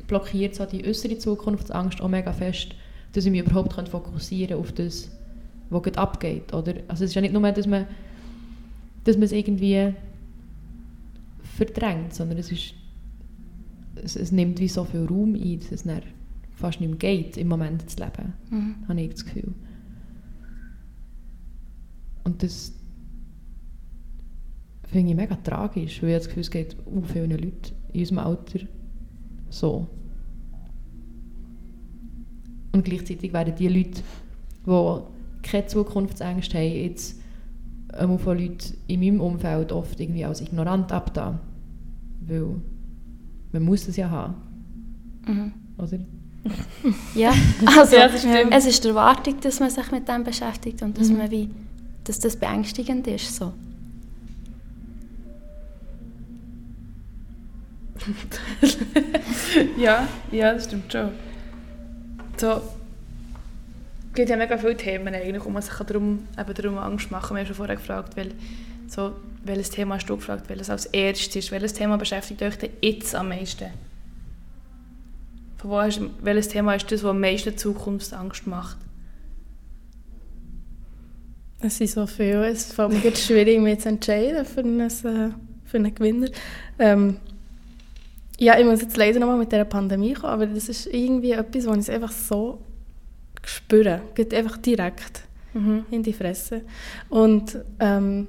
blockiert 0.07 0.55
so 0.55 0.65
die 0.65 0.85
äußere 0.85 1.17
Zukunftsangst 1.17 2.01
auch 2.01 2.09
mega 2.09 2.33
fest, 2.33 2.75
dass 3.13 3.25
ich 3.25 3.31
mich 3.31 3.41
überhaupt 3.41 3.89
fokussieren 3.89 4.49
kann 4.49 4.59
auf 4.59 4.71
das, 4.71 5.09
was 5.69 5.83
gerade 5.83 5.99
abgeht. 5.99 6.53
Oder? 6.53 6.75
Also 6.87 7.03
es 7.03 7.11
ist 7.11 7.15
ja 7.15 7.21
nicht 7.21 7.33
nur, 7.33 7.51
dass 7.51 7.67
man, 7.67 7.87
dass 9.03 9.15
man 9.15 9.23
es 9.23 9.31
irgendwie 9.31 9.93
verdrängt, 11.55 12.13
sondern 12.13 12.37
es, 12.37 12.51
ist, 12.51 12.73
es, 13.95 14.15
es 14.15 14.31
nimmt 14.31 14.59
wie 14.59 14.67
so 14.67 14.83
viel 14.83 15.05
Raum 15.05 15.35
ein, 15.35 15.59
dass 15.59 15.71
es 15.71 15.85
fast 16.55 16.79
nicht 16.79 16.89
mehr 16.89 16.97
geht, 16.97 17.37
im 17.37 17.47
Moment 17.47 17.89
zu 17.89 17.97
leben, 17.97 18.33
mhm. 18.49 18.75
habe 18.87 19.01
ich 19.01 19.11
das 19.11 19.25
Gefühl. 19.25 19.53
Und 22.23 22.41
das 22.41 22.73
finde 24.93 25.11
ich 25.11 25.17
mega 25.17 25.35
tragisch, 25.35 26.01
weil 26.01 26.11
ich 26.11 26.17
das 26.17 26.27
Gefühl, 26.27 26.41
es 26.41 26.51
geht 26.51 26.77
um 26.85 27.03
viele 27.03 27.35
Leute 27.35 27.73
in 27.91 27.99
unserem 28.01 28.19
Alter 28.19 28.59
so. 29.49 29.87
Und 32.71 32.85
gleichzeitig 32.85 33.33
werden 33.33 33.53
die 33.55 33.67
Leute, 33.67 34.01
die 34.65 35.47
keine 35.47 35.67
Zukunftsängste 35.67 36.57
haben, 36.57 36.71
jetzt 36.71 37.19
ähm, 37.97 38.17
von 38.17 38.37
Leuten 38.37 38.77
in 38.87 38.99
meinem 38.99 39.21
Umfeld 39.21 39.71
oft 39.71 39.99
irgendwie 39.99 40.25
als 40.25 40.41
ignorant 40.41 40.91
abgetan. 40.91 41.39
Weil 42.21 42.55
man 43.51 43.63
muss 43.63 43.87
es 43.87 43.97
ja 43.97 44.09
haben. 44.09 44.35
Mhm. 45.27 45.53
Oder? 45.77 45.99
ja, 47.15 47.33
also 47.77 47.95
ja, 47.95 48.09
es 48.51 48.65
ist 48.65 48.83
die 48.83 48.87
Erwartung, 48.87 49.39
dass 49.41 49.59
man 49.59 49.69
sich 49.69 49.91
mit 49.91 50.07
dem 50.07 50.23
beschäftigt 50.23 50.81
und 50.81 50.97
dass, 50.97 51.09
mhm. 51.09 51.17
man 51.17 51.31
wie, 51.31 51.49
dass 52.03 52.19
das 52.19 52.35
beängstigend 52.35 53.07
ist. 53.07 53.35
So. 53.35 53.53
ja, 59.77 60.07
ja, 60.31 60.53
das 60.53 60.65
stimmt 60.65 60.91
schon. 60.91 61.11
So, 62.37 62.61
es 64.13 64.15
gibt 64.15 64.29
ja 64.29 64.37
mega 64.37 64.57
viele 64.57 64.77
Themen, 64.77 65.13
eigentlich, 65.13 65.43
wo 65.43 65.49
man 65.49 65.61
sich 65.61 65.73
darum, 65.73 66.27
eben 66.39 66.53
darum 66.53 66.77
Angst 66.77 67.11
machen 67.11 67.29
kann. 67.29 67.37
Wir 67.37 67.41
haben 67.41 67.47
schon 67.47 67.55
vorher 67.55 67.75
gefragt, 67.75 68.15
weil, 68.15 68.31
so, 68.87 69.13
welches 69.43 69.69
Thema 69.69 69.95
hast 69.95 70.07
du 70.07 70.15
gefragt, 70.15 70.49
welches 70.49 70.69
als 70.69 70.85
erstes 70.87 71.35
ist, 71.35 71.51
welches 71.51 71.73
Thema 71.73 71.97
beschäftigt 71.97 72.41
euch 72.41 72.57
denn 72.57 72.71
jetzt 72.81 73.15
am 73.15 73.29
meisten? 73.29 73.71
Von 75.57 75.69
wo 75.69 75.77
hast, 75.77 76.01
welches 76.21 76.49
Thema 76.49 76.75
ist 76.75 76.91
das, 76.91 77.03
was 77.03 77.09
am 77.09 77.19
meisten 77.19 77.57
Zukunftsangst 77.57 78.47
macht? 78.47 78.77
Es 81.61 81.77
sind 81.77 81.89
so 81.89 82.05
viele, 82.05 82.49
es 82.49 82.73
fällt 82.73 82.91
mir 82.91 83.15
schwierig, 83.15 83.59
mich 83.61 83.79
zu 83.79 83.89
entscheiden 83.89 84.45
für 84.45 84.59
einen, 84.59 84.81
äh, 84.81 84.89
für 85.63 85.77
einen 85.77 85.95
Gewinner. 85.95 86.27
Ähm, 86.77 87.17
ja, 88.43 88.59
ich 88.59 88.65
muss 88.65 88.81
jetzt 88.81 88.97
leider 88.97 89.19
nochmal 89.19 89.37
mit 89.37 89.51
dieser 89.51 89.65
Pandemie 89.65 90.13
kommen, 90.13 90.33
aber 90.33 90.47
das 90.47 90.67
ist 90.67 90.87
irgendwie 90.87 91.31
etwas, 91.31 91.65
was 91.65 91.87
ich 91.87 91.93
einfach 91.93 92.11
so 92.11 92.59
spüre. 93.43 94.01
Geht 94.15 94.33
einfach 94.33 94.57
direkt 94.57 95.23
mhm. 95.53 95.85
in 95.89 96.03
die 96.03 96.11
Fresse. 96.11 96.61
Und 97.09 97.57
ähm, 97.79 98.27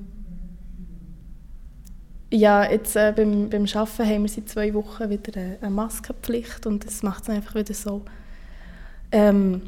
ja, 2.33 2.71
jetzt 2.71 2.95
äh, 2.97 3.13
beim, 3.15 3.51
beim 3.51 3.67
Arbeiten 3.75 4.09
haben 4.09 4.23
wir 4.23 4.29
seit 4.29 4.49
zwei 4.49 4.73
Wochen 4.75 5.11
wieder 5.11 5.41
eine, 5.41 5.59
eine 5.61 5.71
Maskenpflicht 5.71 6.67
und 6.67 6.87
das 6.87 7.03
macht 7.03 7.25
es 7.25 7.31
einfach 7.31 7.55
wieder 7.57 7.75
so 7.75 8.03
ähm, 9.11 9.63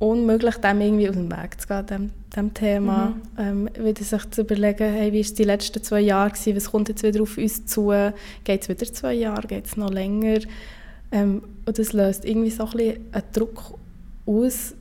unmöglich, 0.00 0.56
dem 0.56 0.80
irgendwie 0.80 1.08
aus 1.08 1.14
dem 1.14 1.30
Weg 1.30 1.60
zu 1.60 1.68
gehen, 1.68 1.86
dem, 1.86 2.10
dem 2.34 2.54
Thema. 2.54 3.14
Mhm. 3.36 3.68
Ähm, 3.78 3.86
wieder 3.86 4.02
sich 4.02 4.30
zu 4.30 4.40
überlegen, 4.40 4.92
hey, 4.92 5.12
wie 5.12 5.24
war 5.24 5.34
die 5.34 5.44
letzten 5.44 5.82
zwei 5.82 6.00
Jahre, 6.00 6.30
gewesen, 6.30 6.56
was 6.56 6.70
kommt 6.70 6.88
jetzt 6.88 7.02
wieder 7.02 7.22
auf 7.22 7.36
uns 7.36 7.66
zu, 7.66 7.92
geht 8.42 8.62
es 8.62 8.68
wieder 8.68 8.92
zwei 8.92 9.14
Jahre, 9.14 9.46
geht 9.46 9.66
es 9.66 9.76
noch 9.76 9.90
länger? 9.90 10.40
Ähm, 11.12 11.42
und 11.66 11.78
das 11.78 11.92
löst 11.92 12.24
irgendwie 12.24 12.50
so 12.50 12.64
ein 12.64 12.70
bisschen 12.70 13.04
einen 13.12 13.24
Druck 13.32 13.78
aus, 14.26 14.74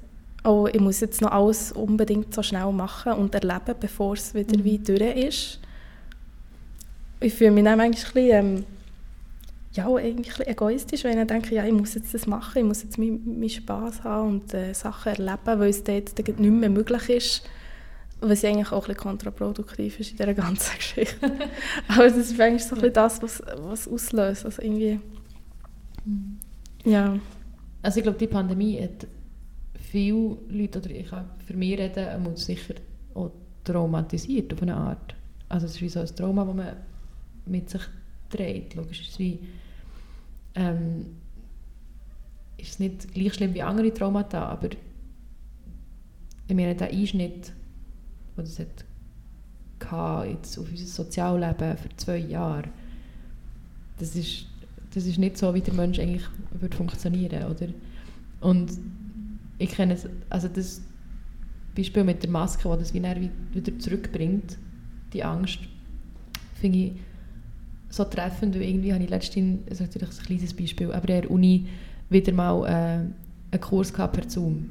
oh, 0.46 0.68
ich 0.72 0.80
muss 0.80 1.02
jetzt 1.02 1.22
noch 1.22 1.32
alles 1.32 1.74
unbedingt 1.74 2.34
so 2.34 2.42
schnell 2.42 2.72
machen 2.72 3.14
und 3.14 3.36
erleben, 3.36 3.76
bevor 3.78 4.14
es 4.14 4.34
wieder 4.34 4.58
mhm. 4.58 4.64
wie 4.64 4.80
durch 4.80 5.16
ist. 5.16 5.60
Ich 7.20 7.34
fühle 7.34 7.52
mich 7.52 7.66
dann 7.66 7.82
eigentlich 7.82 8.06
ein 8.06 8.14
bisschen, 8.14 8.58
ähm, 8.58 8.66
ja, 9.72 9.88
eigentlich 9.88 10.48
egoistisch, 10.48 11.04
wenn 11.04 11.20
ich 11.20 11.28
denke, 11.28 11.54
ja, 11.54 11.64
ich 11.64 11.74
muss 11.74 11.94
jetzt 11.94 12.14
das 12.14 12.26
machen, 12.26 12.60
ich 12.60 12.64
muss 12.64 12.84
jetzt 12.84 12.98
meinen 12.98 13.40
mein 13.40 13.50
Spass 13.50 14.04
haben 14.04 14.30
und 14.30 14.54
äh, 14.54 14.74
Sachen 14.74 15.14
erleben, 15.14 15.60
weil 15.60 15.70
es 15.70 15.84
dort 15.84 16.18
nicht 16.18 16.40
mehr 16.40 16.70
möglich 16.70 17.10
ist. 17.10 17.44
Was 18.22 18.44
eigentlich 18.44 18.72
auch 18.72 18.90
ein 18.90 18.98
kontraproduktiv 18.98 20.00
ist 20.00 20.12
in 20.12 20.18
dieser 20.18 20.34
ganzen 20.34 20.76
Geschichte. 20.78 21.32
Aber 21.88 22.04
das 22.04 22.18
ist 22.18 22.40
eigentlich 22.40 22.66
so 22.66 22.76
ein 22.76 22.92
das, 22.92 23.22
was, 23.22 23.42
was 23.58 23.88
auslöst. 23.88 24.44
Also 24.44 24.62
irgendwie, 24.62 25.00
ja. 26.84 27.18
Also 27.82 28.00
ich 28.00 28.04
glaube, 28.04 28.18
die 28.18 28.28
Pandemie 28.28 28.82
hat 28.82 29.08
viele 29.80 30.38
Leute, 30.50 30.80
oder 30.80 30.90
ich 30.90 31.08
kann 31.08 31.30
für 31.46 31.54
mich 31.54 31.78
reden, 31.78 32.24
muss 32.24 32.46
sicher 32.46 32.74
auch 33.14 33.32
traumatisiert 33.64 34.52
auf 34.54 34.62
eine 34.62 34.76
Art. 34.76 35.16
Also 35.48 35.68
es 35.68 35.76
ist 35.76 35.82
wie 35.82 35.90
so 35.90 36.02
ein 36.02 36.08
Trauma, 36.08 36.44
das 36.44 36.56
man 36.56 36.76
mit 37.46 37.70
sich 37.70 37.82
trägt. 38.30 38.76
Logisch 38.76 39.02
ist 39.02 39.12
es 39.12 39.20
wie, 39.20 39.40
ähm, 40.56 41.06
ist 42.58 42.72
es 42.72 42.80
nicht 42.80 43.14
gleich 43.14 43.34
schlimm 43.34 43.54
wie 43.54 43.62
andere 43.62 43.94
Traumata, 43.94 44.46
aber 44.46 44.70
ich 46.48 46.56
meine, 46.56 46.76
der 46.76 46.90
Einschnitt, 46.90 47.54
den 48.38 48.46
das 48.46 48.60
hat 48.60 48.86
jetzt 50.26 50.58
auf 50.58 50.70
unser 50.70 50.86
Sozialleben 50.86 51.78
für 51.78 51.96
zwei 51.96 52.18
Jahre, 52.18 52.70
das 53.98 54.16
ist, 54.16 54.46
das 54.94 55.06
ist 55.06 55.18
nicht 55.18 55.38
so, 55.38 55.54
wie 55.54 55.62
der 55.62 55.74
Mensch 55.74 56.00
eigentlich 56.00 56.26
würde 56.52 56.76
funktionieren, 56.76 57.52
oder? 57.52 57.68
Und 58.42 58.72
ich 59.58 59.70
kenne 59.72 59.94
es, 59.94 60.08
also 60.30 60.48
das 60.48 60.82
Beispiel 61.76 62.04
mit 62.04 62.24
der 62.24 62.30
Maske, 62.30 62.68
wo 62.68 62.76
das 62.76 62.94
wieder 62.94 63.80
zurückbringt, 63.80 64.58
die 65.14 65.24
Angst, 65.24 65.60
finde 66.56 66.78
ich 66.78 66.92
so 67.90 68.04
treffend, 68.04 68.56
weil 68.56 68.64
irgendwie 68.64 68.94
habe 68.94 69.04
ich 69.04 69.10
letztens, 69.10 69.62
das 69.66 69.80
ist 69.80 69.88
natürlich 69.88 70.10
ein 70.10 70.26
kleines 70.26 70.54
Beispiel, 70.54 70.92
aber 70.92 71.10
in 71.10 71.22
der 71.22 71.32
Uni 71.32 71.68
wieder 72.10 72.32
mal 72.34 72.66
äh, 72.66 73.52
einen 73.52 73.62
Kurs 73.62 73.94
gehabt 73.94 74.14
per 74.14 74.30
Zoom. 74.30 74.70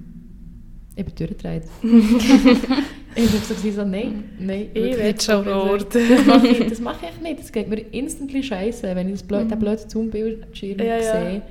Ich 0.94 1.04
bin 1.04 1.14
durchgedreht. 1.14 1.62
ich 3.14 3.28
habe 3.28 3.44
so 3.44 3.70
so, 3.70 3.84
nein, 3.84 4.24
nein. 4.40 4.68
Ich 4.74 4.96
will 4.96 5.20
schon 5.20 5.46
Ort. 5.46 5.94
Das 5.94 6.26
mache 6.26 6.48
ich, 6.48 6.66
das 6.68 6.80
mache 6.80 7.06
ich 7.06 7.20
nicht. 7.22 7.38
Das 7.38 7.52
geht 7.52 7.68
mir 7.68 7.78
instantly 7.92 8.42
scheiße, 8.42 8.96
wenn 8.96 9.06
ich 9.08 9.14
das 9.14 9.22
blöd, 9.22 9.48
den 9.48 9.58
blöden 9.58 9.88
Zoom-Bildschirm 9.88 10.78
ja, 10.78 11.00
sehe. 11.00 11.34
Ja. 11.34 11.42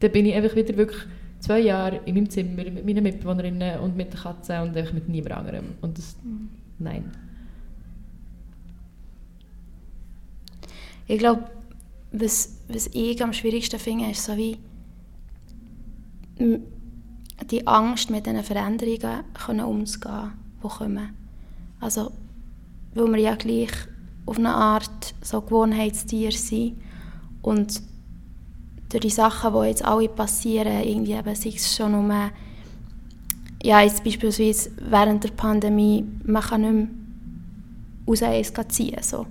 Dann 0.00 0.12
bin 0.12 0.26
ich 0.26 0.34
einfach 0.34 0.54
wieder 0.54 0.76
wirklich 0.76 1.02
zwei 1.40 1.60
Jahre 1.60 2.00
in 2.04 2.14
meinem 2.14 2.30
Zimmer 2.30 2.62
mit 2.62 2.86
meinen 2.86 3.02
Mitbewohnerinnen 3.02 3.80
und 3.80 3.96
mit 3.96 4.12
der 4.12 4.20
Katze 4.20 4.62
und 4.62 4.76
einfach 4.76 4.92
mit 4.92 5.08
niemand 5.08 5.32
anderem. 5.32 5.64
Und 5.80 5.98
das, 5.98 6.16
mhm. 6.22 6.48
nein. 6.78 7.10
Ich 11.06 11.18
glaube, 11.18 11.44
was, 12.12 12.58
was 12.68 12.88
ich 12.88 13.22
am 13.22 13.32
schwierigsten 13.32 13.78
finde, 13.78 14.10
ist 14.10 14.24
so 14.24 14.36
wie 14.36 14.58
die 17.50 17.66
Angst, 17.66 18.10
mit 18.10 18.26
diesen 18.26 18.42
Veränderungen 18.42 19.24
können 19.34 19.66
umzugehen, 19.66 20.32
die 20.62 20.68
kommen. 20.68 21.10
Also, 21.80 22.12
weil 22.94 23.12
wir 23.12 23.20
ja 23.20 23.34
gleich 23.34 23.70
auf 24.24 24.38
eine 24.38 24.54
Art 24.54 25.14
so 25.22 25.40
Gewohnheitstier 25.40 26.32
sind 26.32 26.76
und 27.42 27.82
durch 28.88 29.02
die 29.02 29.10
Sachen, 29.10 29.52
die 29.52 29.68
jetzt 29.68 29.84
alle 29.84 30.08
passieren, 30.08 30.82
irgendwie 30.82 31.12
eben, 31.12 31.34
sei 31.34 31.50
es 31.50 31.76
schon 31.76 31.94
um, 31.94 32.10
ja, 33.62 33.80
jetzt 33.80 34.04
beispielsweise 34.04 34.70
während 34.88 35.24
der 35.24 35.30
Pandemie, 35.30 36.04
man 36.24 36.42
kann 36.42 36.60
nicht 38.06 38.20
mehr 38.20 38.32
raus 38.32 38.52
ziehen, 38.68 39.02
so. 39.02 39.26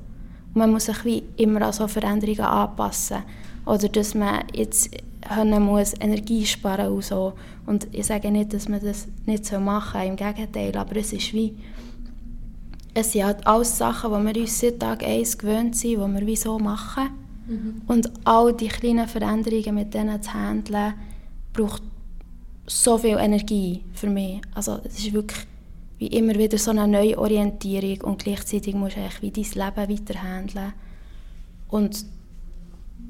Man 0.55 0.71
muss 0.71 0.85
sich 0.85 1.05
wie 1.05 1.23
immer 1.37 1.61
an 1.61 1.73
so 1.73 1.87
Veränderungen 1.87 2.39
anpassen. 2.39 3.23
Oder 3.65 3.87
dass 3.89 4.15
man 4.15 4.43
jetzt 4.53 4.89
können 5.21 5.63
muss 5.63 5.93
Energie 5.99 6.45
sparen 6.45 6.91
und 6.91 7.03
so. 7.03 7.33
Und 7.65 7.87
ich 7.91 8.05
sage 8.05 8.31
nicht, 8.31 8.53
dass 8.53 8.67
man 8.67 8.83
das 8.83 9.07
nicht 9.25 9.51
machen 9.59 9.99
soll, 9.99 10.07
im 10.07 10.15
Gegenteil, 10.15 10.75
aber 10.75 10.95
es 10.97 11.13
ist 11.13 11.33
wie, 11.33 11.55
es 12.93 13.11
sind 13.11 13.25
halt 13.25 13.45
alles 13.45 13.77
Sachen, 13.77 14.11
die 14.11 14.33
wir 14.33 14.41
uns 14.41 14.59
seit 14.59 14.79
Tag 14.79 15.03
1 15.03 15.37
gewöhnt 15.37 15.75
sind, 15.75 15.91
die 15.91 15.97
wir 15.97 16.27
wie 16.27 16.35
so 16.35 16.57
machen. 16.57 17.09
Und 17.87 18.11
all 18.23 18.53
die 18.53 18.69
kleinen 18.69 19.07
Veränderungen 19.07 19.75
mit 19.75 19.93
denen 19.93 20.21
zu 20.21 20.33
handeln, 20.33 20.93
braucht 21.53 21.83
so 22.65 22.97
viel 22.97 23.17
Energie 23.17 23.83
für 23.93 24.09
mich. 24.09 24.41
Also 24.53 24.79
es 24.83 24.97
ist 24.97 25.13
wirklich 25.13 25.45
wie 25.97 26.07
immer 26.07 26.35
wieder 26.35 26.57
so 26.57 26.71
eine 26.71 26.87
Neuorientierung 26.87 28.01
und 28.01 28.23
gleichzeitig 28.23 28.75
musst 28.75 28.97
du 28.97 29.01
eigentlich 29.01 29.21
wie 29.21 29.31
dein 29.31 29.65
Leben 29.75 29.99
weiter 29.99 30.21
handeln. 30.21 30.73
Und 31.69 32.05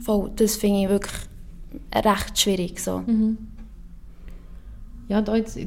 voll, 0.03 0.31
das 0.35 0.55
finde 0.55 0.83
ich 0.83 0.89
wirklich 0.89 1.15
recht 1.93 2.39
schwierig. 2.39 2.79
So. 2.79 2.99
Mhm. 2.99 3.37
Ja, 5.07 5.19
und 5.19 5.29
auch 5.29 5.35
jetzt 5.35 5.57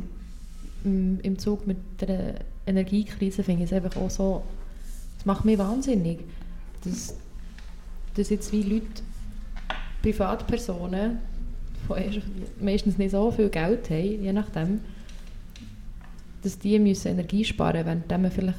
im, 0.85 1.21
im 1.23 1.39
Zug 1.39 1.67
mit 1.67 1.79
der 2.01 2.37
Energiekrise 2.67 3.43
finde 3.43 3.65
ich 3.65 3.73
es 3.73 3.77
einfach 3.77 4.01
auch 4.01 4.11
so, 4.11 4.43
das 5.17 5.27
macht 5.27 5.45
mich 5.45 5.59
wahnsinnig, 5.59 6.21
dass, 6.85 7.15
dass 8.15 8.31
jetzt 8.31 8.53
wie 8.53 8.63
Leute, 8.63 9.03
Privatpersonen, 10.03 11.19
die 11.89 12.23
meistens 12.61 12.99
nicht 12.99 13.11
so 13.11 13.31
viel 13.31 13.49
Geld 13.49 13.91
haben, 13.91 14.23
je 14.23 14.33
nachdem, 14.33 14.81
dass 16.49 16.59
die 16.59 16.79
müssen 16.79 17.09
Energie 17.09 17.45
sparen 17.45 17.85
müssen, 17.87 18.03
während 18.09 18.23
man 18.23 18.31
vielleicht 18.31 18.59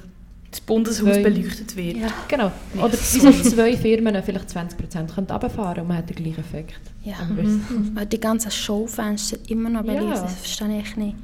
das 0.51 0.61
Bundeshaus 0.61 1.03
Zwei- 1.13 1.21
beleuchtet 1.23 1.75
wird. 1.75 1.97
Ja. 1.97 2.07
Genau. 2.27 2.51
Ja, 2.75 2.83
Oder 2.83 2.93
wieso 2.93 3.31
zwei 3.31 3.77
Firmen 3.77 4.21
vielleicht 4.23 4.49
20% 4.49 5.13
können 5.13 5.27
runterfahren 5.29 5.81
und 5.81 5.87
man 5.89 5.97
hat 5.97 6.09
den 6.09 6.15
gleichen 6.15 6.39
Effekt. 6.39 6.73
Ja. 7.03 7.15
Aber 7.21 7.43
Mhm. 7.43 7.91
Weil 7.93 8.05
die 8.07 8.19
ganzen 8.19 8.49
Showfenster 8.49 9.37
immer 9.47 9.69
noch 9.69 9.85
Ja. 9.85 9.93
beleuchtet, 9.93 10.23
das 10.25 10.33
verstehe 10.35 10.79
ich 10.79 10.95
nicht. 10.97 11.15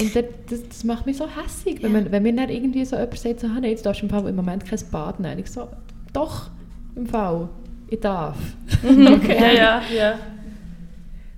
Und 0.00 0.14
das, 0.16 0.24
das, 0.48 0.68
das 0.68 0.84
macht 0.84 1.06
mich 1.06 1.16
so 1.16 1.26
hässig, 1.26 1.82
wenn, 1.82 1.92
Ja. 1.92 2.00
man, 2.02 2.12
wenn 2.12 2.22
mir 2.22 2.34
dann 2.36 2.48
irgendwie 2.50 2.84
so 2.84 2.94
jemand 2.96 3.18
sagt, 3.18 3.40
so, 3.40 3.46
«Ah, 3.48 3.54
nein, 3.60 3.64
jetzt 3.70 3.84
darfst 3.84 4.00
du 4.02 4.06
im, 4.06 4.10
Fall 4.10 4.26
im 4.28 4.36
Moment 4.36 4.64
kein 4.64 4.78
Bad 4.92 5.18
nehmen. 5.20 5.40
Ich 5.40 5.50
so, 5.50 5.68
doch, 6.12 6.48
im 6.94 7.06
Fall, 7.06 7.48
ich 7.90 7.98
darf. 8.00 8.38
Ja, 8.84 9.52
ja, 9.52 9.82
ja. 9.94 10.18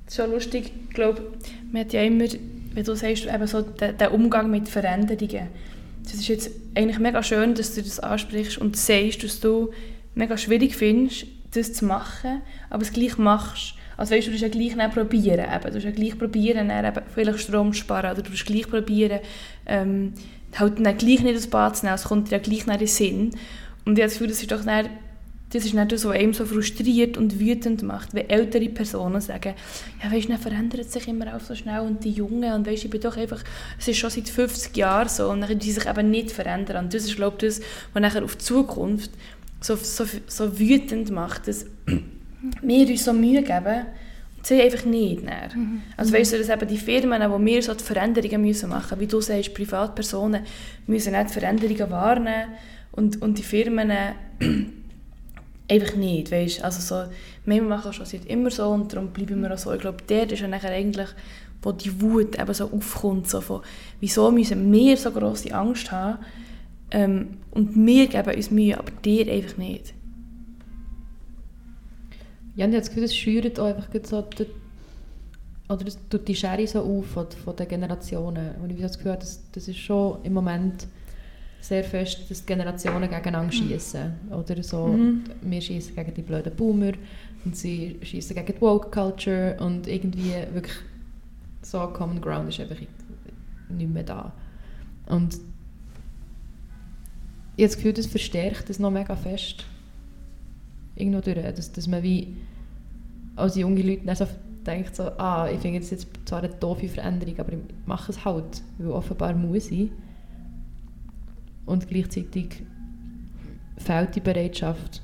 Das 0.05 0.15
ist 0.15 0.17
schon 0.23 0.31
lustig. 0.31 0.73
Ich 0.89 0.95
glaube, 0.95 1.23
man 1.73 1.81
hat 1.85 1.93
ja 1.95 2.03
immer, 2.03 2.27
wie 2.75 2.83
du 2.83 2.95
sagst, 2.95 3.27
eben 3.27 3.47
so 3.47 3.63
den, 3.63 3.97
den 3.97 4.09
Umgang 4.09 4.51
mit 4.51 4.69
Veränderungen. 4.69 5.49
Das 6.03 6.15
ist 6.15 6.29
jetzt 6.29 6.51
eigentlich 6.75 6.99
mega 6.99 7.23
schön, 7.23 7.55
dass 7.55 7.75
du 7.75 7.83
das 7.83 8.01
ansprichst 8.01 8.59
und 8.59 8.77
sagst, 8.77 9.25
dass 9.25 9.41
du 9.41 9.73
mega 10.15 10.37
schwierig 10.37 10.77
findest, 10.77 11.27
das 11.55 11.73
zu 11.73 11.87
machen, 11.87 12.43
aber 12.71 12.83
es 12.83 12.93
gleich 12.93 13.17
machst. 13.17 13.75
Also 13.97 14.15
weißt 14.15 14.27
du, 14.27 14.33
du 14.33 14.37
ja 14.37 14.49
gleich 14.49 14.77
probieren. 14.93 15.47
Eben. 15.55 15.73
Du 15.73 15.79
ja 15.79 15.91
gleich 15.93 16.19
probieren, 16.19 16.73
vielleicht 17.15 17.39
Strom 17.39 17.73
zu 17.73 17.79
sparen 17.79 18.11
oder 18.11 18.23
du 18.23 18.31
musst 18.31 18.45
gleich 18.45 18.69
probieren, 18.69 19.21
ähm, 19.67 20.15
halt 20.57 20.79
dann 20.79 20.97
gleich 20.97 21.21
nicht 21.21 21.35
ins 21.35 21.47
Bad 21.47 21.77
zu 21.77 21.87
nehmen. 21.87 21.95
Es 21.95 22.05
kommt 22.05 22.31
dir 22.31 22.37
ja 22.37 22.43
gleich 22.43 22.67
in 22.67 22.79
den 22.79 22.87
Sinn. 22.89 23.31
Und 23.85 23.99
ich 23.99 24.03
habe 24.03 24.09
das 24.09 24.13
Gefühl, 24.15 24.29
das 24.29 24.43
ist 24.43 24.51
doch 24.51 24.65
dann 24.65 24.89
das 25.55 25.65
ist 25.65 25.75
nicht 25.75 25.93
das, 25.93 26.05
was 26.05 26.17
einem 26.17 26.35
so 26.35 26.45
frustriert 26.45 27.17
und 27.17 27.39
wütend 27.39 27.85
macht, 27.85 28.13
wenn 28.13 28.29
ältere 28.29 28.69
Personen 28.69 29.21
sagen, 29.21 29.55
ja 30.03 30.11
weisst, 30.11 30.29
dann 30.29 30.39
verändert 30.39 30.91
sich 30.91 31.07
immer 31.07 31.37
auch 31.37 31.41
so 31.41 31.55
schnell 31.55 31.81
und 31.81 32.03
die 32.03 32.11
Jungen 32.11 32.53
und 32.53 32.67
weisst, 32.67 32.85
ich 32.85 32.91
bin 32.91 33.01
doch 33.01 33.17
einfach, 33.17 33.41
es 33.79 33.87
ist 33.87 33.99
schon 33.99 34.11
seit 34.11 34.29
50 34.29 34.77
Jahren 34.77 35.09
so 35.09 35.31
und 35.31 35.43
dann 35.43 35.57
die 35.57 35.71
sich 35.71 35.87
eben 35.87 36.11
nicht 36.11 36.33
verändern. 36.33 36.85
Und 36.85 36.93
das 36.93 37.05
ist, 37.05 37.15
glaube 37.15 37.37
ich, 37.37 37.55
das, 37.55 37.61
was 37.93 38.03
nachher 38.03 38.25
auf 38.25 38.35
die 38.35 38.45
Zukunft 38.45 39.13
so, 39.61 39.77
so, 39.77 40.05
so 40.27 40.59
wütend 40.59 41.13
macht, 41.13 41.47
dass 41.47 41.67
wir 42.63 42.89
uns 42.89 43.05
so 43.05 43.13
Mühe 43.13 43.43
geben 43.43 43.87
und 44.37 44.47
sie 44.47 44.61
einfach 44.61 44.85
nicht. 44.85 45.25
Dann. 45.25 45.83
Also 45.97 46.13
weißt 46.13 46.33
du, 46.33 46.39
dass 46.39 46.49
eben 46.49 46.67
die 46.67 46.79
Firmen, 46.79 47.23
die 47.23 47.47
wir 47.47 47.63
so 47.63 47.75
die 47.75 47.85
Veränderungen 47.85 48.43
müssen 48.43 48.71
machen, 48.71 48.99
wie 48.99 49.07
du 49.07 49.21
sagst, 49.21 49.55
Privatpersonen 49.55 50.43
müssen 50.89 51.13
nicht 51.13 51.29
die 51.29 51.33
Veränderungen 51.33 51.91
wahrnehmen 51.93 52.49
und, 52.91 53.23
und 53.23 53.39
die 53.39 53.45
Firmen 53.45 53.93
einfach 55.69 55.97
nicht, 55.97 56.31
weißt 56.31 56.63
Also 56.63 56.81
so, 56.81 57.11
wir 57.45 57.63
machen 57.63 57.93
schon 57.93 58.07
seit 58.07 58.27
immer 58.27 58.51
so 58.51 58.69
und 58.69 58.93
darum 58.93 59.09
bleiben 59.09 59.43
wir 59.43 59.53
auch 59.53 59.59
so. 59.59 59.73
Ich 59.73 59.81
glaube, 59.81 59.99
dort 60.07 60.33
ist 60.33 60.43
nachher 60.43 60.71
eigentlich, 60.71 61.09
wo 61.63 61.73
die 61.73 62.01
Wut 62.01 62.39
eben 62.39 62.55
so 62.55 62.71
aufkommt, 62.71 63.29
so 63.29 63.41
von, 63.41 63.63
wieso 64.01 64.31
müssen 64.31 64.71
wir 64.73 64.97
so 64.97 65.11
grosse 65.11 65.55
Angst 65.55 65.91
haben 65.91 66.19
ähm, 66.91 67.39
und 67.51 67.75
wir 67.75 68.07
geben 68.09 68.35
uns 68.35 68.51
Mühe, 68.51 68.79
aber 68.79 68.91
dir 68.91 69.31
einfach 69.33 69.57
nicht. 69.57 69.95
Ja, 72.57 72.67
und 72.67 72.71
ich 72.71 72.77
habe 72.77 72.87
das 72.87 72.89
Gefühl, 72.89 73.05
es 73.05 73.17
schürt 73.17 73.59
auch 73.59 73.67
einfach 73.67 73.89
so 74.05 74.23
die, 74.23 74.47
oder 75.69 75.85
das 75.85 75.99
tut 76.09 76.29
die 76.29 76.37
Schere 76.37 76.67
so 76.67 76.81
auf 76.81 77.07
von, 77.07 77.27
von 77.45 77.57
den 77.57 77.67
Generationen. 77.67 78.55
Und 78.63 78.71
ich 78.71 78.77
habe 78.77 78.89
das 78.89 78.99
Gefühl, 78.99 79.17
das, 79.19 79.43
das 79.51 79.67
ist 79.67 79.79
schon 79.79 80.23
im 80.23 80.35
Moment 80.35 80.87
sehr 81.65 81.83
fest, 81.85 82.31
dass 82.31 82.41
die 82.41 82.47
Generationen 82.47 83.09
gegeneinander 83.09 83.53
schießen. 83.53 84.13
Oder 84.31 84.63
so, 84.63 84.89
Mhm. 84.89 85.25
wir 85.43 85.61
schießen 85.61 85.95
gegen 85.95 86.13
die 86.15 86.23
blöden 86.23 86.55
Boomer 86.55 86.93
und 87.45 87.57
sie 87.57 87.97
schießen 88.03 88.37
gegen 88.37 88.53
die 88.55 88.61
Woke 88.61 88.91
Culture 88.91 89.57
und 89.61 89.87
irgendwie 89.87 90.33
wirklich 90.53 90.75
so 91.63 91.79
Common 91.89 92.21
Ground 92.21 92.51
ist 92.51 92.61
einfach 92.61 92.77
nicht 93.71 93.93
mehr 93.95 94.03
da. 94.03 94.33
Und 95.07 95.35
ich 97.57 97.63
habe 97.63 97.69
das 97.69 97.77
Gefühl, 97.77 97.93
das 97.95 98.07
verstärkt 98.07 98.69
das 98.69 98.79
noch 98.79 98.91
mega 98.91 99.17
fest. 99.17 99.65
Irgendwo 100.97 101.21
durch, 101.21 101.37
dass, 101.55 101.73
dass 101.73 101.87
man 101.87 102.03
wie 102.03 102.37
als 103.37 103.57
junge 103.57 103.83
Leute 103.83 104.05
dann 104.05 104.17
so 104.17 104.27
denkt, 104.67 104.95
so, 104.97 105.05
ah, 105.19 105.49
ich 105.53 105.61
finde 105.61 105.81
das 105.81 105.91
jetzt 105.91 106.07
zwar 106.25 106.41
eine 106.41 106.49
doofe 106.49 106.89
Veränderung, 106.89 107.39
aber 107.39 107.53
ich 107.53 107.59
mache 107.87 108.13
es 108.13 108.25
halt, 108.25 108.63
weil 108.79 108.91
offenbar 108.91 109.35
muss 109.35 109.71
ich. 109.71 109.91
Und 111.67 111.89
gleichzeitig 111.89 112.63
fehlt 113.79 114.15
die 114.15 114.21
Bereitschaft 114.21 115.03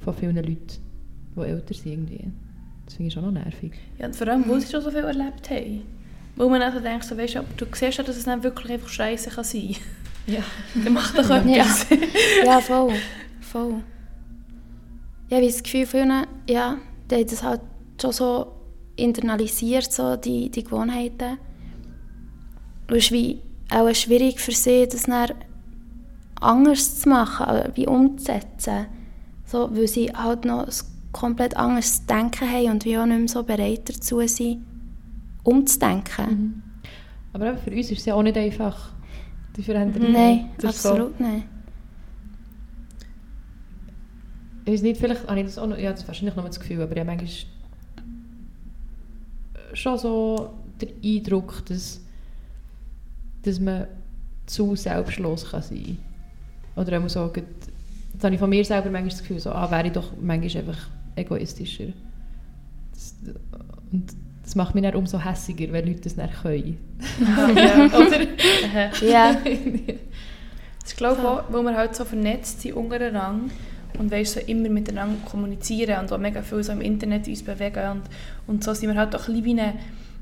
von 0.00 0.14
vielen 0.14 0.36
Leuten, 0.36 0.66
die 1.36 1.40
älter 1.40 1.74
sind 1.74 1.92
irgendwie. 1.92 2.24
Das 2.84 2.94
finde 2.94 3.08
ich 3.08 3.14
schon 3.14 3.24
noch 3.24 3.32
nervig. 3.32 3.72
Ja, 3.98 4.06
und 4.06 4.16
vor 4.16 4.28
allem, 4.28 4.44
wo 4.48 4.58
sie 4.58 4.70
schon 4.70 4.80
so 4.82 4.90
viel 4.90 5.00
erlebt 5.04 5.50
haben. 5.50 5.82
Wo 6.36 6.48
man 6.48 6.60
dann 6.60 6.82
denkt, 6.82 7.04
so, 7.04 7.16
weißt 7.16 7.34
du, 7.34 7.38
aber 7.40 7.48
du 7.56 7.66
siehst 7.72 7.98
ja, 7.98 8.04
dass 8.04 8.16
es 8.16 8.24
dann 8.24 8.42
wirklich 8.42 8.72
einfach 8.72 8.88
scheiße 8.88 9.30
kann 9.30 9.44
sein 9.44 9.74
Ja. 10.26 10.40
Dann 10.84 10.92
macht 10.92 11.18
doch 11.18 11.28
Ja. 11.28 11.38
etwas. 11.62 11.86
Ja, 12.46 12.60
voll. 12.60 12.92
voll. 13.40 13.82
Ja, 15.30 15.36
ich 15.38 15.42
habe 15.42 15.46
das 15.46 15.62
Gefühl, 15.62 15.86
viele, 15.86 16.22
ja, 16.48 16.76
die 17.10 17.14
haben 17.16 17.26
das 17.26 17.42
halt 17.42 17.60
schon 18.00 18.12
so 18.12 18.52
internalisiert, 18.96 19.92
so 19.92 20.16
die, 20.16 20.48
die 20.50 20.64
Gewohnheiten. 20.64 21.38
Und 22.88 22.96
es 22.96 23.04
ist 23.06 23.12
wie 23.12 23.40
auch 23.70 23.92
schwierig 23.94 24.40
für 24.40 24.52
sie, 24.52 24.86
das 24.88 25.02
dann 25.02 25.30
anders 26.40 27.00
zu 27.00 27.08
machen, 27.08 27.46
äh, 27.48 27.70
wie 27.74 27.86
umzusetzen. 27.86 28.86
So, 29.44 29.70
weil 29.74 29.88
sie 29.88 30.10
halt 30.12 30.44
noch 30.44 30.66
ein 30.66 30.72
komplett 31.12 31.56
anderes 31.56 32.04
Denken 32.06 32.48
haben 32.50 32.70
und 32.70 32.84
wie 32.84 32.98
auch 32.98 33.06
nicht 33.06 33.18
mehr 33.18 33.28
so 33.28 33.42
bereit 33.42 33.88
dazu 33.88 34.20
sind, 34.26 34.64
umzudenken. 35.42 36.62
Aber 37.32 37.48
eben 37.48 37.58
für 37.58 37.70
uns 37.70 37.90
ist 37.90 38.00
es 38.00 38.04
ja 38.06 38.14
auch 38.14 38.22
nicht 38.22 38.36
einfach, 38.36 38.90
die 39.56 39.62
Veränderung. 39.62 40.12
Nein, 40.12 40.50
Das 40.58 40.76
ist 40.76 40.82
so- 40.82 40.90
absolut 40.90 41.18
nicht. 41.20 41.44
Ich 44.64 44.72
weiß 44.74 44.82
nicht, 44.82 45.00
vielleicht 45.00 45.26
habe 45.26 45.40
ich 45.40 45.46
das 45.46 45.56
auch 45.58 45.66
noch, 45.66 45.78
ja, 45.78 45.92
das 45.92 46.06
wahrscheinlich 46.06 46.36
noch 46.36 46.44
das 46.44 46.60
Gefühl, 46.60 46.82
aber 46.82 46.92
ich 46.92 46.98
habe 47.00 47.06
manchmal 47.06 47.30
schon 49.72 49.98
so 49.98 50.50
den 50.80 50.90
Eindruck, 51.02 51.64
dass, 51.66 52.00
dass 53.42 53.58
man 53.60 53.86
zu 54.46 54.76
selbstlos 54.76 55.50
kann 55.50 55.62
sein 55.62 55.78
kann. 55.84 55.98
Oder 56.78 56.98
auch 57.02 57.08
so, 57.08 57.28
gerade- 57.28 57.46
jetzt 58.12 58.24
habe 58.24 58.34
ich 58.34 58.40
von 58.40 58.50
mir 58.50 58.64
selber 58.64 58.90
manchmal 58.90 59.10
das 59.10 59.20
Gefühl, 59.20 59.38
so, 59.40 59.50
ah, 59.50 59.70
wäre 59.70 59.86
ich 59.86 59.92
doch 59.92 60.12
manchmal 60.20 60.62
einfach 60.64 60.78
egoistischer. 61.16 61.92
Das, 62.92 63.14
und 63.92 64.04
das 64.42 64.54
macht 64.56 64.74
mich 64.74 64.82
dann 64.84 64.94
umso 64.94 65.18
hässiger, 65.22 65.72
wenn 65.72 65.86
Leute 65.86 66.00
das 66.00 66.16
nicht 66.16 66.42
können. 66.42 66.78
ja. 67.56 67.86
Oder? 67.86 68.18
Aha. 68.66 69.04
Ja. 69.04 69.36
Ich 70.90 70.96
glaube 70.96 71.20
auch, 71.28 71.42
weil 71.52 71.62
wir 71.64 71.76
halt 71.76 71.94
so 71.94 72.04
vernetzt 72.06 72.62
sind 72.62 72.74
untereinander 72.74 73.52
und 73.98 74.10
weißt, 74.10 74.34
so 74.34 74.40
immer 74.40 74.70
miteinander 74.70 75.16
kommunizieren 75.28 76.00
und 76.00 76.10
auch 76.10 76.18
mega 76.18 76.40
viel 76.42 76.62
so 76.64 76.72
im 76.72 76.80
Internet 76.80 77.28
uns 77.28 77.42
bewegen 77.42 77.90
und, 77.92 78.02
und 78.46 78.64
so 78.64 78.72
sind 78.72 78.88
wir 78.88 78.96
halt 78.98 79.14
auch 79.14 79.28
ein 79.28 79.34
bisschen 79.34 79.44
wie 79.44 79.60
eine, 79.60 79.74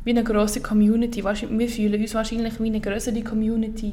wie 0.05 0.11
eine 0.11 0.25
grosse 0.25 0.61
Community. 0.61 1.23
Wahrscheinlich- 1.23 1.59
Wir 1.61 1.69
fühlen 1.69 2.01
uns 2.03 2.15
wahrscheinlich 2.15 2.61
wie 2.61 2.67
eine 2.67 2.81
größere 2.81 3.23
Community 3.23 3.93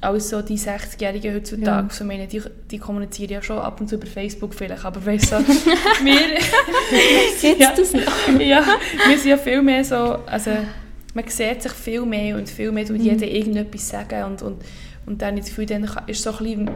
als 0.00 0.28
so 0.28 0.42
die 0.42 0.56
60-Jährigen 0.58 1.34
heutzutage. 1.34 1.88
Ja. 1.88 1.94
So, 1.94 2.04
meine, 2.04 2.26
die, 2.26 2.40
die 2.70 2.78
kommunizieren 2.78 3.30
ja 3.32 3.42
schon 3.42 3.58
ab 3.58 3.80
und 3.80 3.88
zu 3.88 3.96
über 3.96 4.06
Facebook 4.06 4.54
vielleicht, 4.54 4.84
aber 4.84 5.04
weißt 5.04 5.32
du, 5.32 5.36
wir... 6.04 6.38
Gibt's 7.40 7.58
Ja. 7.60 7.72
das 7.76 7.92
noch? 7.92 8.40
ja, 8.40 8.64
wir 9.08 9.18
sind 9.18 9.30
ja 9.30 9.36
viel 9.36 9.62
mehr 9.62 9.84
so, 9.84 9.96
also 10.26 10.50
man 11.14 11.24
sieht 11.28 11.62
sich 11.62 11.72
viel 11.72 12.02
mehr 12.06 12.36
und 12.36 12.48
viel 12.48 12.70
mehr 12.70 12.84
tut 12.86 12.98
jeder 13.00 13.26
irgendetwas 13.26 13.88
sagen 13.88 14.24
und, 14.24 14.42
und, 14.42 14.62
und 15.06 15.20
dann 15.22 15.36
das 15.36 15.46
Gefühl, 15.46 15.66
dann 15.66 15.88
ist 16.06 16.22
so 16.22 16.30
ein 16.30 16.36
bisschen, 16.38 16.70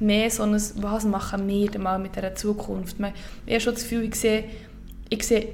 mehr 0.00 0.30
so 0.30 0.42
ein, 0.42 0.52
was 0.76 1.04
machen 1.04 1.46
wir 1.48 1.70
denn 1.70 1.82
mal 1.82 1.98
mit 1.98 2.16
dieser 2.16 2.34
Zukunft. 2.34 2.98
Man, 2.98 3.12
ich 3.46 3.52
habe 3.54 3.60
schon 3.60 3.74
das 3.74 3.82
Gefühl, 3.84 4.04
ich 4.04 4.14
sehe, 4.16 4.44
ich 5.08 5.24
sehe 5.24 5.46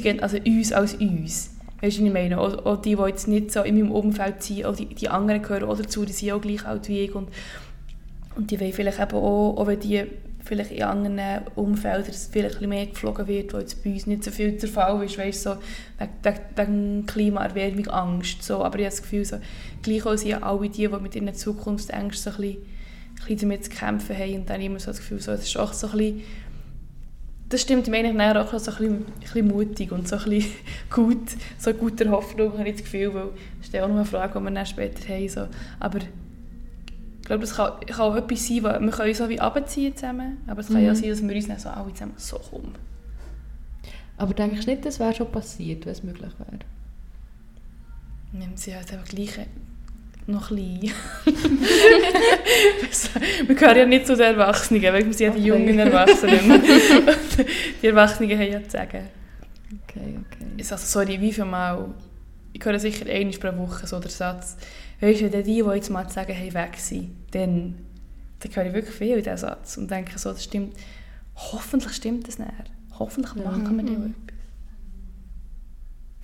Gen- 0.00 0.20
also 0.20 0.36
uns 0.38 0.72
als 0.72 0.94
uns. 0.94 1.50
Weißt 1.82 1.98
du, 1.98 2.06
ich 2.06 2.12
meine? 2.12 2.40
Auch, 2.40 2.64
auch 2.64 2.80
die, 2.80 2.94
die 2.94 3.02
jetzt 3.02 3.26
nicht 3.26 3.50
so 3.50 3.62
in 3.62 3.74
meinem 3.74 3.90
Umfeld 3.90 4.42
sind, 4.42 4.64
auch 4.64 4.76
die, 4.76 4.86
die 4.86 5.08
anderen 5.08 5.42
gehören 5.42 5.64
auch 5.64 5.76
dazu, 5.76 6.04
die 6.04 6.12
sind 6.12 6.30
auch 6.30 6.40
gleich 6.40 6.64
alt 6.64 6.88
wie 6.88 7.00
ich. 7.00 7.14
Und, 7.14 7.28
und 8.36 8.50
die 8.50 8.60
wollen 8.60 8.72
vielleicht 8.72 9.00
eben 9.00 9.16
auch, 9.16 9.56
auch 9.56 9.66
wenn 9.66 9.80
die 9.80 10.04
vielleicht 10.44 10.70
in 10.70 10.84
anderen 10.84 11.20
Umfeldern 11.56 12.14
vielleicht 12.14 12.60
mehr 12.60 12.86
geflogen 12.86 13.26
wird, 13.26 13.52
wo 13.52 13.58
jetzt 13.58 13.82
bei 13.82 13.90
uns 13.90 14.06
nicht 14.06 14.22
so 14.22 14.30
viel 14.30 14.52
der 14.52 14.68
Fall 14.68 15.02
ist, 15.04 15.18
weißt, 15.18 15.42
so 15.42 15.56
wegen, 15.98 16.38
wegen, 16.56 17.06
Klimaerwärmung, 17.06 17.88
Angst. 17.88 18.44
So. 18.44 18.62
Aber 18.64 18.78
ich 18.78 18.84
habe 18.84 18.94
das 18.94 19.02
Gefühl, 19.02 19.24
so, 19.24 19.38
gleich 19.82 20.06
auch 20.06 20.16
sind 20.16 20.40
alle 20.40 20.68
die, 20.68 20.86
die 20.86 20.88
mit 20.88 21.16
ihren 21.16 21.34
Zukunftsängsten 21.34 22.32
so 22.32 22.38
ein 22.38 22.42
bisschen, 22.42 22.62
ein 22.62 23.14
bisschen 23.26 23.38
damit 23.50 23.64
zu 23.64 23.70
kämpfen 23.70 24.16
haben. 24.16 24.34
Und 24.34 24.50
dann 24.50 24.60
immer 24.60 24.78
so 24.78 24.86
das 24.86 24.98
Gefühl, 24.98 25.20
so, 25.20 25.32
es 25.32 25.42
ist 25.42 25.56
auch 25.56 25.72
so 25.72 25.88
ein 25.88 25.98
bisschen 25.98 26.22
das 27.52 27.60
stimmt 27.60 27.86
mir 27.88 27.98
eigentlich 27.98 28.36
auch 28.36 28.58
so 28.58 28.70
ein 28.70 28.78
bisschen, 28.78 28.94
ein 28.94 29.20
bisschen 29.20 29.48
mutig 29.48 29.92
und 29.92 30.08
so 30.08 30.16
ein 30.16 30.24
bisschen 30.24 30.52
gut, 30.90 31.36
so 31.58 31.74
guter 31.74 32.10
Hoffnung, 32.10 32.58
habe 32.58 32.68
ich 32.68 32.76
das 32.76 32.84
Gefühl, 32.84 33.12
weil 33.12 33.28
das 33.58 33.66
ist 33.66 33.74
ja 33.74 33.84
auch 33.84 33.88
noch 33.88 33.96
eine 33.96 34.04
Frage, 34.06 34.38
die 34.38 34.44
wir 34.44 34.50
dann 34.50 34.66
später 34.66 35.06
haben. 35.12 35.28
So. 35.28 35.48
Aber 35.78 35.98
ich 35.98 37.26
glaube, 37.26 37.42
das 37.42 37.54
kann, 37.54 37.80
kann 37.80 38.00
auch 38.00 38.16
etwas 38.16 38.46
sein, 38.46 38.62
wir 38.62 38.72
können 38.72 39.08
uns 39.08 39.18
so 39.18 39.28
wie 39.28 39.36
runterziehen 39.36 39.94
zusammen, 39.94 40.38
aber 40.46 40.60
es 40.60 40.68
kann 40.68 40.82
ja 40.82 40.92
auch 40.92 40.96
sein, 40.96 41.10
dass 41.10 41.22
wir 41.22 41.34
uns 41.34 41.46
dann 41.46 41.58
so 41.58 41.68
alle 41.68 41.92
zusammen 41.92 42.14
so 42.16 42.38
kommen. 42.38 42.74
Aber 44.16 44.34
denkst 44.34 44.64
du 44.64 44.70
nicht, 44.70 44.84
das 44.86 44.98
wäre 44.98 45.14
schon 45.14 45.30
passiert, 45.30 45.84
wenn 45.84 45.92
es 45.92 46.02
möglich 46.02 46.32
wäre? 46.38 46.58
Wir 48.32 48.48
sind 48.56 48.76
halt 48.76 48.92
einfach 48.92 49.08
gleich 49.08 49.38
noch 50.26 50.48
klein. 50.48 50.90
wir 53.46 53.54
gehören 53.54 53.76
ja 53.76 53.86
nicht 53.86 54.06
zu 54.06 54.16
den 54.16 54.34
Erwachsenen, 54.34 54.82
weil 54.82 55.04
wir 55.04 55.12
sind 55.12 55.26
ja 55.26 55.30
die 55.30 55.52
Okay. 55.52 55.60
jungen 55.66 55.78
Erwachsenen. 55.78 56.62
die 57.82 57.86
Erwachsenen 57.86 58.38
haben 58.38 58.52
ja 58.52 58.62
zu 58.62 58.70
sagen. 58.70 59.08
Okay, 59.84 60.18
okay. 60.20 60.46
Ich 60.56 60.70
also, 60.70 60.84
sorry, 60.86 61.20
wie 61.20 61.32
viel 61.32 61.44
Mal, 61.44 61.86
ich 62.52 62.64
höre 62.64 62.78
sicher 62.78 63.06
einmal 63.10 63.36
pro 63.38 63.56
Woche 63.58 63.86
so 63.86 63.98
den 63.98 64.10
Satz, 64.10 64.56
weisst 65.00 65.22
du, 65.22 65.32
wenn 65.32 65.42
die, 65.42 65.62
die 65.62 65.68
jetzt 65.74 65.90
mal 65.90 66.08
sagen, 66.08 66.32
hey, 66.32 66.52
weg 66.54 66.76
sind, 66.76 67.10
dann, 67.32 67.74
dann 68.40 68.54
höre 68.54 68.66
ich 68.66 68.72
wirklich 68.74 68.94
viel 68.94 69.16
in 69.16 69.24
diesen 69.24 69.36
Satz 69.38 69.76
und 69.76 69.90
denke 69.90 70.18
so, 70.18 70.30
das 70.30 70.44
stimmt, 70.44 70.76
hoffentlich 71.34 71.94
stimmt 71.94 72.28
das 72.28 72.38
nicht. 72.38 72.50
Hoffentlich 72.98 73.34
machen 73.34 73.64
wir 73.64 73.72
Mhm. 73.82 73.90
mhm. 73.90 73.92
etwas. 73.92 74.31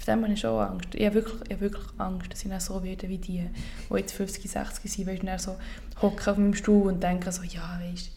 Dem 0.08 0.22
habe 0.22 0.32
ich 0.32 0.40
schon 0.40 0.58
Angst. 0.58 0.94
Ich 0.94 1.04
habe 1.04 1.16
wirklich, 1.16 1.40
ich 1.44 1.50
habe 1.50 1.60
wirklich 1.60 1.84
Angst, 1.98 2.32
dass 2.32 2.42
ich 2.42 2.50
dann 2.50 2.60
so 2.60 2.82
werde 2.82 3.08
wie 3.08 3.18
die, 3.18 3.44
die 3.90 3.94
jetzt 3.94 4.12
50, 4.12 4.50
60 4.50 4.90
sind, 4.90 5.06
weißt 5.06 5.22
du, 5.22 5.26
dann 5.26 5.38
so 5.38 5.56
hocken 6.00 6.28
auf 6.28 6.38
meinem 6.38 6.54
Stuhl 6.54 6.88
und 6.88 7.02
denken 7.02 7.30
so, 7.30 7.42
ja, 7.42 7.78
weißt 7.82 8.10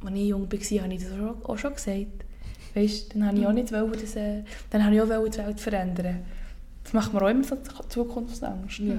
du, 0.00 0.06
als 0.06 0.16
ich 0.16 0.28
jung 0.28 0.50
war, 0.50 0.82
habe 0.82 0.94
ich 0.94 1.02
das 1.02 1.12
auch, 1.12 1.48
auch 1.48 1.58
schon 1.58 1.74
gesagt. 1.74 2.24
Weißt, 2.74 3.14
dann 3.14 3.26
habe 3.26 3.38
ich 3.38 3.46
auch 3.46 3.52
nicht 3.52 3.70
wollen, 3.70 3.92
das, 3.92 4.16
äh, 4.16 4.42
dann 4.70 4.84
habe 4.84 4.94
ich 4.94 5.00
auch 5.00 5.08
wollen, 5.08 5.30
die 5.30 5.38
Welt 5.38 5.60
verändern. 5.60 6.20
Das 6.82 6.92
macht 6.92 7.14
mir 7.14 7.22
auch 7.22 7.28
immer 7.28 7.44
so 7.44 7.56
Zukunftsangst. 7.88 8.80
Ja, 8.80 8.94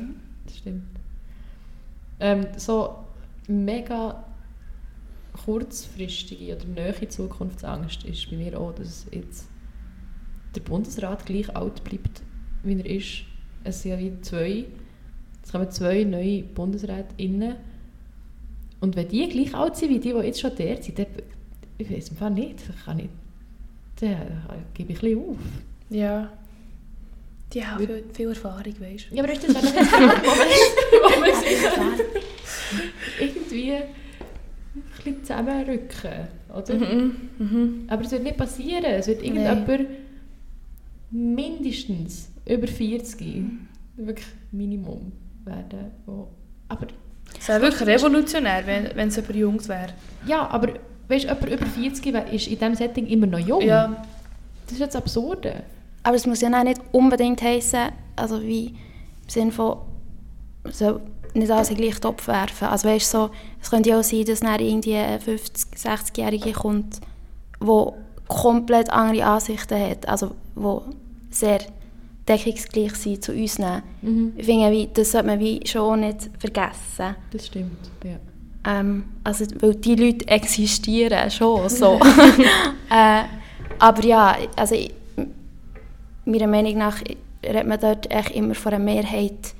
das 0.45 0.57
stimmt. 0.57 0.83
Ähm, 2.19 2.47
so 2.55 3.03
mega 3.47 4.23
kurzfristige 5.43 6.55
oder 6.55 6.65
nahe 6.65 7.09
Zukunftsangst 7.09 8.05
ist 8.05 8.29
bei 8.29 8.37
mir 8.37 8.57
auch, 8.59 8.73
dass 8.73 9.07
jetzt 9.11 9.47
der 10.55 10.61
Bundesrat 10.61 11.25
gleich 11.25 11.55
alt 11.55 11.83
bleibt, 11.83 12.21
wie 12.63 12.79
er 12.79 12.85
ist. 12.85 13.23
Es 13.63 13.81
sind 13.81 13.91
ja 13.91 13.99
wie 13.99 14.21
zwei, 14.21 14.65
es 15.43 15.51
kommen 15.51 15.71
zwei 15.71 16.03
neue 16.03 16.43
BundesrätInnen. 16.43 17.55
Und 18.81 18.95
wenn 18.95 19.07
die 19.07 19.27
gleich 19.29 19.55
alt 19.55 19.77
sind 19.77 19.89
wie 19.89 19.99
die, 19.99 20.13
die 20.13 20.19
jetzt 20.19 20.41
schon 20.41 20.51
dort 20.57 20.83
sind, 20.83 20.99
dann, 20.99 21.05
ich 21.77 21.89
weiß 21.89 22.09
im 22.09 22.17
Fall 22.17 22.31
nicht, 22.31 22.59
dann 22.67 22.77
kann 22.83 22.99
ich, 22.99 23.09
dann 23.99 24.43
gebe 24.73 24.91
ich 24.91 24.97
ein 24.97 25.01
bisschen 25.01 25.29
auf. 25.29 25.37
Ja. 25.89 26.33
Die 27.53 27.65
haben 27.65 27.85
viel, 27.85 28.03
viel 28.11 28.29
Erfahrung, 28.29 28.73
weißt 28.79 29.11
du. 29.11 29.15
Ja, 29.15 29.23
aber 29.23 29.31
ist 29.31 29.47
das 29.47 29.55
auch 29.55 29.61
nicht 29.61 29.73
sich 31.35 31.57
irgendwie 33.19 33.73
ein 33.73 33.83
bisschen 34.95 35.23
zusammenrücken, 35.23 36.27
oder? 36.49 36.73
Mhm. 36.73 37.15
Mhm. 37.37 37.83
Aber 37.87 38.03
es 38.03 38.11
wird 38.11 38.23
nicht 38.23 38.37
passieren. 38.37 38.85
Es 38.85 39.07
wird 39.07 39.23
irgendjemand 39.23 39.67
mindestens 41.13 42.29
über 42.45 42.67
40, 42.67 43.43
wirklich 43.95 44.25
Minimum, 44.51 45.11
werden. 45.45 45.91
Wo, 46.05 46.27
aber 46.67 46.87
Es 47.39 47.47
wäre 47.47 47.61
wirklich 47.61 47.87
revolutionär, 47.87 48.63
wenn, 48.65 48.89
wenn 48.95 49.07
es 49.09 49.17
über 49.17 49.33
Jungs 49.33 49.67
wäre. 49.69 49.93
ja, 50.25 50.47
aber 50.49 50.73
weißt, 51.07 51.25
jemand 51.25 51.49
über 51.49 51.65
40 51.65 52.13
wär- 52.13 52.31
ist 52.31 52.47
in 52.47 52.53
diesem 52.57 52.75
Setting 52.75 53.07
immer 53.07 53.27
noch 53.27 53.39
jung. 53.39 53.61
Ja. 53.61 54.03
Das 54.65 54.73
ist 54.73 54.79
jetzt 54.79 54.95
absurde. 54.95 55.63
Aber 56.03 56.15
es 56.15 56.25
muss 56.25 56.41
ja 56.41 56.49
auch 56.57 56.63
nicht 56.63 56.81
unbedingt 56.91 57.41
heißen, 57.41 57.89
also 58.15 58.41
wie 58.41 58.67
im 58.67 59.29
Sinne 59.29 59.51
von, 59.51 59.77
so 60.71 60.99
nicht 61.33 61.51
alles 61.51 61.69
in 61.69 61.75
den 61.75 61.83
gleichen 61.85 62.01
Topf 62.01 62.27
werfen. 62.27 62.67
Also 62.67 62.87
weißt, 62.87 63.09
so, 63.09 63.29
es 63.61 63.69
könnte 63.69 63.89
ja 63.89 63.99
auch 63.99 64.03
sein, 64.03 64.25
dass 64.25 64.39
dann 64.41 64.59
irgendwie 64.59 64.95
ein 64.95 65.19
50-, 65.19 65.75
60-Jährige 65.77 66.51
kommt, 66.53 66.99
der 67.61 67.93
komplett 68.27 68.89
andere 68.91 69.25
Ansichten 69.25 69.79
hat, 69.79 70.07
also 70.07 70.35
wo 70.55 70.83
sehr 71.33 71.59
deckungsgleich 72.27 72.95
sind 72.95 73.23
zu 73.23 73.33
uns. 73.33 73.59
Mhm. 74.01 74.33
Ich 74.37 74.45
finde, 74.45 74.71
wie, 74.71 74.87
das 74.93 75.11
sollte 75.11 75.27
man 75.27 75.39
wie 75.39 75.59
schon 75.65 76.01
nicht 76.01 76.29
vergessen. 76.39 77.15
Das 77.31 77.47
stimmt, 77.47 77.89
ja. 78.03 78.17
Ähm, 78.65 79.03
also, 79.25 79.45
weil 79.59 79.75
die 79.75 79.95
Leute 79.95 80.27
existieren 80.27 81.29
schon 81.29 81.67
so. 81.69 81.99
äh, 82.89 83.23
aber 83.79 84.05
ja, 84.05 84.37
also 84.55 84.75
ich- 84.75 84.93
meiner 86.25 86.47
Meinung 86.47 86.77
nach 86.77 87.01
redet 87.45 87.67
man 87.67 87.79
dort 87.79 88.09
echt 88.09 88.31
immer 88.31 88.55
von 88.55 88.73
einer 88.73 88.83
Mehrheit, 88.83 89.53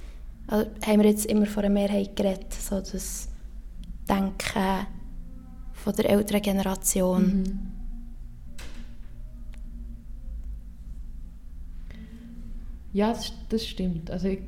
also 0.48 0.70
haben 0.86 1.02
wir 1.02 1.10
jetzt 1.10 1.26
immer 1.26 1.46
von 1.46 1.66
einer 1.66 1.74
Mehrheit 1.74 2.16
geredet, 2.16 2.54
so 2.54 2.80
das 2.80 3.28
Denken 4.08 4.88
von 5.74 5.94
der 5.96 6.10
älteren 6.10 6.42
Generation. 6.42 7.22
Mhm. 7.26 7.60
Ja, 12.94 13.12
das, 13.12 13.34
das 13.50 13.68
stimmt. 13.68 14.10
Also 14.12 14.28
ich, 14.28 14.40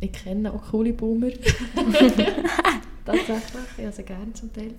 ich 0.00 0.12
kenne 0.12 0.52
auch 0.52 0.62
coole 0.70 0.92
Boomer. 0.92 1.28
Tatsächlich, 3.04 3.62
ich 3.78 3.84
habe 3.84 3.92
sie 3.92 4.02
gerne 4.02 4.32
zum 4.34 4.52
Teil. 4.52 4.74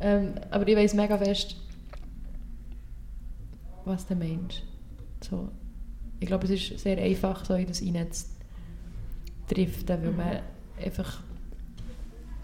Ähm, 0.00 0.34
aber 0.50 0.66
ich 0.66 0.76
weiß 0.76 0.94
mega 0.94 1.18
fest, 1.18 1.56
was 3.84 4.06
der 4.06 4.16
Mensch. 4.16 4.62
So, 5.28 5.50
ich 6.20 6.26
glaube, 6.26 6.44
es 6.44 6.50
ist 6.50 6.78
sehr 6.78 6.96
einfach, 6.98 7.44
so 7.44 7.54
in 7.54 7.66
das 7.66 7.80
hineinzutriften, 7.80 10.02
weil 10.02 10.12
man 10.12 10.38
einfach 10.82 11.20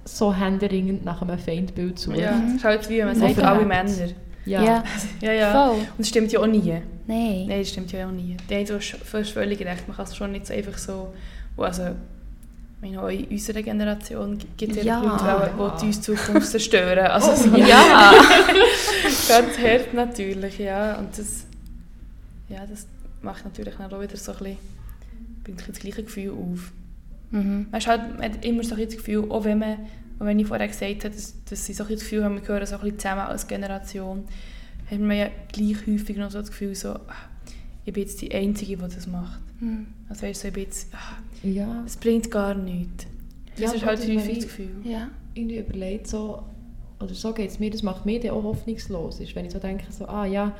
so 0.04 0.34
händeringend 0.34 1.04
nach 1.04 1.22
einem 1.22 1.38
Feindbild 1.38 1.98
sucht. 1.98 2.18
Ja, 2.18 2.42
es 2.46 2.56
ist 2.56 2.64
halt 2.64 2.90
wie 2.90 2.98
wenn 2.98 3.06
man 3.06 3.16
sagt, 3.16 3.38
alle 3.38 3.64
Männer. 3.64 4.08
Ja. 4.46 4.62
Ja, 4.62 4.84
Ja, 5.20 5.32
ja. 5.32 5.52
voll. 5.68 5.76
Und 5.80 5.98
das 5.98 6.08
stimmt 6.08 6.32
ja 6.32 6.40
auch 6.40 6.46
nie. 6.46 6.60
Nein. 7.06 7.46
Nein, 7.46 7.58
das 7.60 7.68
stimmt 7.70 7.90
ja 7.92 8.06
auch 8.06 8.12
nie. 8.12 8.36
Die 8.48 8.54
haben 8.54 8.66
so 8.66 8.74
sch- 8.74 8.96
fast 9.02 9.30
völlig 9.30 9.60
recht. 9.64 9.86
Man 9.88 9.96
kann 9.96 10.06
es 10.06 10.16
schon 10.16 10.32
nicht 10.32 10.46
so 10.46 10.54
einfach 10.54 10.76
so... 10.78 11.14
Also, 11.56 11.82
meine, 12.80 13.00
auch 13.02 13.08
in 13.08 13.24
unserer 13.26 13.62
Generation 13.62 14.38
gibt 14.56 14.76
es 14.76 14.84
Ja. 14.84 15.00
Leute, 15.00 15.52
die, 15.56 15.80
die 15.80 15.86
uns 15.86 16.02
Zukunft 16.02 16.48
zerstören. 16.48 17.06
Also, 17.06 17.30
Oh, 17.52 17.56
Ja. 17.56 18.12
ganz 19.28 19.58
hart 19.58 19.94
natürlich, 19.94 20.58
ja. 20.58 20.96
Und 20.96 21.16
das, 21.18 21.46
ja, 22.48 22.66
das 22.68 22.86
macht 23.22 23.44
natürlich 23.44 23.74
dann 23.78 23.92
auch 23.92 24.00
wieder 24.02 24.16
so 24.16 24.32
ein 24.32 24.38
bisschen, 24.38 24.56
bringt 25.44 25.68
das 25.68 25.78
gleiche 25.78 26.02
Gefühl 26.02 26.30
auf. 26.32 26.72
Mhm. 27.30 27.66
Man, 27.70 27.78
ist 27.78 27.86
halt, 27.86 28.18
man 28.18 28.32
hat 28.32 28.44
immer 28.44 28.62
so 28.64 28.74
ein 28.74 28.84
das 28.84 28.96
Gefühl, 28.96 29.30
auch 29.30 29.44
wenn, 29.44 29.58
man, 29.58 29.76
auch 30.18 30.26
wenn 30.26 30.38
ich 30.38 30.46
vorher 30.46 30.68
gesagt 30.68 31.04
habe, 31.04 31.14
dass, 31.14 31.34
dass 31.44 31.66
sie 31.66 31.72
so 31.72 31.84
ein 31.84 31.90
das 31.90 32.00
Gefühl 32.00 32.24
haben, 32.24 32.34
wir 32.34 32.42
gehören 32.42 32.66
so 32.66 32.76
ein 32.76 32.80
bisschen 32.82 32.98
zusammen 32.98 33.22
als 33.22 33.46
Generation, 33.46 34.24
hat 34.90 35.00
man 35.00 35.16
ja 35.16 35.28
gleich 35.52 35.86
häufig 35.86 36.16
noch 36.16 36.30
so 36.30 36.38
das 36.38 36.50
Gefühl, 36.50 36.74
so, 36.74 36.90
ah, 36.90 37.28
ich 37.84 37.92
bin 37.92 38.02
jetzt 38.02 38.20
die 38.22 38.32
Einzige, 38.34 38.76
die 38.76 38.82
das 38.82 39.06
macht. 39.06 39.40
Mhm. 39.60 39.86
Also 40.08 40.26
weißt 40.26 40.42
so, 40.42 40.48
ich 40.48 40.54
bin 40.54 40.64
jetzt, 40.64 40.88
ah, 40.94 41.18
ja. 41.42 41.82
es 41.86 41.96
bringt 41.96 42.30
gar 42.30 42.54
nichts. 42.54 43.06
Das 43.56 43.60
Ja, 43.60 43.72
ist 43.72 43.86
halt 43.86 44.00
häufig 44.00 44.36
das 44.38 44.44
Gefühl. 44.44 44.70
Ja. 44.84 45.10
irgendwie 45.34 45.58
überlegt, 45.58 46.06
so, 46.08 46.42
oder 47.00 47.14
so 47.14 47.32
geht 47.32 47.50
es 47.50 47.58
mir, 47.58 47.70
das 47.70 47.82
macht 47.82 48.06
mir 48.06 48.20
dann 48.20 48.32
auch 48.32 48.42
hoffnungslos, 48.42 49.20
ist, 49.20 49.34
wenn 49.34 49.44
ich 49.44 49.52
so 49.52 49.58
denke, 49.58 49.84
so, 49.90 50.06
ah 50.06 50.26
ja, 50.26 50.54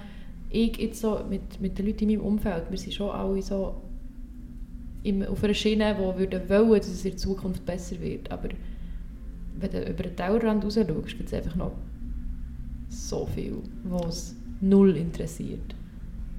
ich 0.51 0.77
jetzt 0.79 1.01
so 1.01 1.25
mit, 1.29 1.61
mit 1.61 1.79
den 1.79 1.87
Leuten 1.87 2.09
in 2.09 2.19
meinem 2.19 2.27
Umfeld, 2.27 2.65
wir 2.71 2.79
sind 2.79 2.95
schon 2.95 3.11
alle 3.11 3.43
so 3.43 3.75
im, 5.03 5.23
auf 5.23 5.43
einer 5.43 5.55
Schiene, 5.55 5.95
die 5.95 6.19
würden 6.19 6.49
wollen, 6.49 6.79
dass 6.79 6.89
es 6.89 7.05
in 7.05 7.13
der 7.13 7.19
Zukunft 7.19 7.65
besser 7.67 8.01
wird, 8.01 8.31
aber 8.31 8.49
wenn 9.61 9.71
du 9.71 9.81
über 9.89 10.03
den 10.03 10.17
Tellerrand 10.17 10.65
raus 10.65 10.75
schaust, 10.75 11.17
gibt 11.17 11.27
es 11.27 11.35
einfach 11.35 11.55
noch 11.55 11.73
so 12.89 13.27
viel, 13.35 13.57
was 13.85 14.35
null 14.61 14.97
interessiert, 14.97 15.75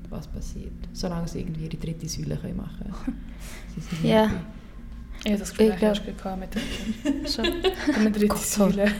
was 0.10 0.28
passiert, 0.28 0.71
solange 0.93 1.28
sie 1.28 1.39
irgendwie 1.39 1.65
ihre 1.65 1.78
dritte 1.78 2.08
Säule 2.08 2.38
können 2.38 2.58
machen 2.58 2.93
können. 3.04 3.17
Ja. 4.04 4.28
hatte 5.25 5.38
das 5.38 5.49
Gespräch 5.49 5.69
Ich 5.73 5.75
glaub- 5.78 5.89
erst 5.95 6.06
gehabt 6.17 6.39
mit 6.39 6.49
der 6.56 7.30
Schon. 7.30 7.45
mit 8.04 8.06
der 8.06 8.12
dritten 8.12 8.28
Gott, 8.30 8.39
Säule. 8.41 8.86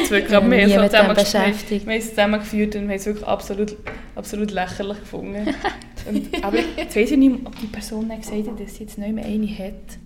Das 0.00 0.10
wird 0.10 0.22
Ich 0.24 0.28
gerade 0.28 0.40
bin 0.42 0.50
mehr 0.50 0.66
nie 0.66 0.72
so 0.74 0.80
mit 0.80 0.92
dem 0.92 0.96
zusammen 0.98 1.14
beschäftigt. 1.14 1.86
Wir 1.86 1.92
haben 1.94 2.00
es 2.00 2.08
zusammengeführt 2.10 2.74
und 2.76 2.82
wir 2.82 2.88
haben 2.88 2.96
es 2.96 3.06
wirklich 3.06 3.26
absolut, 3.26 3.76
absolut 4.14 4.50
lächerlich 4.50 5.00
gefunden. 5.00 5.54
Und, 6.04 6.44
aber 6.44 6.58
jetzt 6.76 6.96
weiss 6.96 7.12
ich 7.12 7.16
nicht, 7.16 7.46
ob 7.46 7.56
die 7.60 7.66
Person 7.68 8.08
gesagt 8.08 8.48
hat, 8.48 8.58
dass 8.60 8.74
sie 8.74 8.82
jetzt 8.82 8.98
nicht 8.98 9.14
mehr 9.14 9.24
eine 9.24 9.46
hat. 9.46 9.98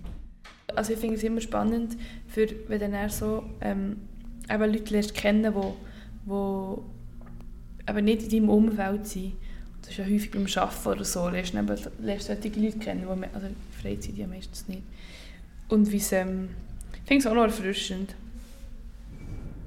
Also 0.77 0.93
ich 0.93 0.99
finde 0.99 1.15
es 1.15 1.23
immer 1.23 1.41
spannend, 1.41 1.97
für, 2.27 2.47
wenn 2.67 2.79
dann 2.79 2.93
eher 2.93 3.09
so 3.09 3.43
ähm, 3.61 3.97
Leute 4.67 4.93
lernst 4.93 5.13
kennen, 5.13 5.43
die 5.53 5.73
wo, 6.25 6.83
eben 7.89 8.05
nicht 8.05 8.23
in 8.23 8.29
deinem 8.29 8.49
Umfeld 8.49 9.07
sind. 9.07 9.33
Das 9.81 9.91
ist 9.91 9.97
ja 9.97 10.05
häufig 10.05 10.31
beim 10.31 10.45
Arbeiten 10.55 10.87
oder 10.89 11.03
so, 11.05 11.29
lernst 11.29 11.53
du 11.53 11.91
lernst 12.01 12.27
solche 12.27 12.49
Leute 12.59 12.77
kennen, 12.79 13.01
die, 13.01 13.05
man- 13.07 13.29
also 13.33 13.47
Freizeit 13.81 14.17
ja 14.17 14.27
meistens 14.27 14.67
nicht. 14.67 14.83
Und 15.69 15.91
wie 15.91 15.97
es, 15.97 16.11
ähm, 16.11 16.49
ich 16.93 17.07
finde 17.07 17.21
es 17.21 17.27
auch 17.27 17.35
noch 17.35 17.43
erfrischend. 17.43 18.15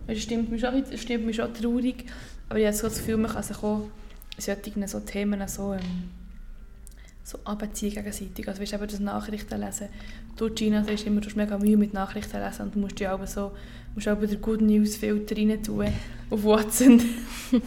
Es 0.07 0.23
stimmt 0.23 0.51
mich 0.51 0.61
schon, 0.61 0.75
es 0.91 1.01
stimmt 1.03 1.27
mich 1.27 1.37
schon 1.37 1.53
traurig, 1.55 2.05
aber 2.49 2.59
ich 2.59 2.67
habe 2.67 2.77
so 2.77 2.89
das 2.89 2.99
Gefühl, 2.99 3.17
man 3.17 3.31
kann 3.31 3.43
sich 3.43 3.57
auch 3.63 3.83
solchen 4.39 4.87
so 4.87 5.01
Themen 5.01 5.47
so, 5.47 5.75
ähm, 5.75 5.81
so 7.23 7.39
abziehen 7.45 7.95
gegenseitig. 7.95 8.49
Also 8.49 8.61
weißt 8.61 8.73
du, 8.73 8.77
eben 8.77 8.87
das 8.89 9.01
Nachrichten 9.01 9.61
lesen. 9.61 9.89
Du, 10.37 10.49
Gina, 10.51 10.85
sagst 10.85 11.07
immer, 11.07 11.21
du 11.21 11.29
hast 11.29 11.37
mega 11.37 11.59
Mühe 11.59 11.77
mit 11.77 11.93
Nachrichten 11.95 12.41
lesen 12.43 12.63
und 12.63 12.75
du 12.75 12.79
musst 12.79 12.99
ja 13.01 13.15
auch 13.15 13.27
so, 13.27 13.53
musst 13.95 14.09
auch 14.09 14.19
den 14.19 14.41
Good 14.41 14.63
News 14.63 14.97
Filter 14.97 15.37
rein 15.37 15.63
tun 15.63 15.87
auf 16.31 16.43
WhatsApp. 16.43 17.01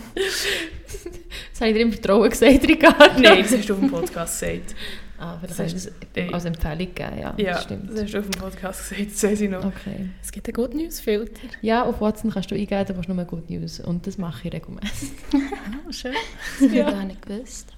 Das 1.52 1.62
habe 1.62 1.70
ich 1.70 1.76
dir 1.76 1.82
im 1.84 1.92
Vertrauen 1.94 2.30
gesagt, 2.30 2.68
Ricardo. 2.68 3.20
Nein, 3.22 3.44
das 3.44 3.58
hast 3.58 3.70
du 3.70 3.74
auf 3.74 3.80
dem 3.80 3.90
Podcast 3.92 4.40
gesagt. 4.40 4.76
Ah, 5.18 5.38
vielleicht 5.38 5.60
Das 5.60 5.74
hast 5.74 5.86
du 5.86 5.92
das 6.14 6.34
als 6.34 6.46
Empfehlung 6.46 6.78
gegeben, 6.78 7.20
ja. 7.20 7.34
Ja, 7.38 7.54
das 7.54 7.64
stimmt. 7.64 7.90
das 7.92 8.04
hast 8.04 8.14
du 8.14 8.20
auf 8.20 8.30
dem 8.30 8.42
Podcast 8.42 8.90
gesagt, 8.90 9.12
das 9.12 9.24
weiß 9.24 9.42
ich 9.42 9.50
noch. 9.50 9.66
Okay. 9.66 10.10
Es 10.22 10.32
gibt 10.32 10.48
einen 10.48 10.54
Good 10.54 10.74
News 10.76 11.00
Filter. 11.00 11.42
Ja, 11.62 11.84
auf 11.84 12.02
WhatsApp 12.02 12.34
kannst 12.34 12.52
du 12.52 12.56
eingeben, 12.56 12.86
du 12.86 12.96
willst 12.96 13.10
nur 13.10 13.24
Good 13.26 13.50
News. 13.50 13.80
Und 13.80 14.06
das 14.08 14.18
mache 14.18 14.48
ich 14.48 14.54
regelmäßig. 14.54 15.12
Ah, 15.34 15.92
schön. 15.92 16.14
Das 16.60 16.70
habe 16.70 16.80
ich 16.80 16.86
gar 16.86 17.06
nicht 17.06 17.22
gewusst. 17.22 17.74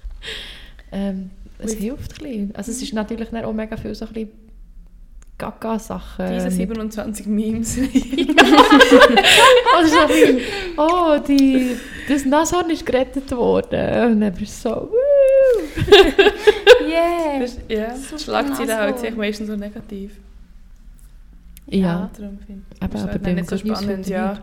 Ähm, 0.90 1.30
es 1.58 1.76
Wie- 1.78 1.84
hilft 1.84 2.12
ein 2.12 2.24
bisschen. 2.24 2.54
Also 2.56 2.70
es 2.72 2.82
ist 2.82 2.92
natürlich 2.92 3.28
dann 3.30 3.44
auch 3.44 3.52
mega 3.52 3.76
viel 3.76 3.94
so 3.94 4.06
ein 4.06 4.12
bisschen 4.12 4.30
Gaga-Sachen. 5.38 6.32
Diese 6.32 6.44
mit- 6.46 6.52
27 6.54 7.26
Memes. 7.26 7.76
Oder 7.78 7.88
so 9.88 10.06
bisschen, 10.06 10.40
oh, 10.78 11.18
die, 11.26 11.76
das 12.08 12.24
Nashorn 12.24 12.70
ist 12.70 12.86
gerettet 12.86 13.30
worden. 13.32 14.12
Und 14.12 14.20
dann 14.22 14.32
bist 14.32 14.64
du 14.64 14.68
so, 14.70 14.74
woo. 14.90 14.96
Yeah! 16.88 17.40
Das, 17.40 17.58
ja, 17.68 17.94
Super 17.96 18.18
Schlagzeilen 18.18 18.70
halt 18.76 18.94
Nashorn. 18.94 18.98
sich 18.98 19.16
meistens 19.16 19.48
so 19.48 19.56
negativ. 19.56 20.12
Ja, 21.66 22.10
darum 22.16 22.38
finde 22.46 22.62
ich 22.74 22.82
Aber- 22.82 22.92
das 22.92 23.02
aber 23.02 23.12
halt 23.12 23.22
beim 23.22 23.34
nicht 23.34 23.48
so 23.50 23.58
spannend, 23.58 24.08
ja. 24.08 24.38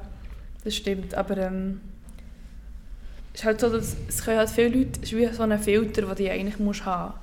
Das 0.63 0.75
stimmt, 0.75 1.15
aber 1.15 1.37
ähm, 1.37 1.79
ist 3.33 3.43
halt 3.45 3.59
so, 3.59 3.69
dass 3.69 3.95
es 4.07 4.23
können 4.23 4.37
halt 4.37 4.49
viele 4.49 4.69
Leute, 4.69 4.99
es 5.01 5.11
ist 5.11 5.17
wie 5.17 5.27
so 5.27 5.43
ein 5.43 5.59
Filter, 5.59 6.01
den 6.03 6.15
du 6.15 6.31
eigentlich 6.31 6.59
musst 6.59 6.85
haben 6.85 7.13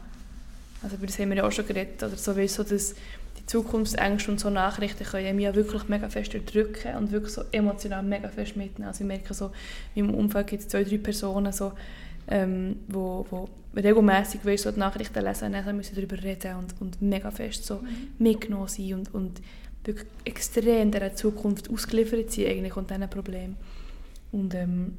Also 0.83 0.97
über 0.97 1.07
das 1.07 1.19
haben 1.19 1.31
wir 1.31 1.39
ja 1.39 1.47
auch 1.47 1.53
schon 1.53 1.67
geredet, 1.67 2.03
oder 2.03 2.17
so, 2.17 2.37
weißt, 2.37 2.55
so 2.57 2.63
dass 2.65 2.95
die 3.39 3.47
Zukunftsängste 3.47 4.31
und 4.31 4.41
so 4.41 4.51
Nachrichten 4.51 5.05
können 5.05 5.37
mich 5.37 5.45
ja 5.45 5.55
wirklich 5.55 5.89
mega 5.89 6.09
fest 6.09 6.35
drücken 6.35 6.97
und 6.97 7.13
wirklich 7.13 7.33
so 7.33 7.43
emotional 7.53 8.03
mega 8.03 8.29
fest 8.29 8.57
mitnehmen. 8.57 8.89
Also 8.89 9.03
ich 9.03 9.09
merke 9.09 9.35
so, 9.35 9.53
in 9.95 10.07
meinem 10.07 10.17
Umfeld 10.17 10.49
gibt 10.49 10.63
es 10.63 10.69
zwei, 10.69 10.83
drei 10.85 10.99
Personen, 10.99 11.53
so, 11.53 11.73
ähm, 12.29 12.77
wo, 12.89 13.27
wo 13.31 13.49
regelmässig 13.75 14.45
weißt, 14.45 14.65
so 14.65 14.73
die 14.73 14.81
Nachrichten 14.81 15.25
lesen 15.25 15.47
und 15.47 15.53
dann 15.53 15.77
müssen 15.77 15.95
darüber 15.95 16.21
reden 16.21 16.57
und, 16.57 16.75
und 16.81 17.03
mega 17.03 17.31
fest 17.31 17.65
so 17.65 17.81
mitgenommen 18.19 18.69
sein 18.69 18.95
und, 18.95 19.15
und 19.15 19.41
wirklich 19.85 20.09
extrem 20.25 20.91
dieser 20.91 21.15
Zukunft 21.15 21.71
ausgeliefert 21.71 22.33
sein 22.33 22.47
eigentlich 22.47 22.77
und 22.77 22.91
diesen 22.91 23.09
Problemen. 23.09 23.57
Und 24.33 24.55
ähm, 24.55 24.95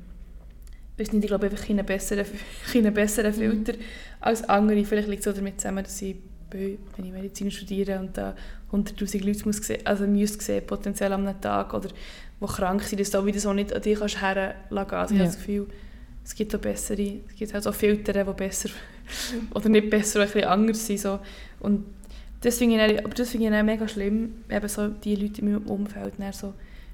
ich 1.01 1.13
nicht, 1.13 1.23
ich 1.23 1.27
glaube 1.29 1.47
einfach 1.47 1.69
einen 1.69 1.85
besseren, 1.85 2.25
einen 2.73 2.93
besseren 2.93 3.33
Filter 3.33 3.73
als 4.19 4.43
andere. 4.47 4.83
Vielleicht 4.85 5.07
liegt 5.07 5.21
es 5.25 5.27
auch 5.27 5.35
damit 5.35 5.59
zusammen, 5.59 5.83
dass 5.83 6.01
ich, 6.01 6.15
wenn 6.51 6.77
ich 7.05 7.11
Medizin 7.11 7.49
studiere 7.51 7.99
und 7.99 8.17
da 8.17 8.35
1'000 8.71 9.25
Leute 9.25 9.45
muss 9.45 9.57
sehen, 9.57 9.81
also 9.85 10.05
müsste 10.07 10.43
sehen, 10.43 10.65
potenziell 10.65 11.11
am 11.13 11.41
Tag, 11.41 11.73
oder 11.73 11.89
die 11.89 12.45
krank 12.47 12.83
sind, 12.83 12.99
dass 12.99 13.11
du 13.11 13.19
auch 13.19 13.25
wieder 13.25 13.39
so 13.39 13.53
nicht 13.53 13.73
an 13.73 13.81
dich 13.81 13.99
kannst 13.99 14.21
herlassen 14.21 14.55
kannst. 14.69 14.93
Also 14.93 15.13
ich 15.13 15.19
Ja. 15.19 15.25
habe 15.25 15.31
das 15.35 15.37
Gefühl, 15.37 15.67
es 16.23 16.35
gibt 16.35 16.55
auch 16.55 16.59
bessere, 16.59 17.19
es 17.29 17.35
gibt 17.35 17.53
halt 17.53 17.63
so 17.63 17.71
Filter, 17.71 18.13
die 18.23 18.33
besser 18.33 18.69
oder 19.53 19.69
nicht 19.69 19.89
besser, 19.89 20.19
die 20.19 20.23
ein 20.25 20.31
bisschen 20.33 20.49
anders 20.49 20.85
sind. 20.87 20.99
So. 20.99 21.19
Und 21.59 21.85
das 22.41 22.57
finde 22.57 22.75
ich, 22.85 22.95
dann- 22.95 23.05
aber 23.05 23.13
das 23.13 23.29
finde 23.29 23.45
ich 23.47 23.51
dann 23.51 23.65
mega 23.65 23.87
schlimm, 23.87 24.35
eben 24.49 24.67
so 24.67 24.87
die 24.87 25.15
Leute 25.15 25.41
in 25.41 25.51
meinem 25.53 25.67
Umfeld 25.67 26.13
dann 26.17 26.33
so, 26.33 26.53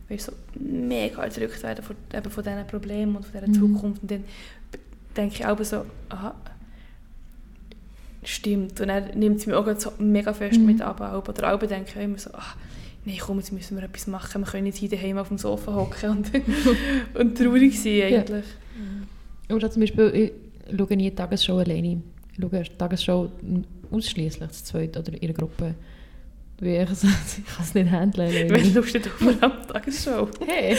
weißt, 0.10 0.26
so 0.28 0.32
mega 0.60 1.24
erdrückt 1.24 1.62
werden 1.64 1.84
von, 1.84 1.96
eben 2.14 2.30
von 2.32 2.44
diesen 2.44 2.68
Problemen 2.68 3.16
und 3.18 3.26
von 3.26 3.34
dieser 3.34 3.48
Mhm. 3.48 3.54
Zukunft. 3.76 4.02
Und 4.04 4.12
dann 4.12 4.24
denke 5.16 5.36
ich 5.36 5.46
auch 5.46 5.62
so, 5.64 5.86
aha, 6.10 6.36
stimmt. 8.24 8.80
Und 8.82 8.88
dann 8.88 9.18
nimmt 9.18 9.38
es 9.40 9.46
mich 9.46 9.56
auch 9.56 9.68
so 9.80 9.92
mega 10.00 10.34
fest 10.34 10.60
Mhm. 10.60 10.66
mit 10.66 10.82
ab. 10.82 11.00
Oder 11.28 11.54
auch 11.54 11.60
denke 11.60 11.92
ich 11.96 12.04
immer 12.04 12.18
so, 12.18 12.30
ach, 12.34 12.56
nein, 13.06 13.18
komm, 13.20 13.38
jetzt 13.38 13.52
müssen 13.52 13.78
wir 13.78 13.84
etwas 13.84 14.08
machen. 14.08 14.42
Wir 14.42 14.48
können 14.52 14.64
nicht 14.66 14.78
hier 14.78 14.90
daheim 14.90 15.18
auf 15.18 15.30
dem 15.30 15.38
Sofa 15.38 15.74
hocken 15.74 16.10
und, 16.10 16.32
und 17.20 17.38
traurig 17.38 17.80
sein 17.82 18.02
eigentlich. 18.04 18.46
Oder 19.50 19.72
zum 19.72 19.82
Beispiel, 19.82 20.34
ich 20.70 20.78
schaue 20.78 20.96
nie 20.98 21.10
die 21.10 21.16
Tagesschau 21.16 21.58
alleine. 21.58 22.02
Ich 22.34 22.42
schaue 22.42 22.64
die 22.64 22.78
Tagesschau 22.78 23.32
ausschließlich 23.92 24.50
zu 24.52 24.64
zweit 24.66 24.98
oder 24.98 25.14
in 25.14 25.22
einer 25.22 25.34
Gruppe. 25.34 25.76
Weil 26.60 26.84
ich, 26.92 26.98
so, 26.98 27.08
ich 27.08 27.46
kann 27.46 27.64
es 27.66 27.74
nicht 27.76 27.92
handeln. 27.92 28.50
Wenn 28.50 28.74
du 28.74 28.82
du 28.82 28.84
vor 28.84 29.28
allem 29.28 29.68
Tagesschau. 29.72 30.28
Hey, 30.46 30.76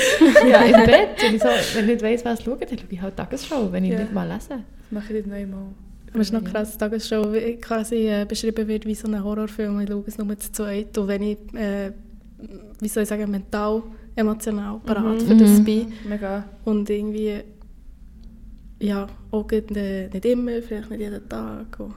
ja, 0.50 0.62
im 0.62 0.84
Bett. 0.86 1.08
Wenn 1.20 1.34
ich, 1.36 1.42
so, 1.42 1.48
wenn 1.74 1.84
ich 1.84 1.90
nicht 1.92 2.02
weiss, 2.02 2.24
was 2.24 2.42
schaue, 2.42 2.56
dann 2.58 2.68
schaue 2.78 2.86
ich 2.90 3.00
halt 3.00 3.16
Tagesschau, 3.16 3.70
wenn 3.72 3.84
ich 3.84 3.92
Ja. 3.92 4.00
nicht 4.00 4.12
mal 4.12 4.26
lese. 4.26 4.48
Das 4.48 4.58
mache 4.90 5.12
ich 5.14 5.24
nicht 5.24 5.32
einmal. 5.34 5.66
Das 6.12 6.22
ist 6.22 6.32
noch 6.32 6.42
krass, 6.42 6.72
die 6.72 6.78
Tagesschau 6.78 7.32
quasi 7.60 8.08
äh, 8.08 8.24
beschrieben 8.26 8.66
wird 8.66 8.86
wie 8.86 8.94
so 8.94 9.06
ein 9.06 9.22
Horrorfilm. 9.22 9.78
Ich 9.80 9.88
schaue 9.88 10.02
es 10.06 10.18
nur 10.18 10.38
zu 10.38 10.50
zweit. 10.50 10.96
Und 10.98 11.06
wenn 11.08 11.22
ich, 11.22 11.38
äh, 11.54 11.92
wie 12.80 12.88
soll 12.88 13.02
ich 13.04 13.08
sagen, 13.08 13.30
mental, 13.30 13.82
emotional 14.16 14.80
parat 14.84 15.22
Mhm. 15.22 15.26
für 15.26 15.36
das 15.36 15.50
Mhm. 15.60 15.64
bin. 15.64 15.92
Mega. 16.08 16.44
Und 16.64 16.90
irgendwie, 16.90 17.34
ja, 18.80 19.06
auch 19.30 19.46
gerade, 19.46 19.78
äh, 19.78 20.08
nicht 20.12 20.24
immer, 20.24 20.60
vielleicht 20.62 20.90
nicht 20.90 21.00
jeden 21.00 21.28
Tag. 21.28 21.78
Und 21.78 21.94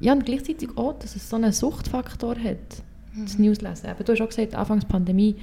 Ja, 0.00 0.12
und 0.12 0.24
gleichzeitig 0.24 0.70
auch, 0.76 0.98
dass 0.98 1.16
es 1.16 1.28
so 1.28 1.36
einen 1.36 1.52
Suchtfaktor 1.52 2.36
hat, 2.36 2.82
das 3.16 3.38
Newslesen. 3.38 3.90
Eben, 3.90 4.04
du 4.04 4.12
hast 4.12 4.20
auch 4.20 4.28
gesagt, 4.28 4.54
Anfangs 4.54 4.84
Pandemie, 4.84 5.36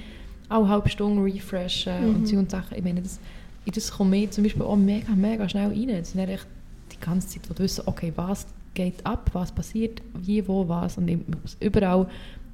alle 0.48 0.68
halbe 0.70 0.90
Stunde 0.90 1.24
refreshen 1.24 2.10
Mhm. 2.10 2.16
und 2.16 2.28
so 2.28 2.38
und 2.38 2.50
Sachen. 2.52 2.78
Ich 2.78 2.84
meine, 2.84 3.02
das, 3.02 3.20
das 3.66 3.92
kommt 3.92 4.12
mir 4.12 4.30
zum 4.32 4.44
Beispiel 4.44 4.62
auch 4.64 4.76
mega, 4.78 5.12
mega 5.14 5.50
schnell 5.50 5.70
rein. 5.70 5.90
Es 5.90 6.12
sind 6.12 6.22
echt 6.30 6.48
die 6.92 7.00
ganze 7.04 7.28
Zeit, 7.28 7.50
wo 7.50 7.54
du 7.54 7.64
wissen, 7.64 7.84
okay, 7.86 8.14
was 8.16 8.46
geht 8.74 9.06
ab, 9.06 9.30
was 9.34 9.52
passiert, 9.52 10.02
wie, 10.22 10.48
wo, 10.48 10.68
was. 10.70 10.98
Und 10.98 11.10
überall 11.60 12.08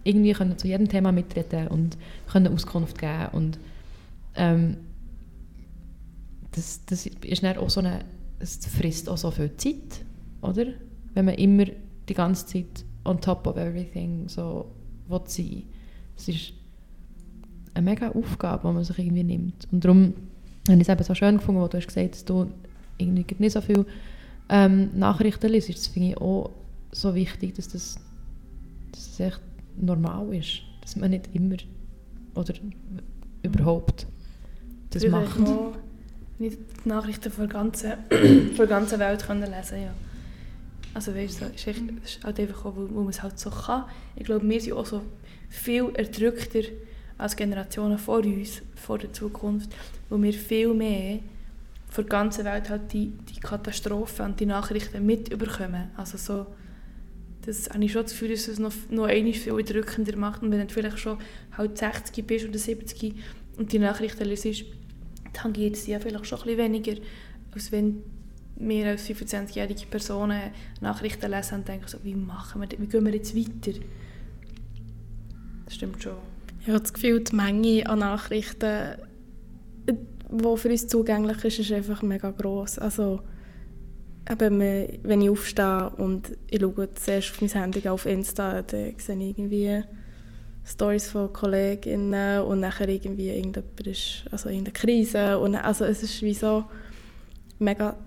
irgendwie 0.03 0.31
können 0.33 0.57
zu 0.57 0.67
jedem 0.67 0.87
Thema 0.89 1.11
mitreden 1.11 1.67
und 1.67 1.97
können 2.31 2.51
Auskunft 2.53 2.97
geben. 2.97 3.27
Und 3.33 3.59
ähm, 4.35 4.77
das, 6.53 6.81
das 6.85 7.05
ist 7.05 7.43
dann 7.43 7.57
auch 7.57 7.69
so 7.69 7.79
eine, 7.81 7.99
es 8.39 8.57
frisst 8.65 9.07
auch 9.09 9.17
so 9.17 9.31
viel 9.31 9.55
Zeit, 9.57 10.03
oder? 10.41 10.65
Wenn 11.13 11.25
man 11.25 11.35
immer 11.35 11.65
die 12.11 12.17
ganze 12.17 12.45
Zeit 12.45 12.85
on 13.05 13.19
top 13.19 13.47
of 13.47 13.57
everything 13.57 14.27
so 14.27 14.69
will 15.07 15.21
sein. 15.25 15.63
Es 16.17 16.27
ist 16.27 16.53
eine 17.73 17.85
mega 17.85 18.09
Aufgabe, 18.09 18.67
die 18.67 18.73
man 18.73 18.83
sich 18.83 18.99
irgendwie 18.99 19.23
nimmt. 19.23 19.67
Und 19.71 19.83
darum 19.83 20.13
habe 20.67 20.81
ich 20.81 20.87
es 20.87 20.89
eben 20.89 21.03
so 21.03 21.15
schön 21.15 21.37
gefunden, 21.37 21.61
wo 21.61 21.67
du 21.67 21.77
hast 21.77 21.87
gesagt 21.87 22.13
dass 22.13 22.25
du 22.25 22.47
irgendwie 22.97 23.25
nicht 23.39 23.53
so 23.53 23.61
viel 23.61 23.85
ähm, 24.49 24.89
Nachrichten 24.93 25.51
liest. 25.51 25.69
Das 25.69 25.87
finde 25.87 26.09
ich 26.09 26.17
auch 26.17 26.51
so 26.91 27.15
wichtig, 27.15 27.55
dass 27.55 27.69
das, 27.69 27.97
dass 28.91 29.17
das 29.17 29.19
echt 29.19 29.41
normal 29.77 30.33
ist. 30.35 30.61
Dass 30.81 30.95
man 30.95 31.11
nicht 31.11 31.29
immer 31.33 31.55
oder 32.35 32.53
überhaupt 33.43 34.07
das 34.89 35.03
Früher 35.03 35.11
macht. 35.11 35.39
Nicht 36.39 36.57
die 36.83 36.89
Nachrichten 36.89 37.31
von 37.31 37.47
der 37.47 37.53
ganzen, 37.53 37.91
von 38.09 38.57
der 38.57 38.67
ganzen 38.67 38.99
Welt 38.99 39.25
können 39.25 39.49
lesen 39.49 39.81
ja. 39.83 39.93
Also 40.93 41.15
weißt 41.15 41.41
du, 41.41 41.45
es 41.45 41.55
ist, 41.55 41.67
echt, 41.67 41.81
es 42.03 42.15
ist 42.17 42.23
halt 42.23 42.39
einfach 42.39 42.65
auch, 42.65 42.75
weil 42.75 42.87
man 42.87 43.07
es 43.09 43.23
halt 43.23 43.39
so 43.39 43.49
kann. 43.49 43.85
Ich 44.15 44.25
glaube, 44.25 44.47
wir 44.47 44.59
sind 44.59 44.73
auch 44.73 44.85
so 44.85 45.01
viel 45.49 45.89
erdrückter 45.93 46.63
als 47.17 47.35
Generationen 47.35 47.97
vor 47.97 48.19
uns, 48.19 48.61
vor 48.75 48.97
der 48.97 49.13
Zukunft, 49.13 49.73
wo 50.09 50.21
wir 50.21 50.33
viel 50.33 50.73
mehr 50.73 51.19
von 51.87 52.05
der 52.05 52.09
ganzen 52.09 52.45
Welt 52.45 52.69
halt 52.69 52.93
die, 52.93 53.11
die 53.33 53.39
Katastrophen 53.39 54.25
und 54.25 54.39
die 54.39 54.45
Nachrichten 54.45 55.05
mitbekommen. 55.05 55.91
Also 55.97 56.17
so, 56.17 56.47
das 57.45 57.69
habe 57.69 57.83
ich 57.83 57.91
schon 57.91 58.03
das 58.03 58.11
Gefühl, 58.11 58.29
dass 58.29 58.47
es 58.47 58.59
noch, 58.59 58.73
noch 58.89 59.05
einmal 59.05 59.33
viel 59.33 59.53
erdrückender 59.53 60.15
macht. 60.15 60.41
Und 60.41 60.51
wenn 60.51 60.67
du 60.67 60.73
vielleicht 60.73 60.99
schon 60.99 61.17
halt 61.57 61.77
60 61.77 62.25
bist 62.25 62.47
oder 62.47 62.57
70 62.57 63.15
und 63.57 63.71
die 63.73 63.79
Nachrichten 63.79 64.25
liest, 64.25 64.65
tangiert 65.33 65.75
sie 65.75 65.91
ja 65.91 65.99
vielleicht 65.99 66.25
schon 66.25 66.39
ein 66.39 66.45
bisschen 66.45 66.57
weniger, 66.57 67.01
als 67.53 67.71
wenn 67.71 68.03
mehr 68.55 68.91
als 68.91 69.07
25-jährige 69.09 69.85
Personen 69.87 70.51
Nachrichten 70.81 71.31
lesen 71.31 71.55
und 71.55 71.67
denken 71.67 71.87
so, 71.87 71.97
wie 72.03 72.15
machen 72.15 72.61
wir 72.61 72.67
das, 72.67 72.79
wie 72.79 72.87
gehen 72.87 73.05
wir 73.05 73.13
jetzt 73.13 73.35
weiter? 73.35 73.77
Das 75.65 75.75
stimmt 75.75 76.03
schon. 76.03 76.17
Ich 76.61 76.67
habe 76.67 76.79
das 76.79 76.93
Gefühl, 76.93 77.23
die 77.23 77.35
Menge 77.35 77.89
an 77.89 77.99
Nachrichten, 77.99 78.97
die 79.87 80.57
für 80.57 80.69
uns 80.69 80.87
zugänglich 80.87 81.43
ist, 81.43 81.59
ist 81.59 81.71
einfach 81.71 82.01
mega 82.03 82.31
gross. 82.31 82.77
Also, 82.77 83.21
eben, 84.29 84.59
wenn 84.59 85.21
ich 85.21 85.29
aufstehe 85.29 85.89
und 85.97 86.37
ich 86.49 86.61
schaue 86.61 86.93
zuerst 86.93 87.31
auf 87.31 87.41
mein 87.41 87.49
Handy 87.49 87.89
auf 87.89 88.05
Insta, 88.05 88.61
dann 88.61 88.93
sehe 88.97 89.15
ich 89.17 89.37
irgendwie 89.37 89.83
Stories 90.63 91.09
von 91.09 91.33
Kolleginnen 91.33 92.43
und 92.43 92.59
nachher 92.59 92.87
irgendwie 92.87 93.29
irgendjemand 93.29 93.87
ist, 93.87 94.25
also 94.31 94.49
irgendeine 94.49 94.73
Krise. 94.73 95.39
Und, 95.39 95.55
also 95.55 95.85
es 95.85 96.03
ist 96.03 96.21
wie 96.21 96.33
so 96.33 96.65
mega 97.59 97.97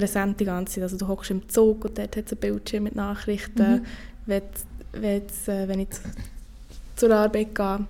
präsent 0.00 0.40
die 0.40 0.44
ganze 0.46 0.74
Zeit. 0.74 0.84
Also 0.84 0.96
du 0.96 1.08
hockst 1.08 1.30
im 1.30 1.48
Zug 1.48 1.84
und 1.84 1.98
dort 1.98 2.16
hat 2.16 2.26
es 2.26 2.32
ein 2.32 2.38
Bildschirm 2.38 2.84
mit 2.84 2.96
Nachrichten. 2.96 3.72
Mhm. 3.72 3.82
Wenn, 4.26 4.42
wenn, 4.92 5.22
äh, 5.22 5.68
wenn 5.68 5.80
ich 5.80 5.88
zur 6.96 7.14
Arbeit 7.14 7.54
gehe, 7.54 7.86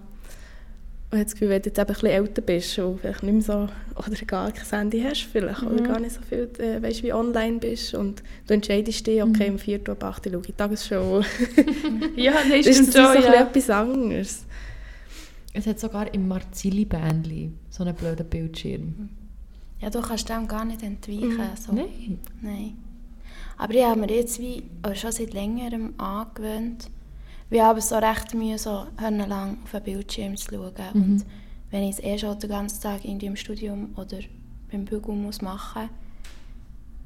und 1.13 1.19
habe 1.19 1.25
das 1.25 1.33
Gefühl, 1.33 1.49
wenn 1.49 1.63
du 1.63 1.71
jetzt 1.71 1.79
eben 1.79 1.89
ein 1.89 1.93
bisschen 1.93 2.09
älter 2.09 2.43
bist 2.43 2.79
und 2.79 3.01
vielleicht 3.01 3.23
nicht 3.25 3.33
mehr 3.33 3.43
so, 3.43 3.69
oder 3.97 4.25
gar 4.27 4.53
kein 4.53 4.79
Handy 4.79 5.03
hast 5.03 5.23
vielleicht, 5.23 5.63
mhm. 5.63 5.69
oder 5.69 5.83
gar 5.83 5.99
nicht 5.99 6.15
so 6.15 6.21
viel, 6.23 6.49
äh, 6.59 6.81
weißt, 6.81 7.03
wie 7.03 7.13
online 7.13 7.59
bist 7.59 7.95
und 7.95 8.23
du 8.47 8.55
entscheidest 8.55 9.05
dich, 9.07 9.21
okay, 9.21 9.49
mhm. 9.49 9.55
um 9.55 9.59
4 9.59 9.81
Uhr 9.81 9.89
ab 9.91 10.05
8 10.05 10.27
Uhr 10.27 10.33
schaue 10.33 10.41
ich 10.41 10.47
die 10.47 10.53
Tagesschau. 10.53 11.21
ja, 12.17 12.33
das 12.49 12.67
ist, 12.67 12.81
ist 12.81 12.93
so 12.93 13.01
ja. 13.01 13.43
etwas 13.43 13.71
anderes. 13.71 14.45
Es 15.53 15.67
hat 15.67 15.81
sogar 15.81 16.15
im 16.15 16.29
Marzili-Bändli 16.29 17.51
so 17.71 17.83
einen 17.83 17.97
blöden 17.97 18.27
Bildschirm. 18.27 19.09
Ja, 19.81 19.91
du 19.91 20.01
kannst 20.01 20.29
dem 20.29 20.47
gar 20.47 20.65
nicht 20.65 20.83
entweichen. 20.83 21.37
Mhm. 21.37 21.57
So. 21.57 21.73
Nein. 21.73 22.19
Nein. 22.41 22.77
Aber 23.57 23.75
ich 23.75 23.85
habe 23.85 24.01
mir 24.01 24.11
jetzt 24.11 24.39
wie, 24.41 24.63
oder 24.85 24.95
schon 24.95 25.13
seit 25.13 25.33
längerem 25.33 25.95
angewöhnt, 25.99 26.91
wir 27.51 27.65
haben 27.65 27.81
so 27.81 27.97
recht 27.97 28.33
Mühe, 28.35 28.59
so 28.59 28.87
lang 28.99 29.59
auf 29.65 29.71
den 29.73 29.83
Bildschirm 29.83 30.37
zu 30.37 30.51
schauen. 30.51 30.73
Mhm. 30.95 31.03
Und 31.03 31.27
wenn 31.71 31.83
ich 31.83 31.99
es 31.99 32.03
eh 32.03 32.19
schon 32.19 32.39
den 32.39 32.49
ganzen 32.49 32.81
Tag 32.81 33.05
irgendwie 33.05 33.27
im 33.27 33.37
Studium 33.37 33.91
oder 33.97 34.19
beim 34.71 34.85
Bügeln 34.85 35.23
muss 35.23 35.43
machen 35.43 35.91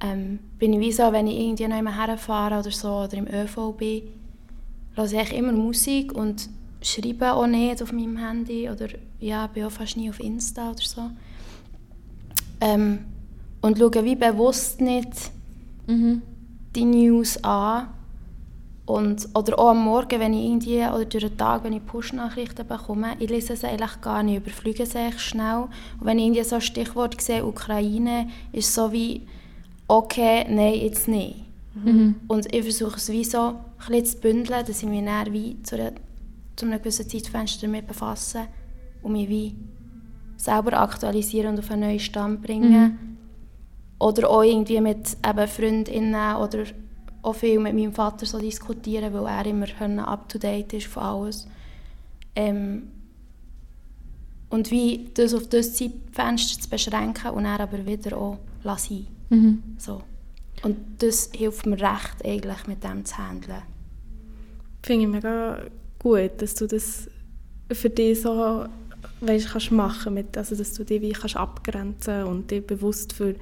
ähm, 0.05 0.39
bin 0.59 0.73
ich 0.73 0.81
wie 0.81 0.93
so, 0.93 1.13
wenn 1.13 1.27
ich 1.27 1.39
irgendwie 1.39 1.67
noch 1.67 1.79
immer 1.79 1.97
herfahre 1.97 2.59
oder 2.59 2.71
so 2.71 2.89
oder 2.89 3.15
im 3.15 3.27
ÖV 3.27 3.73
bin, 3.77 4.03
höre 4.95 5.13
ich 5.13 5.33
immer 5.33 5.53
Musik 5.53 6.13
und 6.13 6.49
schreibe 6.83 7.33
auch 7.33 7.47
nicht 7.47 7.83
auf 7.83 7.93
meinem 7.93 8.19
Handy 8.19 8.69
oder 8.69 8.89
ja, 9.21 9.47
bin 9.47 9.65
auch 9.65 9.71
fast 9.71 9.97
nie 9.97 10.11
auf 10.11 10.21
Insta 10.21 10.71
oder 10.71 10.83
so. 10.83 11.11
Ähm, 12.65 13.01
und 13.61 13.79
schaue 13.79 14.05
wie 14.05 14.17
bewusst 14.17 14.81
nicht 14.81 15.31
mhm. 15.87 16.23
die 16.75 16.85
News 16.85 17.43
an, 17.43 17.89
und, 18.87 19.29
oder 19.35 19.59
auch 19.59 19.71
am 19.71 19.83
Morgen, 19.83 20.21
wenn 20.21 20.35
ich 20.35 20.45
irgendwie, 20.45 20.79
oder 20.81 21.07
durch 21.07 21.25
den 21.25 21.39
Tag, 21.39 21.65
wenn 21.65 21.73
ich 21.73 21.87
Push-Nachrichten 21.87 22.67
bekomme, 22.67 23.17
ich 23.19 23.31
lese 23.31 23.57
sie 23.57 23.67
eigentlich 23.67 24.01
gar 24.03 24.23
nicht, 24.23 24.37
überfliege 24.37 24.85
sie 24.85 24.99
echt 24.99 25.21
schnell. 25.21 25.69
Und 25.99 26.07
wenn 26.07 26.19
ich 26.19 26.27
irgendwie 26.27 26.45
so 26.45 26.57
ein 26.57 26.61
Stichwort 26.61 27.19
sehe, 27.21 27.47
Ukraine, 27.47 28.29
ist 28.53 28.69
es 28.69 28.75
so 28.75 28.93
wie, 28.93 29.23
okay, 29.89 30.45
nein, 30.51 30.75
jetzt 30.75 31.09
nicht. 31.09 31.45
Mhm. 31.75 32.17
Und 32.29 32.55
ich 32.55 32.63
versuche 32.63 32.97
es 32.97 33.09
wie 33.09 33.25
so 33.25 33.55
ein 33.89 34.05
zu 34.05 34.19
bündeln, 34.19 34.65
dass 34.67 34.83
ich 34.83 34.89
mich 34.89 35.05
dann 35.05 35.33
wie 35.33 35.63
zu, 35.63 35.77
einer, 35.77 35.93
zu 36.55 36.67
einem 36.67 36.79
gewissen 36.79 37.09
Zeitfenster 37.09 37.67
damit 37.67 37.87
befasse 37.87 38.49
und 39.03 39.13
mich 39.13 39.31
wie 39.31 39.55
selber 40.45 40.81
aktualisieren 40.81 41.55
und 41.55 41.59
auf 41.59 41.71
einen 41.71 41.83
neuen 41.83 42.01
Stand 42.01 42.43
bringen. 42.43 42.73
Mhm. 42.73 42.99
Oder 43.99 44.29
auch 44.29 44.43
irgendwie 44.43 44.81
mit 44.81 45.17
eben 45.27 45.49
Freundinnen 45.49 46.37
oder 46.37 46.65
auch 47.23 47.35
viel 47.35 47.59
mit 47.59 47.75
meinem 47.75 47.93
Vater 47.93 48.27
so 48.27 48.39
diskutieren, 48.39 49.15
weil 49.15 49.27
er 49.27 49.47
immer 49.47 50.09
up-to-date 50.09 50.75
ist 50.75 50.87
von 50.87 51.03
alles. 51.03 51.49
Ähm, 52.37 52.91
und 54.51 54.71
wie 54.71 55.11
das 55.15 55.35
auf 55.35 55.49
das 55.49 55.75
Zeitfenster 55.75 56.61
zu 56.61 56.69
beschränken 56.69 57.31
und 57.31 57.45
dann 57.45 57.61
aber 57.61 57.87
wieder 57.87 58.17
auch 58.17 58.39
lassen. 58.63 59.07
Mhm. 59.31 59.63
So. 59.79 60.03
Und 60.63 60.77
das 60.99 61.31
hilft 61.35 61.67
mir 61.67 61.81
recht, 61.81 62.25
eigentlich 62.25 62.67
mit 62.67 62.85
dem 62.85 63.05
zu 63.05 63.17
handeln. 63.17 63.63
Finde 64.83 65.05
ich 65.05 65.11
mega 65.11 65.63
gut, 65.99 66.31
dass 66.39 66.55
du 66.55 66.67
das 66.67 67.09
für 67.73 67.91
dich 67.91 68.21
so 68.21 68.67
weißt, 69.27 69.51
kannst 69.51 69.73
machen 69.73 70.15
kannst, 70.17 70.37
also 70.37 70.57
dass 70.57 70.73
du 70.75 70.85
dich 70.85 71.03
wie 71.03 71.13
kannst 71.13 71.37
abgrenzen 71.37 72.25
und 72.25 72.51
dich 72.51 72.67
bewusst 72.67 73.13
für 73.13 73.35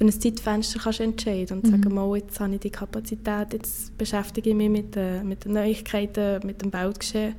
für 0.00 0.06
ein 0.06 0.12
Zeitfenster 0.12 0.80
kannst 0.82 1.00
entscheiden 1.00 1.58
und 1.58 1.66
mhm. 1.66 1.70
sagen, 1.72 1.94
mal, 1.94 2.16
jetzt 2.16 2.40
habe 2.40 2.54
ich 2.54 2.60
die 2.60 2.70
Kapazität, 2.70 3.52
jetzt 3.52 3.98
beschäftige 3.98 4.48
ich 4.48 4.56
mich 4.56 4.70
mit, 4.70 4.96
äh, 4.96 5.22
mit 5.22 5.44
den 5.44 5.52
Neuigkeiten, 5.52 6.40
mit 6.46 6.62
dem 6.62 6.72
Weltgeschehen. 6.72 7.34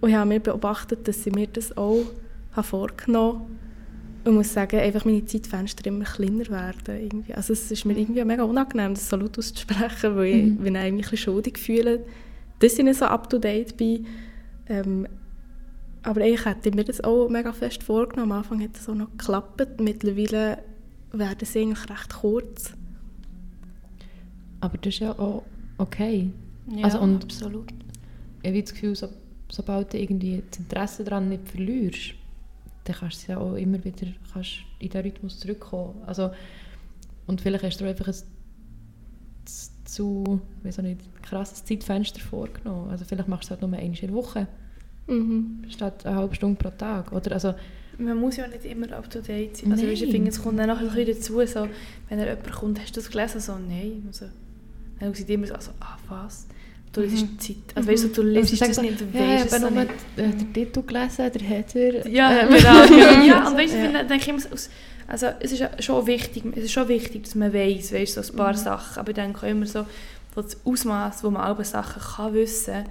Und 0.00 0.10
ich 0.10 0.14
habe 0.14 0.28
mir 0.28 0.38
beobachtet, 0.38 1.08
dass 1.08 1.26
ich 1.26 1.34
mir 1.34 1.48
das 1.48 1.76
auch 1.76 2.04
habe 2.52 2.66
vorgenommen 2.66 3.40
habe. 3.40 4.30
Und 4.30 4.34
muss 4.36 4.52
sagen, 4.52 4.78
einfach 4.78 5.04
meine 5.04 5.24
Zeitfenster 5.26 5.84
immer 5.86 6.04
kleiner 6.04 6.46
werden. 6.46 7.02
Irgendwie. 7.02 7.34
Also 7.34 7.54
es 7.54 7.68
ist 7.72 7.84
mir 7.84 7.98
irgendwie 7.98 8.24
mega 8.24 8.44
unangenehm, 8.44 8.94
das 8.94 9.08
so 9.08 9.16
laut 9.16 9.36
auszusprechen, 9.36 10.14
weil 10.14 10.34
mhm. 10.34 10.64
ich 10.64 10.70
mich 10.70 10.76
ein 10.76 10.96
bisschen 10.96 11.18
schuldig 11.18 11.58
fühle, 11.58 12.04
dass 12.60 12.78
ich 12.78 12.84
nicht 12.84 13.00
so 13.00 13.06
up-to-date 13.06 13.76
bin. 13.76 14.06
Ähm, 14.68 15.08
aber 16.02 16.22
eigentlich 16.22 16.44
hätte 16.44 16.68
ich 16.68 16.74
mir 16.74 16.84
das 16.84 17.02
auch 17.02 17.28
mega 17.28 17.52
fest 17.52 17.82
vorgenommen. 17.82 18.32
Am 18.32 18.38
Anfang 18.38 18.62
hat 18.62 18.76
es 18.76 18.88
auch 18.88 18.94
noch 18.94 19.10
geklappt. 19.10 19.80
Mittlerweile 19.80 20.58
werden 21.12 21.46
sie 21.46 21.60
eigentlich 21.60 21.90
recht 21.90 22.12
kurz. 22.12 22.72
Aber 24.60 24.78
das 24.78 24.94
ist 24.94 25.00
ja 25.00 25.18
auch 25.18 25.44
okay. 25.78 26.30
Ja, 26.68 26.84
also, 26.84 27.00
und 27.00 27.24
absolut. 27.24 27.72
Ich 28.42 28.48
habe 28.48 28.62
das 28.62 28.72
Gefühl, 28.72 28.96
so, 28.96 29.08
sobald 29.50 29.92
du 29.92 29.98
irgendwie 29.98 30.42
das 30.48 30.58
Interesse 30.58 31.04
daran 31.04 31.28
nicht 31.28 31.48
verlierst, 31.48 32.14
dann 32.84 32.96
kannst 32.96 33.26
du 33.26 33.32
ja 33.32 33.38
auch 33.38 33.54
immer 33.54 33.82
wieder 33.84 34.06
kannst 34.32 34.58
in 34.78 34.88
den 34.88 35.02
Rhythmus 35.02 35.38
zurückkommen. 35.38 36.02
Also, 36.06 36.30
und 37.26 37.40
vielleicht 37.40 37.64
hast 37.64 37.80
du 37.80 37.84
einfach 37.84 38.08
ein 38.08 38.16
zu 39.84 40.40
weiß 40.62 40.78
nicht, 40.78 41.00
krasses 41.22 41.64
Zeitfenster 41.64 42.20
vorgenommen. 42.20 42.90
Also 42.90 43.04
vielleicht 43.04 43.28
machst 43.28 43.50
du 43.50 43.54
es 43.54 43.60
halt 43.60 43.60
nur 43.60 43.78
einmal 43.78 43.84
in 43.84 43.94
der 43.94 44.12
Woche. 44.12 44.46
Mhm. 45.06 45.64
Statt 45.68 46.06
eine 46.06 46.16
halbe 46.16 46.34
Stunde 46.34 46.56
pro 46.56 46.70
Tag. 46.70 47.12
Oder 47.12 47.32
also, 47.32 47.54
man 47.98 48.16
muss 48.16 48.36
ja 48.36 48.46
nicht 48.46 48.64
immer 48.64 48.90
up 48.92 49.10
to 49.10 49.20
date 49.20 49.56
sein. 49.56 49.72
Also, 49.72 49.86
ich 49.86 50.00
finde, 50.00 50.30
es 50.30 50.42
kommt 50.42 50.58
dann 50.58 50.68
nachher 50.68 50.90
ein 50.90 51.06
dazu, 51.06 51.44
so, 51.46 51.68
wenn 52.08 52.18
er 52.18 52.26
jemand 52.26 52.52
kommt, 52.52 52.80
hast 52.80 52.96
du 52.96 53.00
das 53.00 53.10
gelesen? 53.10 53.40
So, 53.40 53.52
nein. 53.52 54.04
Also, 54.06 54.26
dann 55.00 55.14
sieht 55.14 55.30
immer 55.30 55.46
so, 55.46 55.54
also, 55.54 55.72
ah, 55.80 55.96
was? 56.08 56.46
Du 56.92 57.00
mhm. 57.00 57.08
liest 57.08 57.26
die 57.26 57.38
Zeit. 57.38 57.76
Also, 57.76 57.88
weißt 57.88 58.04
du, 58.04 58.08
du 58.08 58.22
liest 58.22 58.52
also, 58.52 58.66
das 58.66 58.82
nicht, 58.82 59.00
du 59.00 59.18
ja, 59.18 59.26
weißt 59.26 59.52
es 59.52 59.60
so 59.60 59.70
nicht. 59.70 59.90
Ja, 60.16 60.26
den 60.26 60.52
Titel 60.52 60.82
gelesen, 60.82 61.30
der 61.32 61.42
Header. 61.42 62.08
Ja, 62.08 62.40
äh, 62.40 62.46
genau. 62.46 63.24
ja, 63.26 63.48
und 63.48 63.56
weißt 63.56 63.74
du, 63.74 63.78
ja. 63.78 63.92
dann 63.92 64.08
denke 64.08 64.22
ich 64.22 64.28
immer, 64.28 64.60
also, 65.08 65.26
es 65.40 65.52
ist 65.52 65.84
schon 65.84 66.06
wichtig, 66.06 66.44
es 66.54 66.64
ist 66.64 66.72
schon 66.72 66.88
wichtig, 66.88 67.24
dass 67.24 67.34
man 67.34 67.52
weiß, 67.52 67.92
weißt, 67.92 68.14
so 68.14 68.20
ein 68.20 68.36
paar 68.36 68.52
mhm. 68.52 68.58
Sachen. 68.58 68.98
Aber 68.98 69.08
ich 69.10 69.14
denke 69.14 69.38
auch 69.38 69.50
immer 69.50 69.66
so, 69.66 69.86
das 70.34 70.56
Ausmaß, 70.64 71.24
wo 71.24 71.30
man 71.30 71.42
alle 71.42 71.64
Sachen 71.64 72.00
kann 72.00 72.34
wissen 72.34 72.74
kann, 72.74 72.86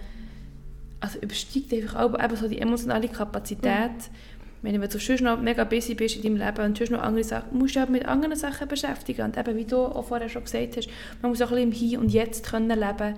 also 1.01 1.19
übersteigt 1.19 1.73
einfach 1.73 1.99
auch 1.99 2.23
eben 2.23 2.35
so 2.37 2.47
die 2.47 2.59
emotionale 2.59 3.09
Kapazität. 3.09 3.91
Mhm 3.91 4.15
wenn 4.61 4.79
du 4.79 4.99
schon 4.99 5.15
noch 5.23 5.41
mega 5.41 5.63
busy 5.63 5.95
bist 5.95 6.17
in 6.17 6.21
deinem 6.21 6.35
Leben 6.35 6.65
und 6.65 6.77
schon 6.77 6.91
noch 6.91 7.01
andere 7.01 7.23
Sachen, 7.23 7.57
musst 7.57 7.75
du 7.75 7.79
dich 7.79 7.89
mit 7.89 8.05
anderen 8.05 8.35
Sachen 8.35 8.67
beschäftigen. 8.67 9.23
Und 9.23 9.37
eben, 9.37 9.57
wie 9.57 9.65
du 9.65 9.77
auch 9.77 10.05
vorher 10.05 10.29
schon 10.29 10.43
gesagt 10.43 10.77
hast, 10.77 10.87
man 11.21 11.31
muss 11.31 11.41
auch 11.41 11.51
ein 11.51 11.69
bisschen 11.69 11.71
im 11.71 11.71
Hier 11.71 11.99
und 11.99 12.09
Jetzt 12.09 12.47
können 12.47 12.79
leben 12.79 13.15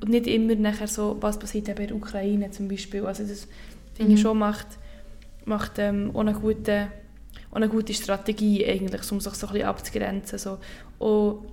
und 0.00 0.08
nicht 0.08 0.26
immer 0.26 0.54
nachher 0.54 0.88
so, 0.88 1.16
was 1.20 1.38
passiert 1.38 1.68
eben 1.68 1.82
in 1.82 1.88
der 1.88 1.96
Ukraine 1.96 2.50
zum 2.50 2.68
Beispiel. 2.68 3.04
Also 3.04 3.24
das 3.24 3.48
finde 3.94 4.14
ich 4.14 4.18
mhm. 4.18 4.22
schon 4.22 4.38
macht, 4.38 4.66
macht 5.44 5.78
ähm, 5.78 6.10
auch, 6.14 6.20
eine 6.20 6.32
gute, 6.32 6.88
auch 7.50 7.56
eine 7.56 7.68
gute 7.68 7.92
Strategie 7.92 8.64
eigentlich, 8.66 9.12
um 9.12 9.20
sich 9.20 9.34
so 9.34 9.46
ein 9.46 9.52
bisschen 9.52 9.68
abzugrenzen. 9.68 10.38
So. 10.38 10.58
Und 10.98 11.48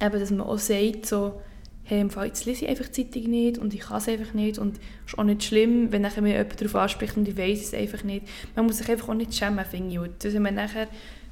eben, 0.00 0.18
dass 0.18 0.30
man 0.30 0.40
auch 0.40 0.58
sagt, 0.58 1.06
so, 1.06 1.40
hey, 1.84 2.00
im 2.00 2.10
Fall, 2.10 2.28
jetzt 2.28 2.46
lese 2.46 2.64
ich 2.64 2.70
einfach 2.70 2.88
die 2.88 3.10
Zeitung 3.10 3.30
nicht 3.30 3.58
und 3.58 3.74
ich 3.74 3.80
kann 3.80 3.98
es 3.98 4.08
einfach 4.08 4.34
nicht 4.34 4.58
und 4.58 4.76
es 4.76 5.12
ist 5.12 5.18
auch 5.18 5.24
nicht 5.24 5.42
schlimm, 5.42 5.90
wenn 5.90 6.02
nachher 6.02 6.22
mir 6.22 6.36
jemand 6.36 6.60
darauf 6.60 6.76
anspricht 6.76 7.16
und 7.16 7.26
ich 7.26 7.36
weiß 7.36 7.62
es 7.62 7.74
einfach 7.74 8.04
nicht. 8.04 8.26
Man 8.54 8.66
muss 8.66 8.78
sich 8.78 8.88
einfach 8.88 9.08
auch 9.08 9.14
nicht 9.14 9.34
schämen, 9.34 9.64
finde 9.64 9.92
ich. 9.92 9.98
Und 9.98 10.24
dass 10.24 10.34
man 10.34 10.54
nachher, 10.54 10.86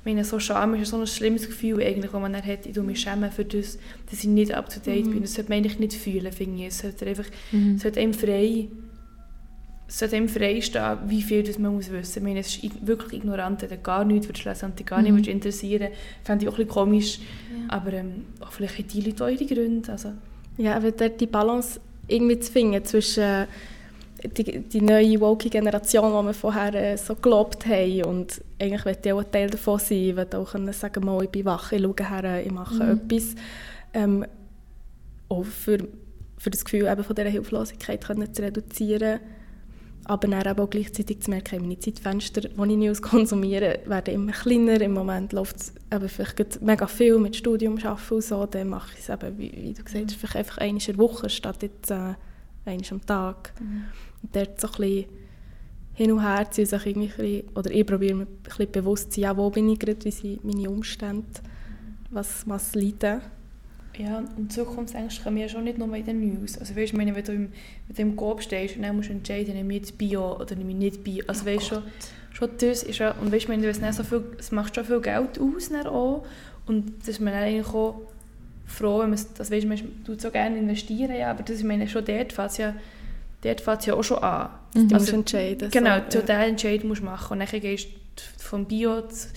meine, 0.05 0.25
so 0.25 0.39
Scham 0.41 0.75
ist 0.75 0.91
so 0.91 0.99
ein 0.99 1.07
schlimmes 1.07 1.47
Gefühl 1.47 1.83
eigentlich, 1.83 2.11
das 2.11 2.21
man 2.21 2.33
dann 2.33 2.45
hat, 2.45 2.67
ich 2.67 2.75
tue 2.75 2.83
mich 2.83 3.01
schämen 3.01 3.31
für 3.31 3.45
das, 3.45 3.79
dass 4.11 4.21
ich 4.21 4.27
nicht 4.29 4.53
up-to-date 4.53 5.07
mhm. 5.07 5.11
bin. 5.13 5.23
Das 5.23 5.35
sollte 5.35 5.51
man 5.51 5.59
eigentlich 5.59 5.79
nicht 5.79 5.95
fühlen, 5.95 6.33
finde 6.33 6.63
ich. 6.63 6.69
Es 6.69 6.79
sollte 6.81 7.07
einfach, 7.07 7.27
mhm. 7.53 7.75
es 7.77 7.83
sollte 7.83 8.01
einem 8.01 8.15
frei 8.15 8.69
es 9.91 9.99
sollte 9.99 10.15
einem 10.15 10.29
frei 10.29 10.61
stehen, 10.61 10.99
wie 11.07 11.21
viel 11.21 11.43
das 11.43 11.59
man 11.59 11.75
muss 11.75 11.91
wissen 11.91 11.99
muss. 11.99 12.17
Ich 12.17 12.23
meine, 12.23 12.39
es 12.39 12.63
ist 12.63 12.87
wirklich 12.87 13.25
ignorant, 13.25 13.63
der 13.63 13.77
gar 13.77 14.05
nichts 14.05 14.29
würdest 14.29 14.45
lesen 14.45 14.67
und 14.67 14.79
dich 14.79 14.87
gar 14.87 15.03
mhm. 15.03 15.17
nicht 15.17 15.27
interessieren 15.27 15.89
Fände 16.23 16.45
ich 16.45 16.49
auch 16.49 16.53
ein 16.53 16.59
bisschen 16.59 16.71
komisch. 16.71 17.19
Ja. 17.19 17.75
Aber 17.75 17.93
ähm, 17.95 18.27
vielleicht 18.51 18.79
haben 18.79 18.87
die 18.87 19.01
Leute 19.01 19.25
auch 19.25 19.29
ihre 19.29 19.47
Gründe. 19.47 19.91
Also, 19.91 20.13
ja, 20.61 20.77
aber 20.77 20.93
dort 20.93 21.21
die 21.21 21.27
Balance 21.27 21.81
irgendwie 22.07 22.39
zu 22.39 22.53
finden 22.53 22.85
zwischen 22.85 23.47
die, 24.37 24.61
die 24.61 24.83
neue 24.83 25.21
woke 25.21 25.49
Generation, 25.49 26.13
die 26.13 26.27
wir 26.29 26.35
vorher 26.35 26.75
äh, 26.75 26.97
so 26.97 27.15
gelobt 27.15 27.67
haben 27.67 28.05
und 28.05 28.43
eigentlich 28.61 28.85
möchte 28.85 29.09
ich 29.09 29.13
auch 29.15 29.21
ein 29.21 29.33
Teil 29.33 29.49
davon 29.49 29.79
sein, 29.79 29.99
ich 29.99 30.15
möchte 30.15 30.39
auch 30.39 30.51
können 30.51 30.73
sagen, 30.73 31.05
mal, 31.05 31.25
ich 31.25 31.31
bin 31.31 31.47
wach, 31.47 31.73
ich 31.73 31.81
schaue 31.81 31.95
her, 32.09 32.45
ich 32.45 32.53
mache 32.53 32.85
Mhm. 32.85 33.01
etwas. 33.11 33.35
Ähm, 33.95 34.27
auch 35.29 35.45
für, 35.45 35.79
für 36.37 36.51
das 36.51 36.65
Gefühl 36.65 36.87
eben 36.87 37.05
von 37.05 37.17
dieser 37.17 37.29
Hilflosigkeit 37.31 38.05
können 38.05 38.33
zu 38.35 38.43
reduzieren. 38.43 39.21
Aber 40.05 40.27
dann 40.27 40.41
eben 40.41 40.59
auch 40.59 40.71
gleichzeitig 40.71 41.21
zu 41.21 41.31
merken, 41.31 41.61
meine 41.61 41.79
Zeitfenster, 41.79 42.49
wo 42.57 42.65
ich 42.65 42.77
News 42.77 43.01
konsumiere, 43.03 43.81
werden 43.87 44.15
immer 44.15 44.33
kleiner. 44.33 44.81
Im 44.81 44.93
Moment 44.93 45.33
läuft 45.33 45.57
es 45.57 45.73
eben 45.93 46.09
vielleicht 46.09 46.63
mega 46.63 46.87
viel 46.87 47.19
mit 47.19 47.37
Studium, 47.37 47.79
Arbeiten 47.79 48.15
und 48.15 48.25
so. 48.25 48.47
Dann 48.47 48.69
mache 48.69 48.93
ich 48.95 49.01
es 49.01 49.09
eben, 49.09 49.39
wie, 49.39 49.53
wie 49.53 49.73
du 49.73 49.85
gesagt 49.85 50.07
hast, 50.07 50.15
vielleicht 50.17 50.37
einfach 50.37 50.59
einmal 50.59 50.81
in 50.81 50.87
der 50.87 50.99
Woche 50.99 51.29
statt 51.29 51.63
jetzt 51.63 51.91
äh, 51.91 52.15
einmal 52.65 52.87
am 52.91 53.07
Tag. 53.07 53.53
Und 54.23 54.35
dort 54.35 54.61
so 54.61 54.69
ein 54.69 54.73
bisschen 54.73 55.05
hin 55.95 56.13
und 56.13 56.23
her 56.23 56.51
ziehen, 56.51 56.67
sich 56.67 56.87
irgendwie 56.87 57.45
oder 57.55 57.71
ich 57.71 57.87
probiere 57.87 58.15
mir 58.15 58.23
ein 58.23 58.43
bisschen 58.43 58.73
bewusst 58.73 59.13
zu 59.13 59.21
sein, 59.21 59.31
ja, 59.31 59.37
wo 59.37 59.51
bin 59.51 59.69
ich 59.69 59.79
gerade, 59.79 60.03
wie 60.05 60.11
sind 60.11 60.45
meine 60.45 60.71
Umstände, 60.71 61.27
was, 62.11 62.49
was 62.49 62.75
leiden. 62.75 63.21
Ja, 63.99 64.22
und 64.36 64.53
Zukunftsängste 64.53 65.22
kommen 65.22 65.36
ja 65.36 65.49
schon 65.49 65.64
nicht 65.64 65.76
nur 65.78 65.95
in 65.95 66.05
den 66.07 66.20
News. 66.20 66.57
Also 66.59 66.74
weißt, 66.74 66.84
ich 66.84 66.93
meine, 66.95 67.14
wenn 67.14 67.24
du 67.24 67.32
im, 67.32 67.53
wenn 67.88 67.97
du 67.97 68.03
im 68.03 68.16
Coop 68.16 68.41
stehst 68.43 68.76
und 68.76 68.82
dann 68.82 68.97
musst 68.97 69.09
du 69.09 69.12
entscheiden, 69.12 69.55
nehme 69.55 69.74
ich 69.74 69.80
jetzt 69.80 69.99
Bio 69.99 70.36
oder 70.41 70.55
nehme 70.57 70.70
ich 70.70 70.76
nicht 70.76 71.05
Bio. 71.05 71.24
Also 71.26 71.45
weißt, 71.45 71.66
schon, 71.66 71.82
schon 72.32 72.51
das 72.59 72.82
ist 72.82 72.99
ja, 72.99 73.12
und 73.20 73.32
weißt, 73.32 73.49
meine, 73.49 73.70
dann 73.72 73.93
so 73.93 74.05
viel, 74.05 74.22
es 74.38 74.53
macht 74.53 74.74
schon 74.74 74.84
viel 74.84 75.01
Geld 75.01 75.38
aus 75.41 75.68
dann 75.70 75.86
auch. 75.86 76.24
Und 76.66 77.01
das 77.01 77.09
ist 77.09 77.20
man 77.20 77.32
dann 77.32 77.43
eigentlich 77.43 77.66
auch 77.66 78.01
froh, 78.66 79.01
wenn 79.01 79.11
man 79.11 79.14
es- 79.14 79.32
das 79.34 79.51
weißt, 79.51 79.66
man 79.66 79.78
tut 80.07 80.20
so 80.20 80.30
gerne 80.30 80.57
investieren, 80.57 81.14
ja, 81.14 81.30
aber 81.32 81.43
das 81.43 81.59
ich 81.59 81.64
meine, 81.64 81.88
schon 81.88 82.05
dort 82.05 82.32
fängt 82.32 82.51
es 82.53 82.57
ja, 82.59 82.74
dort 83.43 83.61
fängt's 83.61 83.86
ja 83.86 83.95
auch 83.95 84.05
schon 84.05 84.18
an. 84.18 84.51
Du 84.74 84.80
Also, 84.82 84.97
musst 84.99 85.12
entscheiden. 85.12 85.70
Genau, 85.70 85.97
so, 86.09 86.18
ja. 86.20 86.24
diesen 86.24 86.41
Entscheid 86.41 86.84
musst 86.84 87.01
du 87.01 87.07
machen. 87.07 87.32
Und 87.41 87.51
dann 87.51 87.61
gehst 87.61 87.88
du 87.88 88.22
vom 88.38 88.64
Bio 88.66 89.01
zu- 89.09 89.28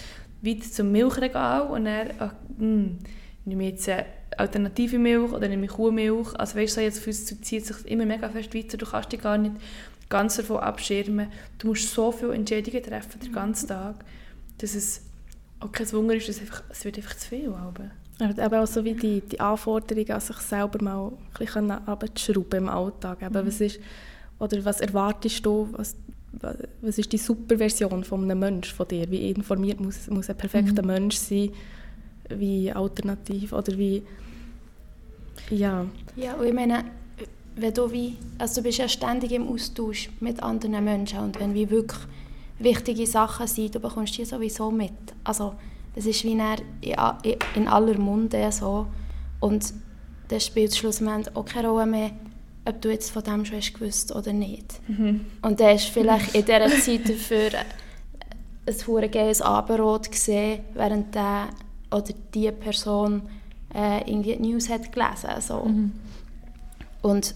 weiter 0.43 0.69
zum 0.71 0.91
Milchregal 0.91 1.63
und 1.63 1.85
dann, 1.85 2.07
ach, 2.19 2.33
hm, 2.59 2.99
nehme 3.45 3.63
ich 3.63 3.71
jetzt 3.71 3.89
eine 3.89 4.05
alternative 4.37 4.97
Milch 4.97 5.31
oder 5.31 5.47
nehme 5.47 5.65
ich 5.65 5.71
Kuhmilch. 5.71 6.33
Also 6.35 6.57
weißt 6.57 6.77
du, 6.77 6.81
so 6.81 6.81
jetzt 6.81 7.07
es 7.07 7.41
zieht 7.41 7.65
sich 7.65 7.85
immer 7.85 8.05
mega 8.05 8.29
fest 8.29 8.53
weiter. 8.53 8.77
Du 8.77 8.85
kannst 8.85 9.11
dich 9.11 9.21
gar 9.21 9.37
nicht 9.37 9.55
ganz 10.09 10.37
davon 10.37 10.57
abschirmen. 10.57 11.27
Du 11.57 11.67
musst 11.67 11.93
so 11.93 12.11
viele 12.11 12.33
Entscheidungen 12.33 12.83
treffen 12.83 13.19
den 13.19 13.31
ganzen 13.31 13.67
Tag, 13.67 13.95
dass 14.59 14.75
es 14.75 15.01
auch 15.59 15.71
kein 15.71 15.91
Wunder 15.91 16.15
ist, 16.15 16.29
dass 16.29 16.39
einfach, 16.39 16.63
es 16.69 16.85
wird 16.85 16.97
einfach 16.97 17.15
zu 17.15 17.29
viel. 17.29 17.49
Aber. 17.49 17.91
Aber 18.19 18.45
eben 18.45 18.55
auch 18.55 18.67
so 18.67 18.83
wie 18.83 18.93
die, 18.93 19.21
die 19.21 19.39
Anforderungen 19.39 20.11
an 20.11 20.21
sich 20.21 20.37
selber 20.37 20.83
mal 20.83 21.07
ein 21.07 21.45
bisschen 21.45 21.71
runterzuschrauben 21.71 22.59
im 22.59 22.69
Alltag. 22.69 23.23
Eben, 23.23 23.47
was, 23.47 23.59
ist, 23.59 23.79
oder 24.39 24.63
was 24.63 24.81
erwartest 24.81 25.45
du, 25.45 25.67
was, 25.71 25.95
was 26.81 26.97
ist 26.97 27.11
die 27.11 27.17
Superversion 27.17 28.03
von 28.03 28.23
einem 28.23 28.39
Menschen 28.39 28.75
von 28.75 28.87
dir? 28.87 29.09
Wie 29.09 29.31
informiert 29.31 29.79
muss, 29.79 30.07
muss 30.09 30.29
ein 30.29 30.37
perfekter 30.37 30.85
Mensch 30.85 31.15
sein? 31.15 31.51
Wie 32.29 32.71
alternativ 32.71 33.53
oder 33.53 33.77
wie... 33.77 34.03
Ja, 35.49 35.85
Ja, 36.15 36.35
und 36.35 36.45
ich 36.45 36.53
meine, 36.53 36.85
wenn 37.55 37.73
du 37.73 37.91
wie, 37.91 38.15
also 38.37 38.61
du 38.61 38.63
bist 38.63 38.77
ja 38.79 38.87
ständig 38.87 39.31
im 39.31 39.47
Austausch 39.47 40.09
mit 40.19 40.41
anderen 40.41 40.83
Menschen 40.83 41.19
und 41.19 41.39
wenn 41.39 41.53
wie 41.53 41.69
wirklich 41.69 42.01
wichtige 42.59 43.05
Sachen 43.05 43.47
sind, 43.47 43.75
du 43.75 43.79
bekommst 43.79 44.17
die 44.17 44.25
sowieso 44.25 44.71
mit. 44.71 44.93
Also 45.23 45.53
das 45.95 46.05
ist 46.05 46.23
wie 46.23 46.31
in, 46.31 47.67
aller 47.67 47.97
Munde 47.97 48.51
so 48.51 48.87
und 49.39 49.73
das 50.29 50.45
spielt 50.45 50.75
schlussendlich 50.75 51.35
auch 51.35 51.45
keine 51.45 51.69
Rolle 51.69 51.85
mehr, 51.85 52.11
ob 52.65 52.81
du 52.81 52.89
jetzt 52.89 53.11
von 53.11 53.23
dem 53.23 53.45
schon 53.45 53.57
hast 53.57 53.73
gewusst 53.73 54.15
oder 54.15 54.33
nicht. 54.33 54.79
Und 55.41 55.59
dann 55.59 55.73
hast 55.73 55.89
du 55.89 55.93
vielleicht 55.93 56.33
in 56.33 56.45
dieser 56.45 56.69
Zeit 56.69 57.09
dafür 57.09 57.59
ein 58.65 58.87
hure 58.87 59.09
geiles 59.09 59.41
Abendrot 59.41 60.09
gesehen, 60.11 60.61
während 60.73 61.13
der 61.13 61.49
oder 61.93 62.13
die 62.33 62.51
Person 62.51 63.23
äh, 63.73 64.09
irgendwie 64.09 64.35
die 64.35 64.51
News 64.51 64.69
hat 64.69 64.91
gelesen. 64.91 65.29
So. 65.39 65.65
Und 67.01 67.35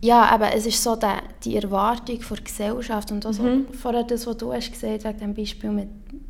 ja, 0.00 0.26
aber 0.26 0.54
es 0.54 0.64
ist 0.66 0.82
so 0.82 0.94
der, 0.94 1.22
die 1.44 1.56
Erwartung 1.56 2.20
der 2.20 2.40
Gesellschaft 2.40 3.10
und 3.10 3.26
also 3.26 3.44
vorher 3.72 4.04
das, 4.04 4.26
was 4.26 4.36
du 4.36 4.52
hast 4.52 4.72
gesagt 4.72 5.04
wegen 5.04 5.18
dem 5.18 5.34
Beispiel 5.34 5.70
mit 5.70 5.88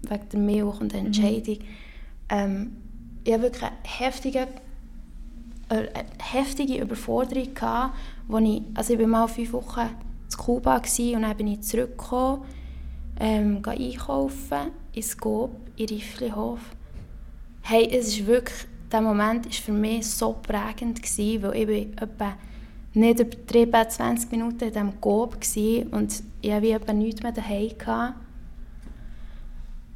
wegen 0.09 0.28
der 0.32 0.40
Milch 0.40 0.80
und 0.80 0.92
der 0.92 1.00
Entscheidung. 1.00 1.59
Ähm, 2.30 2.76
ich 3.24 3.32
hatte 3.32 3.42
wirklich 3.42 3.62
eine 3.62 3.76
heftige, 3.84 4.48
äh, 5.68 5.74
eine 5.74 6.09
heftige 6.22 6.80
Überforderung 6.80 7.52
gehabt, 7.54 7.94
wo 8.26 8.38
ich, 8.38 8.62
also 8.74 8.94
ich 8.94 9.00
war 9.00 9.06
mal 9.06 9.28
fünf 9.28 9.52
Wochen 9.52 9.80
in 9.80 10.36
Kuba 10.36 10.76
und 10.76 11.22
dann 11.22 11.36
bin 11.36 11.48
ich 11.48 11.61
zurückgekommen, 11.61 12.42
ähm, 13.20 13.62
einkaufen 13.64 14.70
ins 14.94 15.16
Coop, 15.18 15.50
in 15.76 15.88
Rifflihof. 15.88 16.61
Hey, 17.70 17.86
es 17.92 18.08
ist 18.08 18.26
wirklich, 18.26 18.66
der 18.90 19.02
Moment 19.02 19.44
war 19.44 19.52
für 19.52 19.72
mich 19.72 20.06
so 20.06 20.32
prägend, 20.32 21.02
gewesen, 21.02 21.42
weil 21.42 21.54
ich 21.54 21.66
bin 21.66 21.98
etwa 21.98 22.32
nicht 22.94 23.20
übertrieben 23.20 23.90
20 23.90 24.30
Minuten 24.30 24.64
in 24.64 24.72
diesem 24.72 24.98
Coop 25.02 25.34
war 25.34 25.98
und 25.98 26.22
ich 26.40 26.50
hatte 26.50 26.66
etwa 26.66 26.92
nichts 26.94 27.22
mehr 27.22 27.32
daheim. 27.32 27.76
Gehabt. 27.76 28.14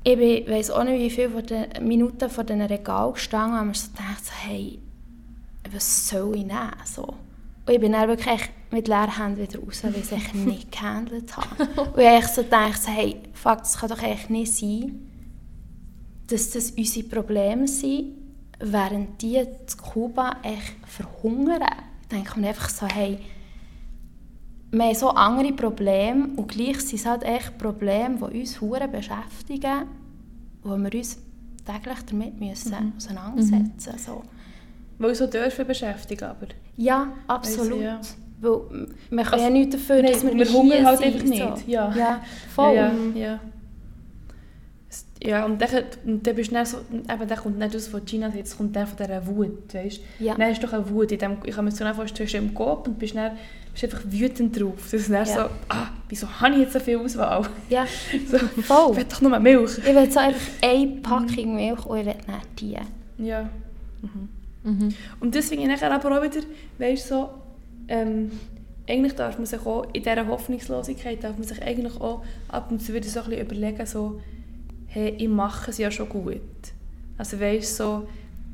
Ich 0.05 0.19
weiss 0.19 0.71
auch 0.71 0.85
nicht, 0.85 1.01
wie 1.01 1.09
viele 1.09 1.31
von 1.31 1.47
den 1.47 1.89
Minuten 1.89 2.29
vor 2.29 2.45
diesen 2.45 2.61
Regal 2.61 3.11
gestanden 3.15 3.67
mir 3.67 3.75
so 3.75 3.91
gedacht, 3.91 4.25
hey, 4.43 4.79
was 5.73 6.11
soll 6.11 6.37
ich 6.37 6.45
nehmen? 6.45 6.73
So. 6.85 7.05
Und 7.05 7.73
ich 7.73 7.81
bin 7.81 7.93
dann 7.93 8.07
wirklich 8.07 8.51
mit 8.71 8.87
leeren 8.87 9.17
Händen 9.17 9.41
wieder 9.41 9.61
raus, 9.61 9.83
weil 9.83 9.97
ich 9.97 10.13
es 10.13 10.35
nicht 10.35 10.73
gehandelt 10.73 11.35
habe. 11.35 11.91
Und 11.91 12.03
ich 12.03 12.27
so 12.27 12.43
gedacht, 12.43 12.83
hey, 12.85 13.17
fuck, 13.33 13.61
das 13.61 13.79
kann 13.79 13.89
doch 13.89 14.03
echt 14.03 14.29
nicht 14.29 14.55
sein, 14.55 15.09
dass 16.29 16.51
das 16.51 16.71
unsere 16.73 17.07
Probleme 17.09 17.67
sind, 17.69 18.15
während 18.61 19.21
die 19.21 19.37
in 19.37 19.49
Kuba 19.83 20.37
echt 20.43 20.75
verhungern. 20.87 21.63
Ich 22.03 22.09
denke 22.09 22.39
mir 22.41 22.49
einfach 22.49 22.71
so, 22.71 22.87
hey, 22.87 23.19
wir 24.71 24.85
haben 24.85 24.95
so 24.95 25.11
andere 25.11 25.53
Probleme 25.53 26.29
und 26.37 26.49
gleich 26.49 26.81
sind 26.81 27.01
es 27.01 27.07
halt 27.07 27.25
echt 27.25 27.59
Probleme, 27.59 28.17
die 28.17 28.41
uns 28.41 28.61
hure 28.61 28.89
beschäftigen, 28.89 29.87
wo 30.63 30.77
wir 30.77 30.95
uns 30.95 31.19
täglich 31.67 31.99
damit 32.09 32.41
müssen 32.41 32.93
auseinandersetzen 32.97 33.99
so. 33.99 34.23
Weil 34.99 35.15
so 35.15 35.27
dürfen 35.27 35.67
beschäftigen, 35.67 36.25
aber... 36.25 36.47
Ja, 36.77 37.09
absolut. 37.27 37.81
ja. 37.83 38.01
Weil 38.41 38.61
wir 39.11 39.25
können 39.25 39.27
Also, 39.33 39.45
ja 39.45 39.51
nichts 39.51 39.77
dafür, 39.77 40.03
dass 40.03 40.23
wir, 40.23 40.35
wir 40.35 40.53
hungern 40.53 40.87
halt 40.87 41.03
einfach 41.03 41.23
nicht, 41.25 41.43
So. 41.43 41.71
ja. 41.71 41.95
ja, 41.95 42.25
voll. 42.55 42.75
Ja, 42.75 42.93
ja. 43.15 43.41
Ja. 45.25 45.45
Und 45.45 45.61
dann, 45.61 45.69
und 46.05 46.27
dann 46.27 46.35
bist 46.35 46.51
du 46.51 46.55
dann 46.55 46.67
so, 46.67 46.79
eben, 46.93 47.29
dann 47.29 47.39
kommt 47.39 47.59
nicht 47.59 47.75
das, 47.75 47.93
was 47.93 48.05
Gina 48.05 48.31
sagt, 48.31 48.47
es 48.47 48.57
kommt 48.57 48.75
dann 48.77 48.87
von 48.87 48.97
dieser 48.97 49.27
Wut, 49.27 49.73
weißt 49.75 50.01
du? 50.19 50.25
Ja. 50.25 50.35
Dann 50.35 50.49
hast 50.51 50.63
du 50.63 50.67
doch 50.67 50.73
eine 50.75 50.89
Wut 50.91 51.13
in 51.13 51.19
dem, 51.19 51.37
ich 51.45 51.55
kann 51.55 51.65
mir 51.65 51.71
so 51.71 51.85
vorstellen, 51.85 52.07
du 52.07 52.15
stehst 52.29 52.35
im 52.35 52.55
Kopf 52.55 52.89
und 52.89 52.99
bist, 52.99 53.15
dann, 53.15 53.33
bist 53.73 53.85
einfach 53.85 54.03
wütend 54.07 54.59
drauf. 54.61 54.75
Das 54.83 54.93
ist 54.95 55.11
dann 55.11 55.27
Ja. 55.27 55.35
so, 55.35 55.41
ah, 55.69 55.89
wieso 56.09 56.29
habe 56.41 56.55
ich 56.55 56.61
jetzt 56.63 56.73
so 56.73 56.81
viel 56.81 56.97
Auswahl? 56.99 57.47
Ja, 57.71 57.87
So, 58.31 58.39
voll. 58.63 58.93
ich 58.93 58.97
will 58.99 59.05
doch 59.09 59.21
nur 59.21 59.39
Milch. 59.39 59.79
Ich 59.79 59.95
will 59.95 60.11
so 60.11 60.19
einfach 60.21 60.41
eine 60.63 60.87
Packung 61.03 61.55
Milch 61.55 61.87
und 61.87 61.99
ich 61.99 62.07
will 62.07 62.15
nicht 62.15 62.61
die. 62.61 62.77
Ja. 63.25 63.49
Mhm. 64.65 64.95
Und 65.21 65.35
das 65.35 65.49
finde 65.49 65.65
ich 65.65 65.69
nachher 65.71 65.93
aber 65.93 66.19
auch 66.19 66.23
wieder, 66.23 66.41
weißt 66.79 67.11
du, 67.11 67.15
so, 67.15 67.31
ähm, 67.89 68.31
eigentlich 68.89 69.15
darf 69.15 69.37
man 69.39 69.47
sich 69.47 69.61
auch, 69.65 69.85
in 69.93 70.03
dieser 70.03 70.27
Hoffnungslosigkeit 70.27 71.23
darf 71.23 71.37
man 71.37 71.47
sich 71.47 71.61
eigentlich 71.63 72.01
auch 72.01 72.23
ab 72.49 72.71
und 72.71 72.81
zu 72.81 72.95
wieder 72.95 73.09
so 73.09 73.21
ein 73.21 73.31
bisschen 73.31 73.47
überlegen, 73.47 73.87
so, 73.87 74.21
hey, 74.93 75.15
ich 75.19 75.29
mache 75.29 75.71
es 75.71 75.79
ja 75.79 75.91
schon 75.91 76.09
gut. 76.09 76.41
Also 77.17 77.41
weißt 77.41 77.77
so, 77.77 78.07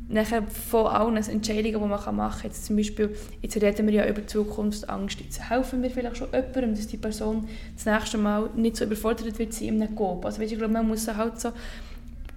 nachher 0.08 0.42
von 0.42 0.86
allen 0.86 1.16
Entscheidungen, 1.16 1.72
die 1.72 1.78
man 1.78 1.88
machen 1.88 2.16
kann, 2.16 2.32
jetzt 2.44 2.64
zum 2.64 2.76
Beispiel, 2.76 3.14
jetzt 3.42 3.60
reden 3.60 3.86
wir 3.86 3.94
ja 3.94 4.08
über 4.08 4.24
Zukunftsangst, 4.26 5.20
jetzt 5.20 5.50
helfen 5.50 5.82
wir 5.82 5.90
vielleicht 5.90 6.16
schon 6.16 6.28
jemandem, 6.32 6.74
dass 6.74 6.86
die 6.86 6.96
Person 6.96 7.48
das 7.74 7.86
nächste 7.86 8.18
Mal 8.18 8.50
nicht 8.54 8.76
so 8.76 8.84
überfordert 8.84 9.38
wird 9.38 9.52
sie 9.52 9.68
in 9.68 9.82
einem 9.82 9.96
Coop. 9.96 10.24
Also 10.24 10.40
weißt, 10.40 10.52
ich 10.52 10.58
glaube, 10.58 10.72
man 10.72 10.86
muss 10.86 11.08
halt 11.08 11.40
so 11.40 11.50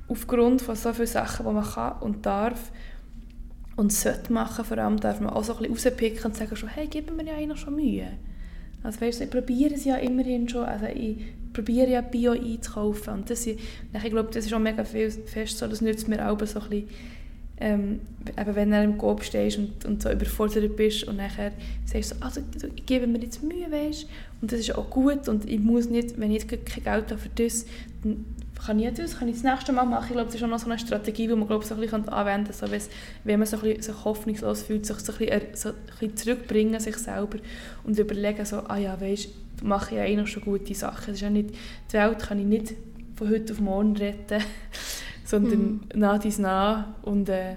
aufgrund 0.07 0.63
von 0.63 0.75
so 0.75 0.91
vielen 0.93 1.07
Sachen, 1.07 1.45
die 1.45 1.53
man 1.53 1.63
kann 1.63 2.01
und 2.01 2.25
darf, 2.25 2.71
und 3.75 3.93
sollte 3.93 4.33
machen, 4.33 4.65
vor 4.65 4.77
allem 4.77 4.99
darf 4.99 5.19
man 5.21 5.31
auch 5.31 5.43
so 5.43 5.53
ein 5.55 5.71
bisschen 5.71 5.91
rauspicken 5.93 6.25
und 6.25 6.35
sagen, 6.35 6.55
schon, 6.55 6.69
hey, 6.69 6.87
geben 6.87 7.17
wir 7.17 7.25
ja 7.25 7.35
eigentlich 7.35 7.59
schon 7.59 7.75
Mühe. 7.75 8.07
Also 8.83 8.99
weißt 8.99 9.19
du, 9.19 9.23
ich 9.25 9.29
probiere 9.29 9.75
es 9.75 9.85
ja 9.85 9.95
immerhin 9.95 10.49
schon, 10.49 10.65
also 10.65 10.87
ich 10.87 11.17
probiere 11.53 11.89
ja 11.91 12.01
Bio 12.01 12.31
einzukaufen. 12.31 13.13
Und 13.13 13.29
das, 13.29 13.45
ist- 13.47 13.59
ich 13.93 14.09
glaube, 14.09 14.29
das 14.33 14.45
ist 14.45 14.53
auch 14.53 14.59
mega 14.59 14.83
viel 14.83 15.09
fest 15.11 15.57
so, 15.57 15.67
das 15.67 15.81
nützt 15.81 16.07
mir 16.07 16.29
auch 16.29 16.39
so 16.45 16.59
ein 16.59 16.69
bisschen, 16.69 16.89
ähm, 17.59 17.99
eben 18.39 18.55
wenn 18.55 18.71
du 18.71 18.83
im 18.83 18.97
Coop 18.97 19.23
stehst 19.23 19.57
und, 19.59 19.85
und 19.85 20.01
so 20.01 20.09
überfordert 20.11 20.75
bist 20.75 21.03
und 21.03 21.17
nachher 21.17 21.51
sagst 21.85 22.11
du, 22.11 22.15
so, 22.15 22.21
also 22.25 22.41
ich 22.75 22.85
gebe 22.87 23.05
mir 23.05 23.19
jetzt 23.19 23.43
Mühe, 23.43 23.69
weißt 23.71 24.07
und 24.41 24.51
das 24.51 24.59
ist 24.61 24.73
auch 24.75 24.89
gut 24.89 25.27
und 25.27 25.47
ich 25.47 25.59
muss 25.59 25.87
nicht, 25.87 26.19
wenn 26.19 26.31
ich 26.31 26.43
jetzt 26.43 26.65
kein 26.65 26.83
Geld 26.83 27.11
habe 27.11 27.17
für 27.19 27.29
das, 27.35 27.65
dann 28.03 28.25
kann 28.65 28.77
ich 28.79 28.85
jetzt, 28.85 28.99
das 28.99 29.17
kann 29.17 29.27
ich 29.27 29.35
das 29.35 29.43
nächste 29.43 29.71
Mal 29.71 29.85
machen. 29.85 30.05
Ich 30.07 30.13
glaube, 30.13 30.25
das 30.25 30.35
ist 30.35 30.43
auch 30.43 30.47
noch 30.47 30.59
so 30.59 30.67
eine 30.67 30.77
Strategie, 30.77 31.27
die 31.27 31.35
man 31.35 31.47
glaube 31.47 31.65
so 31.65 31.73
ein 31.73 31.81
bisschen 31.81 32.07
anwenden 32.09 32.51
kann, 32.51 32.69
so, 32.79 32.87
wenn 33.23 33.39
man 33.39 33.47
so 33.47 33.57
ein 33.57 33.63
bisschen, 33.63 33.81
sich 33.81 34.05
hoffnungslos 34.05 34.63
fühlt, 34.63 34.85
sich 34.85 34.97
so 34.97 35.13
ein, 35.13 35.17
bisschen, 35.17 35.41
so 35.53 35.69
ein 35.69 35.75
bisschen 35.87 36.17
zurückbringen, 36.17 36.79
sich 36.79 36.97
selber 36.97 37.39
und 37.83 37.97
überlegen, 37.97 38.45
so, 38.45 38.57
ah 38.67 38.77
ja, 38.77 38.99
weisst 39.01 39.29
du, 39.59 39.65
mache 39.65 39.95
ich 39.95 39.97
ja 39.97 40.05
eh 40.05 40.15
noch 40.15 40.27
schon 40.27 40.43
gute 40.43 40.75
Sachen. 40.75 41.11
Es 41.11 41.17
ist 41.17 41.21
ja 41.21 41.29
nicht, 41.29 41.49
die 41.89 41.93
Welt 41.93 42.19
kann 42.19 42.39
ich 42.39 42.45
nicht 42.45 42.73
von 43.15 43.29
heute 43.29 43.53
auf 43.53 43.59
morgen 43.59 43.97
retten, 43.97 44.43
sondern 45.25 45.81
nach 45.95 46.19
dies 46.19 46.37
nach 46.37 46.85
und 47.01 47.29
äh, 47.29 47.55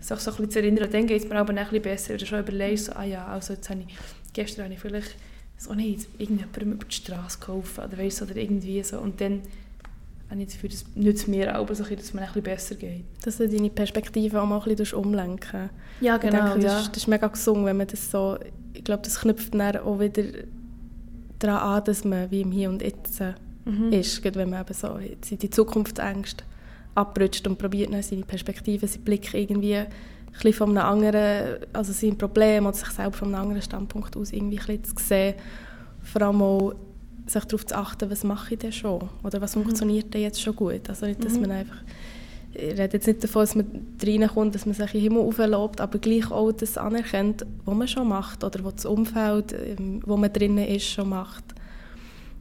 sich 0.00 0.18
so 0.18 0.30
ein 0.30 0.36
bisschen 0.36 0.50
zu 0.50 0.58
erinnern. 0.60 0.88
Dann 0.90 1.06
geht 1.06 1.22
es 1.22 1.28
mir 1.28 1.36
aber 1.36 1.52
ein 1.52 1.58
bisschen 1.58 1.82
besser, 1.82 2.14
oder 2.14 2.26
schon 2.26 2.40
überlegst, 2.40 2.86
so, 2.86 2.92
ah 2.92 3.04
ja, 3.04 3.26
also 3.26 3.54
jetzt 3.54 3.68
habe 3.68 3.80
ich, 3.86 3.96
gestern 4.32 4.64
habe 4.64 4.74
ich 4.74 4.80
vielleicht 4.80 5.16
so 5.58 5.74
nicht 5.74 6.06
irgendjemandem 6.18 6.72
über 6.72 6.84
die 6.84 6.94
Straße 6.94 7.38
geholfen 7.40 7.84
oder, 7.84 7.98
weißt, 7.98 8.22
oder 8.22 8.36
irgendwie 8.36 8.82
so 8.82 9.00
und 9.00 9.20
dann 9.20 9.40
habe 10.30 10.40
ich 10.40 10.46
das 10.46 10.54
Gefühl, 10.54 10.70
das 10.70 10.84
nützt 10.94 11.28
mir 11.28 11.58
auch 11.58 11.68
so, 11.72 11.84
ein 11.84 11.88
bisschen, 11.90 11.96
dass 11.96 12.04
es 12.06 12.14
mir 12.14 12.20
ein 12.22 12.26
bisschen 12.26 12.42
besser 12.42 12.74
geht. 12.74 13.04
Dass 13.24 13.36
du 13.36 13.48
deine 13.48 13.70
Perspektive 13.70 14.40
auch 14.40 14.46
mal 14.46 14.60
ein 14.60 14.76
bisschen 14.76 14.98
umlenken 14.98 15.70
Ja, 16.00 16.16
Ich 16.16 16.20
denke, 16.22 16.58
das, 16.60 16.82
ist, 16.82 16.88
das 16.90 16.96
ist 16.98 17.08
mega 17.08 17.28
gesund, 17.28 17.64
wenn 17.64 17.76
man 17.76 17.86
das 17.86 18.10
so... 18.10 18.36
Ich 18.74 18.84
glaube, 18.84 19.02
das 19.02 19.20
knüpft 19.20 19.54
dann 19.54 19.76
auch 19.78 19.98
wieder 20.00 20.22
daran 21.38 21.76
an, 21.76 21.84
dass 21.84 22.04
man 22.04 22.30
wie 22.30 22.42
im 22.42 22.52
Hier 22.52 22.68
und 22.68 22.82
Jetzt 22.82 23.20
Mhm. 23.66 23.92
ist. 23.92 24.22
Gerade 24.22 24.38
wenn 24.38 24.50
man 24.50 24.60
eben 24.62 24.74
so 24.74 24.98
jetzt 24.98 25.30
in 25.32 25.38
die 25.38 25.50
Zukunftsängste 25.50 26.44
abrutscht 26.94 27.46
und 27.46 27.58
probiert 27.58 27.92
dann 27.92 28.02
seine 28.02 28.22
Perspektive, 28.24 28.86
seinen 28.86 29.04
Blick 29.04 29.34
irgendwie 29.34 29.76
ein 29.76 29.86
bisschen 30.32 30.52
von 30.52 30.70
einem 30.70 30.86
anderen, 30.86 31.58
also 31.72 31.92
sein 31.92 32.16
Problem 32.16 32.66
oder 32.66 32.76
sich 32.76 32.88
selber 32.88 33.12
von 33.12 33.28
einem 33.34 33.42
anderen 33.42 33.62
Standpunkt 33.62 34.16
aus 34.16 34.32
irgendwie 34.32 34.58
ein 34.58 34.66
bisschen 34.78 34.96
zu 34.96 35.04
sehen. 35.04 35.34
Vor 36.02 36.22
allem 36.22 36.42
auch 36.42 36.74
sich 37.26 37.44
darauf 37.44 37.66
zu 37.66 37.76
achten, 37.76 38.10
was 38.10 38.24
mache 38.24 38.54
ich 38.54 38.60
denn 38.60 38.72
schon? 38.72 39.08
Oder 39.24 39.40
was 39.40 39.54
funktioniert 39.54 40.12
denn 40.14 40.22
jetzt 40.22 40.40
schon 40.40 40.54
gut? 40.56 40.88
Also 40.88 41.06
nicht, 41.06 41.24
dass 41.24 41.34
Mhm. 41.34 41.40
man 41.42 41.50
einfach 41.52 41.76
ich 42.58 42.70
rede 42.78 42.94
jetzt 42.94 43.06
nicht 43.06 43.22
davon, 43.22 43.42
dass 43.42 43.54
man 43.54 43.66
reinkommt, 44.02 44.54
dass 44.54 44.64
man 44.64 44.74
sich 44.74 44.90
den 44.90 45.00
Himmel 45.02 45.18
auflobt, 45.20 45.78
aber 45.78 45.98
gleich 45.98 46.30
auch 46.30 46.52
das 46.52 46.78
anerkennt, 46.78 47.44
was 47.66 47.74
man 47.76 47.86
schon 47.86 48.08
macht 48.08 48.42
oder 48.44 48.64
was 48.64 48.76
das 48.76 48.86
Umfeld, 48.86 49.52
ähm, 49.52 50.00
wo 50.06 50.16
man 50.16 50.32
drinnen 50.32 50.64
ist, 50.66 50.86
schon 50.86 51.10
macht. 51.10 51.44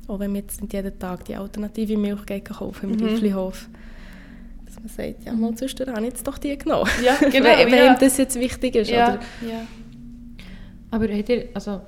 Auch 0.08 0.20
wenn 0.20 0.32
man 0.32 0.42
jetzt 0.44 0.62
nicht 0.62 0.72
jeden 0.72 0.98
Tag 1.00 1.26
die 1.26 1.36
alternative 1.36 1.98
Milch 1.98 2.22
kaufen 2.46 2.92
im 2.92 2.96
Mhm. 2.96 3.06
Räuflihof. 3.10 3.68
Dass 4.66 4.76
man 4.80 4.88
sagt, 4.88 5.26
ja, 5.26 5.34
mal 5.34 5.54
zwischendurch 5.56 5.90
habe 5.90 6.06
ich 6.06 6.14
jetzt 6.14 6.26
doch 6.26 6.38
die 6.38 6.58
genommen. 6.58 6.90
Ja, 7.04 7.16
genau, 7.30 7.46
wenn, 7.50 7.72
wenn 7.72 7.86
ja. 7.86 7.96
das 7.96 8.16
jetzt 8.18 8.40
wichtig 8.40 8.76
ist. 8.76 8.92
ja, 8.92 9.16
Oder? 9.16 9.20
ja. 9.50 9.68
Aber 10.92 11.10
habt 11.10 11.28
ihr, 11.28 11.50
also, 11.54 11.82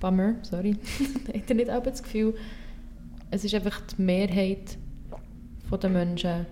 Bummer, 0.00 0.34
sorry, 0.42 0.76
habt 1.34 1.50
ihr 1.50 1.56
nicht 1.56 1.70
auch 1.70 1.82
das 1.82 2.02
Gefühl, 2.02 2.34
es 3.30 3.44
ist 3.44 3.54
einfach 3.54 3.80
die 3.80 4.02
Mehrheit 4.02 4.78
der 5.70 5.90
Menschen, 5.90 6.46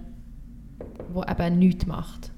die 0.79 1.31
eben 1.31 1.59
nichts 1.59 1.87
macht. 1.87 2.31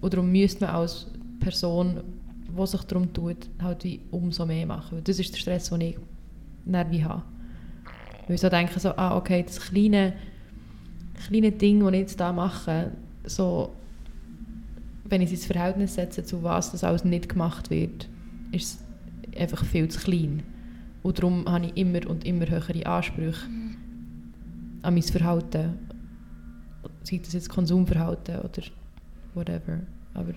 Und 0.00 0.12
darum 0.12 0.32
müsste 0.32 0.64
man 0.64 0.74
als 0.74 1.06
Person, 1.40 2.00
die 2.48 2.66
sich 2.66 2.82
darum 2.82 3.12
tut, 3.12 3.48
halt 3.62 3.84
wie 3.84 4.00
umso 4.10 4.44
mehr 4.44 4.66
machen. 4.66 5.00
Das 5.04 5.18
ist 5.18 5.32
der 5.32 5.38
Stress, 5.38 5.70
den 5.70 5.80
ich 5.80 5.96
wie 6.64 7.04
habe. 7.04 7.22
Weil 8.26 8.34
ich 8.34 8.40
so 8.40 8.48
denke, 8.48 8.78
so, 8.80 8.90
ah, 8.96 9.16
okay, 9.16 9.44
das 9.44 9.60
kleine, 9.60 10.14
kleine 11.26 11.52
Ding, 11.52 11.80
das 11.80 11.92
ich 11.92 12.00
jetzt 12.00 12.20
da 12.20 12.32
mache, 12.32 12.90
so, 13.24 13.72
wenn 15.04 15.20
ich 15.20 15.32
es 15.32 15.40
ins 15.40 15.46
Verhältnis 15.46 15.94
setze, 15.94 16.24
zu 16.24 16.42
was 16.42 16.72
das 16.72 16.82
alles 16.82 17.04
nicht 17.04 17.28
gemacht 17.28 17.70
wird, 17.70 18.08
ist 18.50 18.80
einfach 19.38 19.64
viel 19.64 19.88
zu 19.88 20.00
klein. 20.00 20.42
Und 21.02 21.18
darum 21.18 21.46
habe 21.46 21.66
ich 21.66 21.76
immer 21.76 22.06
und 22.08 22.24
immer 22.24 22.48
höhere 22.48 22.86
Ansprüche 22.86 23.46
an 24.82 24.94
mein 24.94 25.02
Verhalten. 25.02 25.78
Sei 27.02 27.20
das 27.22 27.32
jetzt 27.32 27.48
Konsumverhalten 27.48 28.40
oder 28.40 28.62
whatever. 29.34 29.80
Aber 30.14 30.34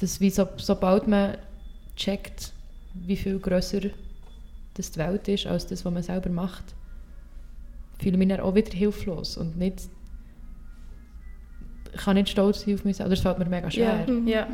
das 0.00 0.20
wie 0.20 0.30
so, 0.30 0.48
sobald 0.56 1.06
man 1.06 1.36
checkt, 1.94 2.52
wie 2.94 3.16
viel 3.16 3.38
grösser 3.38 3.80
das 4.74 4.90
die 4.90 4.98
Welt 4.98 5.28
ist, 5.28 5.46
als 5.46 5.66
das, 5.66 5.84
was 5.84 5.92
man 5.92 6.02
selber 6.02 6.30
macht, 6.30 6.74
fühle 7.98 8.12
ich 8.12 8.18
mich 8.18 8.28
dann 8.28 8.40
auch 8.40 8.54
wieder 8.54 8.72
hilflos 8.72 9.36
und 9.36 9.56
nicht 9.56 9.88
ich 11.94 12.00
kann 12.00 12.14
nicht 12.14 12.30
stolz 12.30 12.62
sein 12.62 12.74
auf 12.74 12.84
mich 12.84 12.96
selber. 12.96 13.10
Das 13.10 13.20
fällt 13.20 13.38
mir 13.38 13.44
mega 13.44 13.70
schwer. 13.70 14.06
Mhm. 14.08 14.26
ja. 14.26 14.46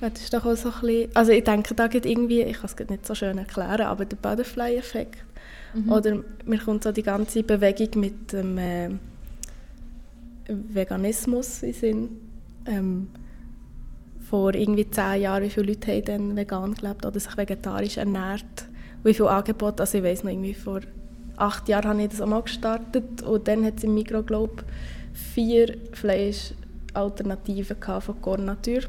Ja, 0.00 0.10
das 0.10 0.22
ist 0.22 0.32
doch 0.32 0.44
auch 0.44 0.56
so 0.56 0.68
ein 0.68 0.80
bisschen, 0.80 1.10
also 1.14 1.32
ich 1.32 1.42
denke, 1.42 1.74
da 1.74 1.88
geht 1.88 2.06
irgendwie, 2.06 2.42
ich 2.42 2.60
kann 2.60 2.70
es 2.76 2.88
nicht 2.88 3.06
so 3.06 3.14
schön 3.14 3.36
erklären, 3.36 3.80
aber 3.80 4.04
der 4.04 4.16
Butterfly-Effekt. 4.16 5.18
Mhm. 5.74 5.92
Oder 5.92 6.18
mir 6.44 6.58
kommt 6.58 6.84
so 6.84 6.92
die 6.92 7.02
ganze 7.02 7.42
Bewegung 7.42 8.00
mit 8.00 8.32
dem 8.32 8.58
äh, 8.58 8.90
Veganismus 10.48 11.62
in 11.62 11.72
Sinn. 11.72 12.08
Ähm, 12.66 13.08
vor 14.28 14.54
irgendwie 14.54 14.88
zehn 14.90 15.22
Jahren, 15.22 15.42
wie 15.42 15.50
viele 15.50 15.66
Leute 15.68 15.90
haben 15.92 16.04
dann 16.04 16.36
vegan 16.36 16.74
gelebt 16.74 17.06
oder 17.06 17.18
sich 17.18 17.36
vegetarisch 17.36 17.96
ernährt? 17.96 18.44
Wie 19.02 19.14
viele 19.14 19.30
Angebote? 19.30 19.82
Also 19.82 19.98
ich 19.98 20.04
weiß 20.04 20.24
noch, 20.24 20.30
irgendwie 20.30 20.54
vor 20.54 20.80
acht 21.36 21.68
Jahren 21.68 21.88
habe 21.88 22.02
ich 22.02 22.08
das 22.10 22.20
auch 22.20 22.26
mal 22.26 22.42
gestartet 22.42 23.22
und 23.22 23.48
dann 23.48 23.64
hat 23.64 23.78
es 23.78 23.84
im 23.84 23.94
Mikro, 23.94 24.22
glaube 24.22 24.64
vier 25.34 25.76
Fleischalternativen 25.92 27.76
von 28.00 28.20
Corn 28.20 28.44
Natur. 28.44 28.80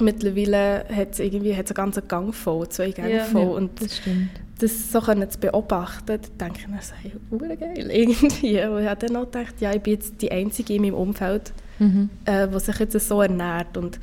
Mittlerweile 0.00 0.84
hat 0.94 1.12
es 1.12 1.18
irgendwie 1.20 1.54
hat's 1.56 1.70
einen 1.70 1.76
ganzen 1.76 2.08
Gang 2.08 2.34
voll, 2.34 2.68
zwei 2.68 2.90
Gänge 2.90 3.16
Ja. 3.16 3.24
voll. 3.24 3.42
Ja, 3.42 3.48
und 3.48 3.80
das 3.82 3.96
stimmt. 3.98 4.30
das 4.58 4.90
so 4.92 5.00
können 5.00 5.30
zu 5.30 5.38
beobachten, 5.38 6.06
da 6.06 6.16
denke 6.46 6.60
ich 6.60 6.68
mir, 6.68 6.80
so, 6.80 6.94
hey, 7.00 7.56
geil 7.56 7.90
irgendwie. 7.92 8.60
Und 8.64 8.82
ich 8.82 8.88
habe 8.88 9.06
dann 9.06 9.16
auch 9.16 9.24
gedacht, 9.30 9.54
ja, 9.60 9.72
ich 9.72 9.80
bin 9.82 9.94
jetzt 9.94 10.20
die 10.20 10.30
Einzige 10.32 10.74
in 10.74 10.82
meinem 10.82 10.94
Umfeld, 10.94 11.52
Mhm. 11.78 12.08
äh, 12.24 12.46
die 12.48 12.60
sich 12.60 12.78
jetzt 12.78 12.98
so 13.08 13.20
ernährt. 13.20 13.76
Und 13.76 13.98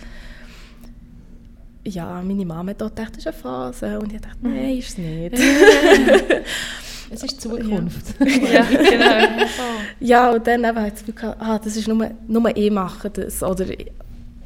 ja, 1.84 2.22
meine 2.22 2.46
Mama 2.46 2.72
hat 2.72 2.84
auch 2.84 2.90
gedacht, 2.90 3.12
das 3.12 3.20
ist 3.20 3.28
eine 3.28 3.36
Phase. 3.38 4.00
Und 4.00 4.14
ich 4.14 4.22
dachte, 4.22 4.38
nein, 4.42 4.78
ist 4.78 4.90
es 4.90 4.98
nicht. 4.98 5.36
Es 7.14 7.24
ist 7.24 7.34
die 7.34 7.38
Zukunft. 7.40 8.16
ja, 8.22 8.64
genau. 8.70 9.36
ja, 10.00 10.32
und 10.32 10.48
dann 10.48 10.66
habe 10.66 10.88
ich 10.88 10.94
das 10.94 11.06
Gefühl, 11.06 11.36
ah, 11.40 11.60
das 11.62 11.76
ist 11.76 11.86
nur, 11.86 12.10
nur 12.26 12.56
ich 12.56 12.72
mache 12.72 13.10
das. 13.10 13.44
Oder 13.44 13.66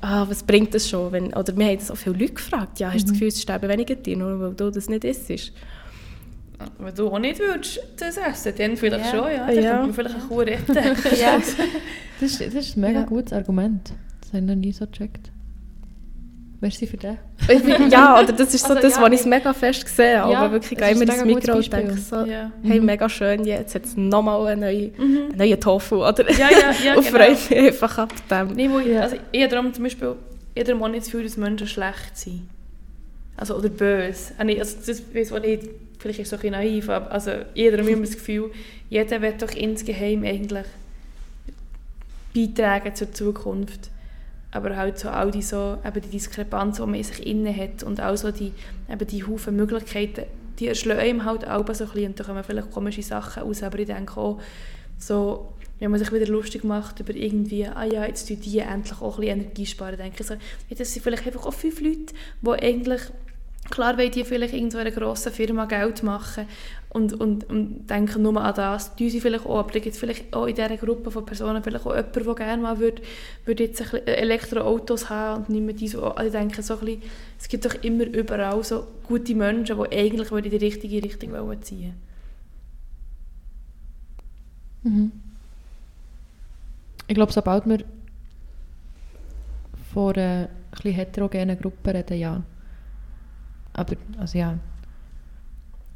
ah, 0.06 0.26
was 0.30 0.44
bringt 0.44 0.74
das 0.74 0.88
schon? 0.90 1.12
Wenn, 1.12 1.34
oder 1.34 1.56
wir 1.58 1.66
haben 1.66 1.80
so 1.80 1.96
viele 1.96 2.18
Leute 2.18 2.34
gefragt, 2.34 2.80
ja, 2.80 2.88
hast 2.94 3.02
du 3.04 3.06
das 3.08 3.14
Gefühl, 3.14 3.28
es 3.30 3.42
sterben 3.42 3.70
weniger 3.70 4.02
Tiere, 4.02 4.20
nur 4.20 4.40
weil 4.40 4.54
du 4.54 4.70
das 4.72 4.88
nicht 4.90 5.04
isst? 5.04 5.30
Wenn 6.80 6.96
du 6.96 7.10
auch 7.10 7.20
nicht 7.20 7.40
würdest 7.40 7.80
das 7.98 8.16
essen, 8.18 8.54
dann 8.58 8.78
vielleicht 8.78 9.06
Ja. 9.06 9.12
schon, 9.12 9.32
ja. 9.32 9.46
Dann 9.48 9.56
Ja. 9.56 9.62
könnte 9.72 9.86
man 9.88 9.94
vielleicht 9.94 10.16
eine 10.16 10.24
Kuh 10.26 10.40
retten. 10.40 10.76
Ja. 11.20 11.40
Das 12.22 12.32
ist, 12.32 12.40
das 12.40 12.54
ist 12.54 12.78
ein 12.78 12.82
mega 12.82 13.00
Ja. 13.02 13.06
gutes 13.06 13.34
Argument. 13.34 13.92
Das 14.22 14.30
habe 14.30 14.38
ich 14.40 14.44
noch 14.46 14.56
nie 14.56 14.72
so 14.72 14.88
gecheckt. 14.88 15.32
Merci 16.62 16.88
für 16.88 16.98
das. 16.98 17.16
Ich 17.50 17.62
bin- 17.64 17.90
ja, 17.92 18.20
oder 18.20 18.32
das 18.32 18.54
ist 18.54 18.62
so 18.66 18.70
Also, 18.74 18.82
das, 18.82 18.96
ja, 18.96 19.02
was 19.02 19.12
ich 19.14 19.20
ich- 19.22 19.26
mega 19.26 19.54
fest 19.54 19.86
gesehen 19.86 20.20
habe. 20.22 20.32
Ja, 20.32 20.40
aber 20.40 20.54
wirklich 20.54 20.72
es 20.72 20.78
gehe 20.78 20.92
ist 20.96 21.02
immer 21.02 21.14
ins 21.14 21.26
Mikro 21.26 21.58
und 21.58 21.74
denke 21.74 21.98
so, 21.98 22.16
Ja. 22.26 22.52
hey, 22.64 22.80
Mhm. 22.80 22.86
mega 22.86 23.10
schön, 23.10 23.44
jetzt 23.46 23.76
hat 23.76 23.86
es 23.86 23.96
nochmal 23.98 24.48
einen 24.48 24.62
neuen, 24.62 24.92
Mhm. 24.98 25.18
einen 25.30 25.38
neuen 25.38 25.60
Tofu, 25.60 25.98
oder? 26.08 26.32
Ja, 26.32 26.50
ja, 26.50 26.72
ja, 26.84 26.96
und 26.96 27.06
genau. 27.06 27.18
freue 27.18 27.32
mich 27.32 27.56
einfach 27.56 27.98
ab 27.98 28.14
dem. 28.30 28.48
Nee, 28.56 28.70
wo 28.70 28.80
ich, 28.80 28.88
Ja. 28.88 29.02
also 29.02 29.18
ich 29.32 29.42
habe 29.42 29.52
darum 29.52 29.74
zum 29.74 29.84
Beispiel 29.84 30.16
ich 30.58 30.62
habe 30.70 30.90
nicht 30.90 30.98
das 31.02 31.06
Gefühl, 31.12 31.24
dass 31.24 31.36
Menschen 31.38 31.68
schlecht 31.68 32.18
sind. 32.18 32.48
Also, 33.36 33.56
oder 33.58 33.68
böse. 33.68 34.32
Ah, 34.38 34.44
Also, 34.60 34.78
das 34.86 35.02
weiß 35.14 35.32
ich 35.32 35.42
nicht, 35.42 35.64
vielleicht 36.00 36.20
ist 36.20 36.28
es 36.28 36.30
so 36.30 36.36
ein 36.38 36.40
bisschen 36.40 36.52
naiv, 36.54 36.88
aber 36.90 37.12
also, 37.12 37.32
ich 37.54 37.66
habe 37.68 37.76
darum 37.78 37.92
immer 37.92 38.06
das 38.06 38.14
Gefühl, 38.16 38.52
jeder 38.90 39.22
wird 39.22 39.42
doch 39.42 39.52
insgeheim 39.52 40.24
eigentlich 40.24 40.66
beitragen 42.34 42.96
zur 42.96 43.12
Zukunft. 43.12 43.90
Aber 44.56 44.76
halt 44.78 44.98
so 44.98 45.10
all 45.10 45.32
die, 45.32 45.42
so, 45.42 45.78
eben 45.86 46.02
die 46.02 46.10
Diskrepanz, 46.10 46.78
die 46.78 46.82
man 46.84 46.96
in 46.96 47.04
sich 47.04 47.26
innen 47.26 47.56
hat 47.56 47.84
und 47.84 48.02
auch 48.02 48.16
so 48.16 48.32
die, 48.32 48.54
eben 48.90 49.08
die 49.08 49.24
Haufen 49.24 49.56
Möglichkeiten, 49.56 50.24
die 50.60 50.68
erschlagen 50.68 51.02
einem 51.02 51.26
halt 51.26 51.48
auch 51.48 51.66
so 51.74 51.84
ein 51.84 51.90
bisschen 51.92 52.08
und 52.08 52.20
da 52.20 52.24
kommen 52.24 52.44
vielleicht 52.44 52.72
komische 52.72 53.04
Sachen 53.04 53.44
raus, 53.44 53.64
aber 53.64 53.80
ich 53.80 53.88
denke 53.88 54.18
auch, 54.18 54.40
so, 54.98 55.54
wenn 55.80 55.92
man 55.92 56.00
sich 56.00 56.12
wieder 56.14 56.28
lustig 56.28 56.64
macht 56.64 57.02
über 57.02 57.14
irgendwie, 57.14 57.66
ah 57.66 57.84
ja, 57.84 58.06
jetzt 58.06 58.28
tun 58.28 58.40
die 58.40 58.60
endlich 58.60 59.02
auch 59.02 59.18
ein 59.18 59.22
bisschen 59.22 59.42
Energie 59.42 59.66
sparen, 59.66 59.98
denke 59.98 60.22
ich 60.22 60.28
so, 60.28 60.36
ja, 60.36 60.76
das 60.78 60.94
sind 60.94 61.04
vielleicht 61.04 61.28
einfach 61.28 61.46
auch 61.46 61.54
fünf 61.54 61.82
Leute, 61.82 62.14
die 62.42 62.50
eigentlich, 62.50 63.02
klar 63.70 63.98
wollen 63.98 64.12
die 64.12 64.24
vielleicht 64.24 64.54
in 64.54 64.72
so 64.72 64.78
einer 64.78 64.92
grossen 64.92 65.34
Firma 65.34 65.66
Geld 65.66 66.04
machen 66.04 66.48
und, 66.96 67.12
und, 67.14 67.50
und 67.50 67.88
denken 67.90 68.22
nur 68.22 68.42
an 68.42 68.56
das, 68.56 68.96
die 68.96 69.10
sie 69.10 69.20
vielleicht 69.20 69.46
auch, 69.46 69.60
aber 69.60 69.72
da 69.74 69.80
gibt 69.80 69.96
es 69.96 70.00
vielleicht 70.00 70.34
auch 70.34 70.46
in 70.46 70.56
dieser 70.56 70.78
Gruppe 70.78 71.12
von 71.12 71.26
Personen 71.26 71.62
vielleicht 71.62 71.86
auch 71.86 71.94
jemanden, 71.94 72.24
der 72.24 72.36
gerne 72.36 72.62
mal 72.64 72.80
würde, 72.80 73.02
würde 73.44 73.66
jetzt 73.66 73.94
Elektroautos 74.06 75.10
haben 75.10 75.44
und 75.44 75.50
nicht 75.50 75.66
mehr 75.66 75.76
diese, 75.76 76.02
also 76.02 76.26
ich 76.26 76.32
denke 76.32 76.64
so 76.64 76.76
bisschen, 76.76 77.02
es 77.38 77.50
gibt 77.50 77.66
doch 77.66 77.76
immer 77.84 78.06
überall 78.06 78.64
so 78.64 78.88
gute 79.04 79.36
Menschen, 79.36 79.78
die 79.78 79.98
eigentlich 79.98 80.32
in 80.32 80.44
die 80.44 80.56
richtige 80.56 81.04
Richtung 81.04 81.34
wollen 81.34 81.62
ziehen 81.62 81.94
Mhm. 84.84 85.12
Ich 87.08 87.16
glaube, 87.16 87.34
sobald 87.34 87.66
wir 87.66 87.80
von 89.92 90.14
einer 90.14 90.44
ein 90.44 90.50
bisschen 90.72 90.94
heterogenen 90.94 91.58
Gruppe 91.60 91.94
reden, 91.94 92.20
ja. 92.20 92.44
Aber, 93.74 93.96
also 94.20 94.38
ja. 94.38 94.60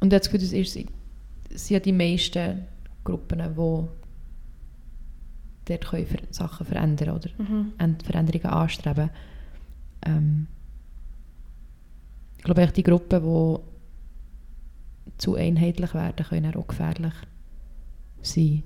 Und 0.00 0.12
jetzt 0.12 0.26
das 0.26 0.32
Gefühl, 0.32 0.46
das 0.48 0.52
ist, 0.52 0.72
sind 0.72 1.70
ja 1.70 1.80
die 1.80 1.92
meisten 1.92 2.64
Gruppen, 3.04 3.38
die 3.38 3.88
dort 5.66 5.84
können 5.86 6.06
Sachen 6.30 6.66
verändern 6.66 7.16
oder 7.16 7.28
Mhm. 7.38 7.72
Veränderungen 8.04 8.46
anstreben. 8.52 9.10
Ähm, 10.06 10.46
ich 12.38 12.44
glaube, 12.44 12.66
die 12.68 12.82
Gruppen, 12.82 13.22
die 13.22 15.18
zu 15.18 15.34
einheitlich 15.34 15.92
werden, 15.94 16.24
können 16.26 16.54
auch 16.54 16.66
gefährlich 16.66 17.12
sein. 18.22 18.62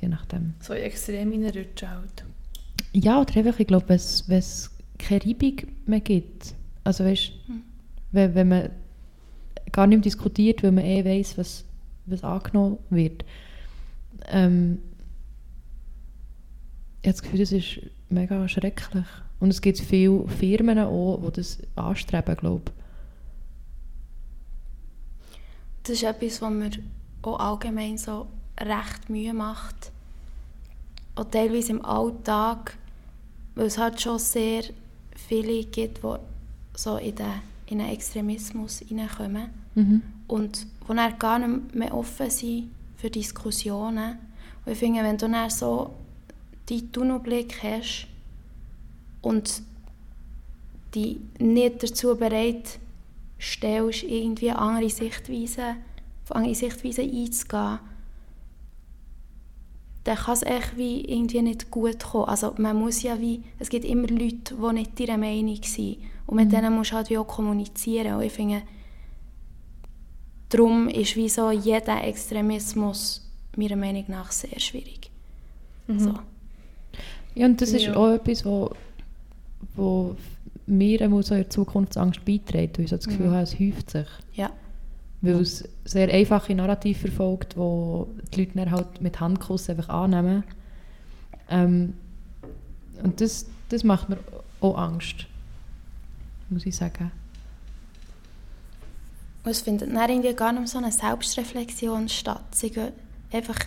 Je 0.00 0.08
nachdem. 0.08 0.54
So 0.60 0.72
extrem 0.72 1.30
reinrutschen 1.30 1.90
halt. 1.90 2.24
Ja, 2.92 3.20
oder 3.20 3.36
einfach, 3.36 3.58
ich 3.60 3.66
glaube, 3.66 3.88
wenn 3.88 3.96
es- 3.96 4.28
wenn 4.28 4.38
es 4.38 4.70
keine 4.98 5.24
Reibung 5.24 5.56
mehr 5.86 6.00
gibt, 6.00 6.54
also 6.84 7.04
weißt, 7.04 7.32
Mhm. 7.48 7.62
wenn, 8.12 8.34
wenn 8.34 8.48
man 8.48 8.70
gar 9.74 9.86
nicht 9.86 9.98
mehr 9.98 10.04
diskutiert, 10.04 10.62
weil 10.62 10.72
man 10.72 10.84
eh 10.84 11.04
weiss, 11.04 11.36
was, 11.36 11.64
was 12.06 12.24
angenommen 12.24 12.78
wird. 12.90 13.24
Ähm, 14.28 14.78
ich 17.02 17.08
habe 17.08 17.12
das 17.12 17.22
Gefühl, 17.22 17.40
das 17.40 17.52
ist 17.52 17.80
mega 18.08 18.48
schrecklich. 18.48 19.04
Und 19.40 19.50
es 19.50 19.60
gibt 19.60 19.78
viele 19.78 20.26
Firmen 20.28 20.78
auch, 20.78 21.20
die 21.26 21.32
das 21.32 21.58
anstreben, 21.74 22.36
glaube 22.36 22.72
Das 25.82 25.96
ist 25.96 26.04
etwas, 26.04 26.40
was 26.40 26.50
mir 26.50 26.70
auch 27.22 27.38
allgemein 27.38 27.98
so 27.98 28.26
recht 28.58 29.10
Mühe 29.10 29.34
macht. 29.34 29.90
Auch 31.16 31.24
teilweise 31.24 31.72
im 31.72 31.84
Alltag, 31.84 32.78
weil 33.54 33.66
es 33.66 33.76
halt 33.76 34.00
schon 34.00 34.18
sehr 34.18 34.62
viele 35.28 35.64
gibt, 35.64 36.02
die 36.02 36.16
so 36.74 36.96
in 36.96 37.16
den, 37.16 37.32
in 37.66 37.78
den 37.80 37.88
Extremismus 37.88 38.78
hineinkommen 38.78 39.63
Mhm. 39.74 40.02
und 40.28 40.66
die 40.88 40.94
dann 40.94 41.18
gar 41.18 41.38
nicht 41.38 41.74
mehr 41.74 41.94
offen 41.94 42.30
sind 42.30 42.70
für 42.96 43.10
Diskussionen. 43.10 44.18
Und 44.64 44.72
ich 44.72 44.78
finde, 44.78 45.02
wenn 45.02 45.18
du 45.18 45.28
dann 45.28 45.50
so 45.50 45.94
deinen 46.68 46.92
Tunnelblick 46.92 47.62
hast 47.62 48.06
und 49.22 49.62
die 50.94 51.20
nicht 51.38 51.82
dazu 51.82 52.16
bereit 52.16 52.78
stellst, 53.40 54.04
irgendwie 54.04 54.50
andere 54.50 54.88
Sichtweise, 54.88 55.76
auf 56.24 56.34
andere 56.34 56.54
Sichtweisen 56.54 57.10
einzugehen, 57.10 57.80
dann 60.04 60.16
kann 60.16 60.34
es 60.34 60.42
echt 60.42 60.76
wie 60.76 61.00
irgendwie 61.00 61.42
nicht 61.42 61.70
gut 61.70 62.04
kommen. 62.04 62.28
Also 62.28 62.54
man 62.58 62.78
muss 62.78 63.02
ja 63.02 63.20
wie, 63.20 63.42
es 63.58 63.70
gibt 63.70 63.86
immer 63.86 64.06
Leute, 64.08 64.54
die 64.54 64.72
nicht 64.72 65.00
ihrer 65.00 65.16
Meinung 65.16 65.62
sind 65.62 65.98
und 66.26 66.36
mit 66.36 66.52
denen 66.52 66.74
musst 66.74 66.92
du 66.92 66.96
halt 66.96 67.10
wie 67.10 67.18
auch 67.18 67.26
kommunizieren 67.26 68.14
und 68.14 68.22
ich 68.22 68.32
finde, 68.32 68.62
darum 70.56 70.88
ist 70.88 71.16
wie 71.16 71.28
so 71.28 71.50
jeder 71.50 72.02
Extremismus 72.04 73.28
meiner 73.56 73.76
Meinung 73.76 74.04
nach 74.08 74.30
sehr 74.32 74.58
schwierig. 74.58 75.10
So. 75.86 76.14
Ja, 77.34 77.46
und 77.46 77.60
das 77.60 77.70
ist 77.72 77.82
Ja. 77.86 77.96
auch 77.96 78.10
etwas, 78.12 78.44
wo, 78.44 78.70
wo 79.74 80.16
mir 80.66 81.00
einmal 81.02 81.22
so 81.22 81.34
in 81.34 81.50
Zukunftsangst 81.50 82.24
beiträgt, 82.24 82.78
weil 82.78 82.84
ich 82.84 82.90
so 82.90 82.96
das 82.96 83.06
Gefühl 83.06 83.26
Mhm. 83.26 83.32
habe, 83.32 83.42
es 83.42 83.58
häuft 83.58 83.90
sich. 83.90 84.06
Ja. 84.34 84.50
Weil 85.20 85.40
es 85.40 85.68
sehr 85.84 86.08
einfache 86.12 86.54
Narrativ 86.54 87.00
verfolgt, 87.00 87.56
wo 87.56 88.08
die 88.34 88.40
Leute 88.44 88.52
dann 88.58 88.70
halt 88.70 89.00
mit 89.00 89.20
Handkuss 89.20 89.68
einfach 89.70 89.88
annehmen. 89.88 90.44
Ähm, 91.50 91.94
und 93.02 93.20
das, 93.20 93.46
das 93.68 93.84
macht 93.84 94.08
mir 94.08 94.18
auch 94.60 94.78
Angst, 94.78 95.26
muss 96.50 96.64
ich 96.66 96.74
sagen. 96.76 97.10
Und 99.44 99.50
es 99.50 99.60
findet 99.60 99.94
dann 99.94 100.10
irgendwie 100.10 100.34
gar 100.34 100.52
nicht 100.52 100.68
so 100.68 100.78
eine 100.78 100.90
Selbstreflexion 100.90 102.08
statt. 102.08 102.54
Sie 102.54 102.70
gehen 102.70 102.92
einfach, 103.30 103.58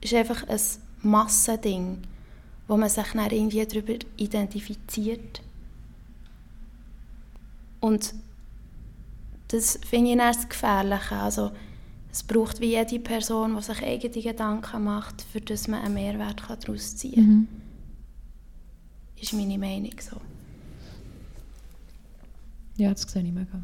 es 0.00 0.12
ist 0.12 0.18
einfach 0.18 0.48
ein 0.48 0.60
Massending, 1.02 1.98
wo 2.66 2.76
man 2.76 2.88
sich 2.88 3.12
dann 3.12 3.30
irgendwie 3.30 3.66
darüber 3.66 3.94
identifiziert. 4.16 5.42
Und 7.80 8.14
das 9.48 9.78
finde 9.86 10.10
ich 10.12 10.16
dann 10.16 10.32
das 10.32 10.48
Gefährliche. 10.48 11.16
Also, 11.16 11.50
es 12.10 12.22
braucht 12.22 12.60
wie 12.60 12.70
jede 12.70 12.98
Person, 12.98 13.56
die 13.56 13.62
sich 13.62 13.82
eigene 13.82 14.22
Gedanken 14.22 14.84
macht, 14.84 15.22
für 15.22 15.40
das 15.40 15.68
man 15.68 15.82
einen 15.82 15.94
Mehrwert 15.94 16.42
daraus 16.48 16.96
ziehen 16.96 17.14
kann. 17.14 17.24
Mhm. 17.24 17.48
Ist 19.20 19.32
meine 19.34 19.58
Meinung 19.58 19.92
so. 20.00 20.16
Ja, 22.76 22.90
das 22.90 23.02
sehe 23.02 23.22
ich 23.22 23.32
mega. 23.32 23.60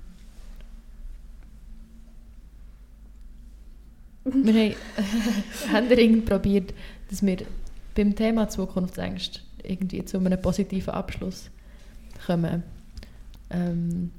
Wir 4.24 4.54
haben 4.54 4.74
händeringend 5.70 6.26
probiert, 6.26 6.72
dass 7.10 7.24
wir 7.24 7.38
beim 7.94 8.14
Thema 8.14 8.48
Zukunftsängste 8.48 9.40
irgendwie 9.62 10.04
zu 10.04 10.18
einem 10.18 10.40
positiven 10.40 10.94
Abschluss 10.94 11.50
kommen. 12.26 12.62
Ähm, 13.50 14.10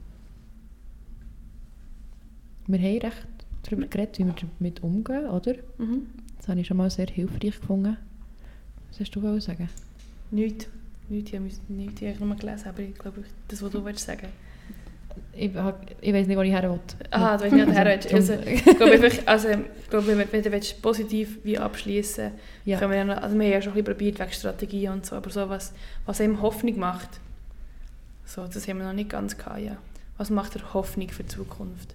wir 2.68 2.80
haben 2.80 3.00
recht 3.00 3.28
darüber 3.64 3.88
geredet, 3.88 4.20
wie 4.20 4.26
wir 4.26 4.34
damit 4.60 4.84
umgehen, 4.84 5.28
oder? 5.28 5.56
Mhm. 5.78 6.08
Das 6.38 6.48
habe 6.48 6.60
ich 6.60 6.68
schon 6.68 6.78
mal 6.78 6.90
sehr 6.90 7.08
hilfreich 7.08 7.60
gefunden. 7.60 7.98
Was 8.90 9.00
hast 9.00 9.12
du 9.12 9.40
sagen? 9.40 9.70
Nichts. 10.32 10.68
Nichts, 11.10 11.30
ich 11.32 11.36
habe 11.36 11.50
nichts, 11.70 12.02
ich 12.02 12.16
habe 12.16 12.26
nur 12.26 12.36
gelesen, 12.36 12.68
aber 12.68 12.80
ich 12.80 12.96
glaube, 12.96 13.24
das, 13.48 13.62
was 13.62 13.72
du 13.72 13.86
willst 13.86 14.06
sagen. 14.06 14.28
Ich, 15.38 15.52
ich 16.02 16.14
weiß 16.14 16.28
nicht, 16.28 16.38
wo 16.38 16.42
ich 16.42 16.52
her 16.52 16.64
will. 16.64 16.80
Aha, 17.12 17.36
du 17.36 17.44
weißt 17.44 17.54
nicht, 17.54 18.14
Also, 18.14 18.36
du 18.36 18.42
willst. 18.42 18.48
Also, 18.48 18.50
ich 18.50 18.78
glaube, 18.78 18.92
einfach, 19.04 19.28
also, 19.28 19.50
ich 19.50 19.90
glaube, 19.90 20.08
wenn, 20.08 20.32
wenn 20.32 20.62
du 20.62 20.62
positiv 20.82 21.40
wie 21.44 21.58
abschließen 21.58 22.32
Ja. 22.64 22.80
können 22.80 22.92
wir 22.92 22.98
ja 23.00 23.04
noch, 23.04 23.22
also 23.22 23.38
wir 23.38 23.46
haben 23.46 23.52
ja 23.52 23.62
schon 23.62 23.74
ein 23.74 23.84
bisschen 23.84 23.94
probiert 23.98 24.20
wegen 24.20 24.32
Strategie 24.32 24.88
und 24.88 25.06
so, 25.06 25.16
aber 25.16 25.30
so 25.30 25.50
was, 25.50 25.74
was 26.06 26.22
einem 26.22 26.42
Hoffnung 26.42 26.80
macht, 26.80 27.20
so, 28.26 28.48
das 28.48 28.68
haben 28.68 28.78
wir 28.80 28.86
noch 28.86 28.94
nicht 28.94 29.10
ganz 29.10 29.38
gehabt, 29.38 29.60
ja. 29.60 29.78
Was 30.18 30.30
macht 30.30 30.56
dir 30.56 30.74
Hoffnung 30.74 31.10
für 31.10 31.24
die 31.24 31.30
Zukunft? 31.30 31.94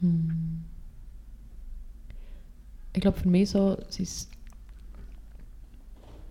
Hm. 0.00 0.64
Ich 2.94 3.00
glaube, 3.00 3.18
für 3.20 3.28
mich 3.28 3.50
so, 3.50 3.78
sind 3.88 4.08
es 4.08 4.28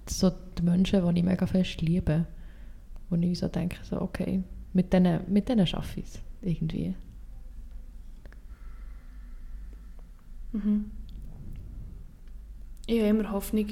so 0.07 0.32
die 0.57 0.64
Menschen, 0.64 1.07
die 1.14 1.20
ich 1.20 1.26
mega 1.26 1.47
fest 1.47 1.82
liebe. 1.82 2.26
Wo 3.12 3.18
ich 3.18 3.39
so 3.39 3.49
denke, 3.49 3.78
so, 3.84 4.01
okay, 4.01 4.41
mit 4.72 4.93
denen, 4.93 5.22
mit 5.28 5.49
denen 5.49 5.68
schaffe 5.68 5.99
ich 5.99 6.05
es 6.05 6.20
irgendwie. 6.41 6.95
Mhm. 10.53 10.91
Ich 12.88 12.99
habe 12.99 13.09
immer 13.09 13.30
Hoffnung. 13.32 13.68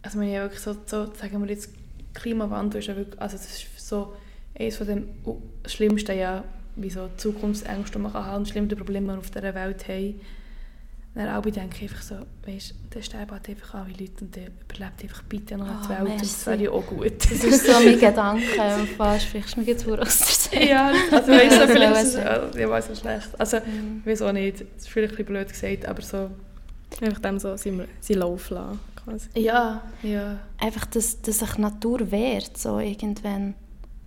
Also 0.00 0.18
wenn 0.18 0.28
ich 0.28 0.34
wirklich 0.34 0.60
so, 0.60 0.74
so, 0.86 1.12
sagen 1.14 1.42
wir 1.42 1.50
jetzt, 1.50 1.74
Klimawandel 2.14 2.80
ist 2.80 2.86
ja 2.86 2.96
wirklich, 2.96 3.20
also 3.20 3.36
das 3.36 3.46
ist 3.46 3.86
so 3.86 4.14
eines 4.58 4.76
von 4.76 4.86
den 4.86 5.08
schlimmsten, 5.66 6.18
ja, 6.18 6.42
wie 6.76 6.88
so 6.88 7.10
Zukunftsängste, 7.18 7.98
die 7.98 8.02
man 8.02 8.14
haben, 8.14 8.38
und 8.38 8.48
schlimmsten 8.48 8.78
Probleme, 8.78 9.08
die 9.08 9.12
wir 9.12 9.18
auf 9.18 9.30
dieser 9.30 9.54
Welt 9.54 9.86
haben. 9.88 10.20
Dann 11.18 11.26
alle 11.30 11.50
denke 11.50 11.74
ich 11.76 11.82
einfach 11.90 12.00
so, 12.02 12.14
weißt, 12.46 12.74
dann 12.90 13.02
sterben 13.02 13.32
halt 13.32 13.48
einfach 13.48 13.74
alle 13.74 13.88
Leute 13.90 14.24
und 14.24 14.36
dann 14.36 14.44
überlebt 14.46 15.02
einfach 15.02 15.22
bitte 15.24 15.56
noch 15.56 15.66
Ah, 15.66 15.80
die 15.82 15.88
Welt 15.88 16.00
und 16.02 16.08
das 16.20 16.20
merci. 16.20 16.46
wäre 16.46 16.62
ja 16.62 16.70
auch 16.70 16.86
gut. 16.86 17.12
Das 17.24 17.32
ist 17.44 17.66
so 17.66 17.72
mein 17.84 17.98
Gedanke. 17.98 18.86
Fast 18.96 19.24
sprichst 19.26 19.56
du 19.56 19.60
mir 19.60 19.66
jetzt 19.66 19.82
vor 19.82 19.98
aus 20.00 20.18
der 20.18 20.26
Seele. 20.60 20.68
ja, 20.70 20.92
also 21.10 21.32
weißt 21.32 21.56
du, 21.56 21.60
Ja, 21.60 21.66
vielleicht 21.66 22.06
so 22.06 22.18
ist 22.20 22.26
es, 22.54 22.54
äh, 22.54 22.60
ja, 22.60 22.70
weiß 22.70 22.88
nicht 22.90 23.00
schlecht. 23.00 23.28
Also, 23.36 23.56
Mhm. 23.58 24.02
ich 24.04 24.12
weiß 24.12 24.22
auch 24.22 24.32
nicht, 24.32 24.60
das 24.60 24.68
ist 24.78 24.88
vielleicht 24.88 25.12
ein 25.14 25.16
bisschen 25.16 25.26
blöd 25.34 25.48
gesagt, 25.48 25.86
aber 25.86 26.02
so, 26.02 26.30
Einfach 27.02 27.18
dem 27.20 27.38
so 27.40 27.56
seinen 27.56 27.88
seinen 28.00 28.18
Lauf 28.20 28.48
lassen, 28.50 28.78
quasi. 29.04 29.28
ja, 29.34 29.82
ja. 30.04 30.38
Einfach, 30.60 30.86
dass, 30.86 31.20
dass 31.20 31.40
sich 31.40 31.50
die 31.50 31.60
Natur 31.62 32.10
wehrt, 32.12 32.56
so 32.56 32.78
irgendwann. 32.78 33.54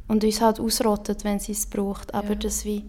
Und 0.07 0.23
uns 0.23 0.39
halt 0.41 0.61
ausrottet, 0.61 1.25
wenn 1.25 1.39
sie 1.39 1.51
es 1.51 1.65
braucht. 1.67 2.13
Aber 2.13 2.29
Ja. 2.29 2.35
das 2.35 2.63
wie... 2.65 2.85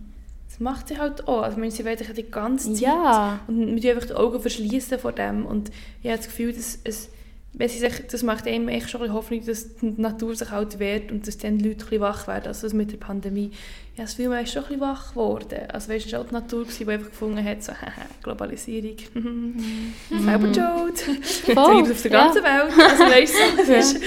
Das 0.52 0.60
macht 0.60 0.88
sie 0.88 0.98
halt 0.98 1.26
auch. 1.26 1.42
Also, 1.42 1.56
ich 1.56 1.60
meine, 1.60 1.70
sie 1.70 1.82
wollen 1.82 1.96
sich 1.96 2.12
die 2.12 2.30
ganze 2.30 2.74
Zeit. 2.74 2.82
Ja. 2.82 3.40
Und 3.48 3.82
wir 3.82 3.94
einfach 3.94 4.06
die 4.06 4.12
Augen 4.12 4.38
verschließen 4.38 4.98
vor 4.98 5.12
dem. 5.12 5.46
Und 5.46 5.70
ich 6.02 6.10
habe 6.10 6.18
das 6.18 6.26
Gefühl, 6.26 6.52
dass 6.52 6.78
es, 6.84 7.08
wenn 7.54 7.70
sie 7.70 7.78
sich, 7.78 8.06
das 8.06 8.22
macht 8.22 8.46
einem 8.46 8.68
echt 8.68 8.90
schon 8.90 9.00
ein 9.00 9.14
Hoffnung, 9.14 9.42
dass 9.46 9.76
die 9.76 9.94
Natur 9.96 10.36
sich 10.36 10.50
halt 10.50 10.78
wehrt 10.78 11.10
und 11.10 11.26
dass 11.26 11.38
dann 11.38 11.56
die 11.56 11.70
Leute 11.70 11.86
ein 11.90 12.00
wach 12.00 12.26
werden. 12.26 12.48
Also 12.48 12.66
das 12.66 12.74
mit 12.74 12.92
der 12.92 12.98
Pandemie. 12.98 13.50
Ja, 13.96 14.04
das 14.04 14.14
Gefühl, 14.14 14.28
man 14.28 14.44
ist 14.44 14.52
schon 14.52 14.66
ein 14.66 14.78
wach 14.78 15.12
geworden. 15.12 15.58
Also 15.72 15.88
weißt 15.88 16.04
du, 16.04 16.08
es 16.08 16.12
war 16.12 16.20
auch 16.20 16.28
die 16.28 16.34
Natur, 16.34 16.66
die 16.66 16.86
einfach 16.86 17.08
gefunden 17.08 17.42
hat, 17.42 17.62
so, 17.62 17.72
Globalisierung, 18.22 18.96
selber 20.22 20.52
schuld. 20.52 20.98
Voll, 21.54 21.78
Jetzt 21.78 21.92
auf 21.92 22.02
der 22.02 22.10
ganzen 22.10 22.42
Welt. 22.42 22.90
Also 22.90 23.04
weißt 23.04 23.34
du, 23.34 23.56
das 23.56 23.68
ist, 23.92 24.02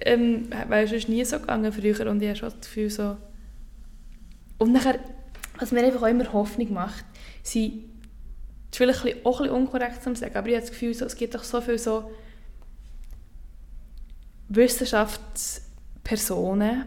ähm, 0.00 0.48
wäre 0.66 0.88
sonst 0.88 1.10
nie 1.10 1.22
so 1.26 1.38
gegangen 1.38 1.70
früher 1.70 2.10
und 2.10 2.22
ich 2.22 2.28
habe 2.28 2.38
schon 2.38 2.48
das 2.48 2.60
Gefühl 2.60 2.88
so... 2.88 3.18
Und 4.56 4.72
nachher, 4.72 4.98
was 5.58 5.72
mir 5.72 5.82
einfach 5.84 6.02
auch 6.02 6.06
immer 6.06 6.32
Hoffnung 6.32 6.72
macht, 6.72 7.04
sind, 7.42 7.84
das 8.70 8.80
ist 8.80 8.98
vielleicht 8.98 9.24
auch 9.26 9.40
ein 9.40 9.46
bisschen 9.46 9.56
unkorrekt 9.62 10.02
zu 10.02 10.14
sagen, 10.14 10.36
aber 10.36 10.48
ich 10.48 10.54
habe 10.54 10.62
das 10.62 10.70
Gefühl, 10.72 10.90
es 10.90 11.16
gibt 11.16 11.34
doch 11.34 11.44
so 11.44 11.60
viele 11.60 11.78
so 11.78 12.10
Wissenschaftspersonen, 14.48 16.84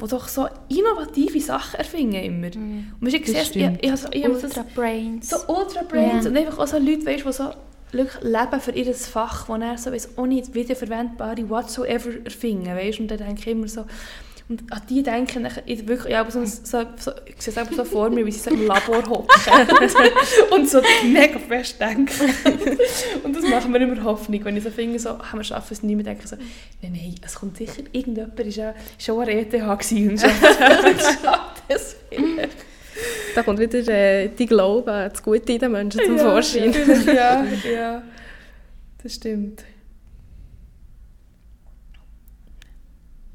die 0.00 0.06
doch 0.06 0.28
so 0.28 0.48
innovative 0.68 1.40
Sachen 1.40 1.78
erfinden 1.78 2.14
immer. 2.22 2.54
Mhm. 2.54 2.92
Und 3.00 3.02
man 3.02 3.10
stimmt. 3.46 3.78
ich, 3.78 3.84
ich, 3.84 3.90
also, 3.90 4.08
ich 4.12 4.24
habe 4.24 4.34
Ultra 4.34 4.48
das 4.48 4.66
Brains. 4.74 5.30
so 5.30 5.36
Ultra 5.48 5.82
Brains 5.82 6.24
Ja. 6.24 6.30
und 6.30 6.36
einfach 6.36 6.58
auch 6.58 6.66
so 6.66 6.78
Leute, 6.78 7.06
weißt, 7.06 7.24
die 7.26 7.32
so 7.32 7.50
wirklich 7.90 8.22
leben 8.22 8.60
für 8.60 8.72
ihr 8.72 8.94
Fach, 8.94 9.48
wo 9.48 9.54
er 9.56 9.78
so 9.78 9.90
weiss, 9.90 10.10
nicht 10.26 10.54
wiederverwendbare 10.54 11.48
whatsoever 11.48 12.10
erfinden, 12.24 12.66
weißt? 12.66 13.00
Und 13.00 13.10
dann 13.10 13.18
denke 13.18 13.40
ich 13.40 13.46
immer 13.48 13.66
so, 13.66 13.86
und 14.48 14.72
an 14.72 14.80
die 14.88 15.02
denke 15.02 15.40
ich, 15.66 15.80
ich 15.80 15.88
wirklich, 15.88 16.12
ja, 16.12 16.28
so, 16.30 16.42
so, 16.44 16.84
so, 16.96 17.12
ich 17.26 17.34
sehe 17.38 17.52
es 17.52 17.58
einfach 17.58 17.76
so 17.76 17.84
vor 17.84 18.08
mir, 18.08 18.24
wie 18.24 18.30
sie 18.30 18.38
so 18.38 18.50
im 18.50 18.66
Labor 18.66 19.06
hocken 19.06 19.28
und 20.50 20.68
so 20.68 20.80
mega 21.04 21.38
fest 21.38 21.78
denken. 21.78 22.08
und 23.24 23.36
das 23.36 23.42
macht 23.46 23.68
mir 23.68 23.78
immer 23.78 24.02
Hoffnung, 24.02 24.42
wenn 24.44 24.56
ich 24.56 24.64
so 24.64 24.70
finde, 24.70 24.98
so, 24.98 25.10
ah, 25.10 25.32
wir 25.34 25.44
schaffen 25.44 25.72
es 25.74 25.82
nicht 25.82 25.96
mehr, 25.96 26.04
denke 26.04 26.22
ich 26.24 26.30
so, 26.30 26.36
nein, 26.36 26.92
nein, 26.92 27.14
es 27.22 27.34
kommt 27.34 27.58
sicher, 27.58 27.82
irgendjemand 27.92 28.38
war 28.38 28.46
ja 28.46 28.74
schon 28.96 29.20
an 29.20 29.28
ETH 29.28 29.50
gewesen 29.50 30.10
und 30.10 30.20
schafft 30.20 31.62
es 31.68 31.96
vielleicht. 32.08 32.68
Da 33.34 33.42
kommt 33.42 33.58
wieder 33.58 33.86
äh, 33.88 34.28
die 34.28 34.46
Glaube 34.46 35.10
das 35.12 35.22
Gute 35.22 35.52
in 35.52 35.58
den 35.58 35.72
Menschen 35.72 36.00
zum 36.04 36.16
Ja, 36.16 36.24
Vorschein. 36.24 36.74
Ja, 37.06 37.44
ja, 37.70 38.02
das 39.02 39.14
stimmt. 39.14 39.62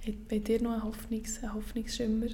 Habt 0.06 0.49
ihr 0.49 0.62
noch 0.62 0.74
einen, 0.74 0.84
Hoffnungs 0.84 1.41
einen 1.41 1.54
Hoffnungsschimmer? 1.54 2.28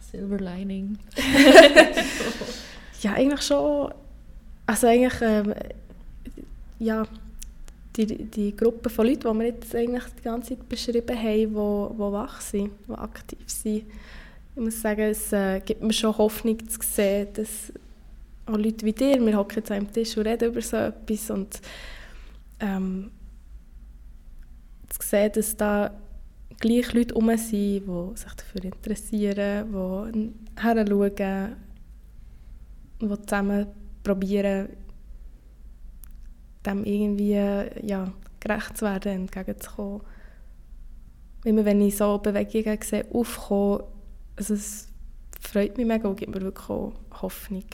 Silver 0.00 0.38
Lining. 0.38 0.98
Ja, 3.04 3.12
eigentlich 3.12 3.42
schon. 3.42 3.92
Also 4.64 4.86
eigentlich, 4.86 5.20
ähm, 5.20 5.54
ja, 6.78 7.06
die, 7.94 8.06
die 8.06 8.56
Gruppe 8.56 8.88
von 8.88 9.06
Leuten, 9.06 9.30
die 9.30 9.38
wir 9.38 9.46
jetzt 9.46 9.74
eigentlich 9.74 10.04
die 10.18 10.22
ganze 10.22 10.56
Zeit 10.56 10.68
beschrieben 10.68 11.14
haben, 11.14 11.26
die, 11.26 11.46
die 11.46 12.12
wach 12.12 12.40
sind, 12.40 12.70
die 12.88 12.92
aktiv 12.94 13.38
sind. 13.46 13.84
Ich 14.56 14.62
muss 14.62 14.80
sagen, 14.80 15.02
es 15.02 15.32
äh, 15.34 15.60
gibt 15.60 15.82
mir 15.82 15.92
schon 15.92 16.16
Hoffnung 16.16 16.58
zu 16.66 16.78
sehen, 16.80 17.28
dass 17.34 17.72
auch 18.46 18.56
Leute 18.56 18.86
wie 18.86 18.92
dir, 18.92 19.20
wir 19.24 19.36
hocken 19.36 19.58
jetzt 19.58 19.70
am 19.70 19.92
Tisch 19.92 20.16
und 20.16 20.26
reden 20.26 20.48
über 20.48 20.62
so 20.62 20.76
etwas 20.78 21.30
und 21.30 21.60
ähm, 22.60 23.10
zu 24.98 25.08
sehen, 25.08 25.32
dass 25.34 25.56
da 25.56 25.90
gleich 26.60 26.92
Leute 26.92 27.14
herum 27.14 27.36
sind, 27.36 27.52
die 27.52 28.16
sich 28.16 28.32
dafür 28.32 28.64
interessieren, 28.64 29.72
die 30.12 30.60
heranschauen, 30.60 31.56
die 33.00 33.22
zusammen 33.22 33.66
probieren, 34.02 34.68
dem 36.64 36.84
irgendwie 36.84 37.32
ja, 37.86 38.12
gerecht 38.40 38.76
zu 38.76 38.84
werden, 38.84 39.12
entgegenzukommen. 39.12 40.02
Immer 41.44 41.64
wenn 41.64 41.80
ich 41.82 41.96
so 41.96 42.18
Bewegungen 42.18 42.78
sehe, 42.82 43.04
aufkommen, 43.12 43.82
also 44.36 44.54
es 44.54 44.88
freut 45.40 45.76
mich 45.76 45.86
mega 45.86 46.08
und 46.08 46.16
gibt 46.16 46.34
mir 46.34 46.40
wirklich 46.40 46.70
auch 46.70 46.94
Hoffnung. 47.20 47.64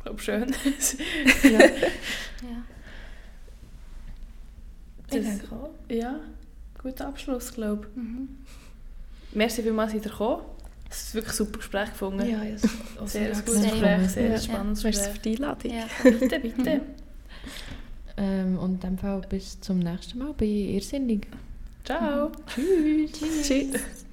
Ich 0.00 0.04
glaube, 0.04 0.20
schön. 0.20 0.46
Ja. 1.44 1.50
ja. 1.50 1.66
Ich 5.12 5.16
Das, 5.16 5.24
denke 5.38 5.54
auch. 5.54 5.70
ja, 5.88 6.20
guter 6.80 7.08
Abschluss, 7.08 7.52
glaube 7.52 7.86
ich. 7.90 7.96
Mhm. 7.96 8.28
Merci 9.32 9.62
vielmals, 9.62 9.92
dass 9.92 10.02
ihr 10.04 10.10
gekommen 10.10 10.42
Es 10.88 11.08
war 11.08 11.14
wirklich 11.22 11.32
ein 11.34 11.36
super 11.36 11.58
Gespräch 11.58 11.90
gefunden. 11.90 12.28
Ja, 12.28 12.42
ja. 12.42 12.56
sehr 13.06 13.34
sehr 13.34 13.42
gutes 13.42 13.62
Gespräch, 13.62 14.08
sehr 14.10 14.30
Ja. 14.30 14.38
spannendes 14.40 14.82
Merci 14.84 14.98
Gespräch. 15.00 15.14
für 15.16 15.20
die 15.22 15.36
Einladung. 15.36 15.72
Ja. 15.72 15.84
Bitte, 16.10 16.40
bitte. 16.40 16.80
Ähm, 18.16 18.58
und 18.58 18.72
in 18.74 18.80
dem 18.80 18.98
Fall 18.98 19.20
bis 19.28 19.60
zum 19.60 19.78
nächsten 19.80 20.18
Mal 20.18 20.32
bei 20.34 20.44
Irrsinnig. 20.46 21.26
Ciao. 21.84 22.30
Tschüss. 22.46 23.12
Tschüss. 23.42 24.04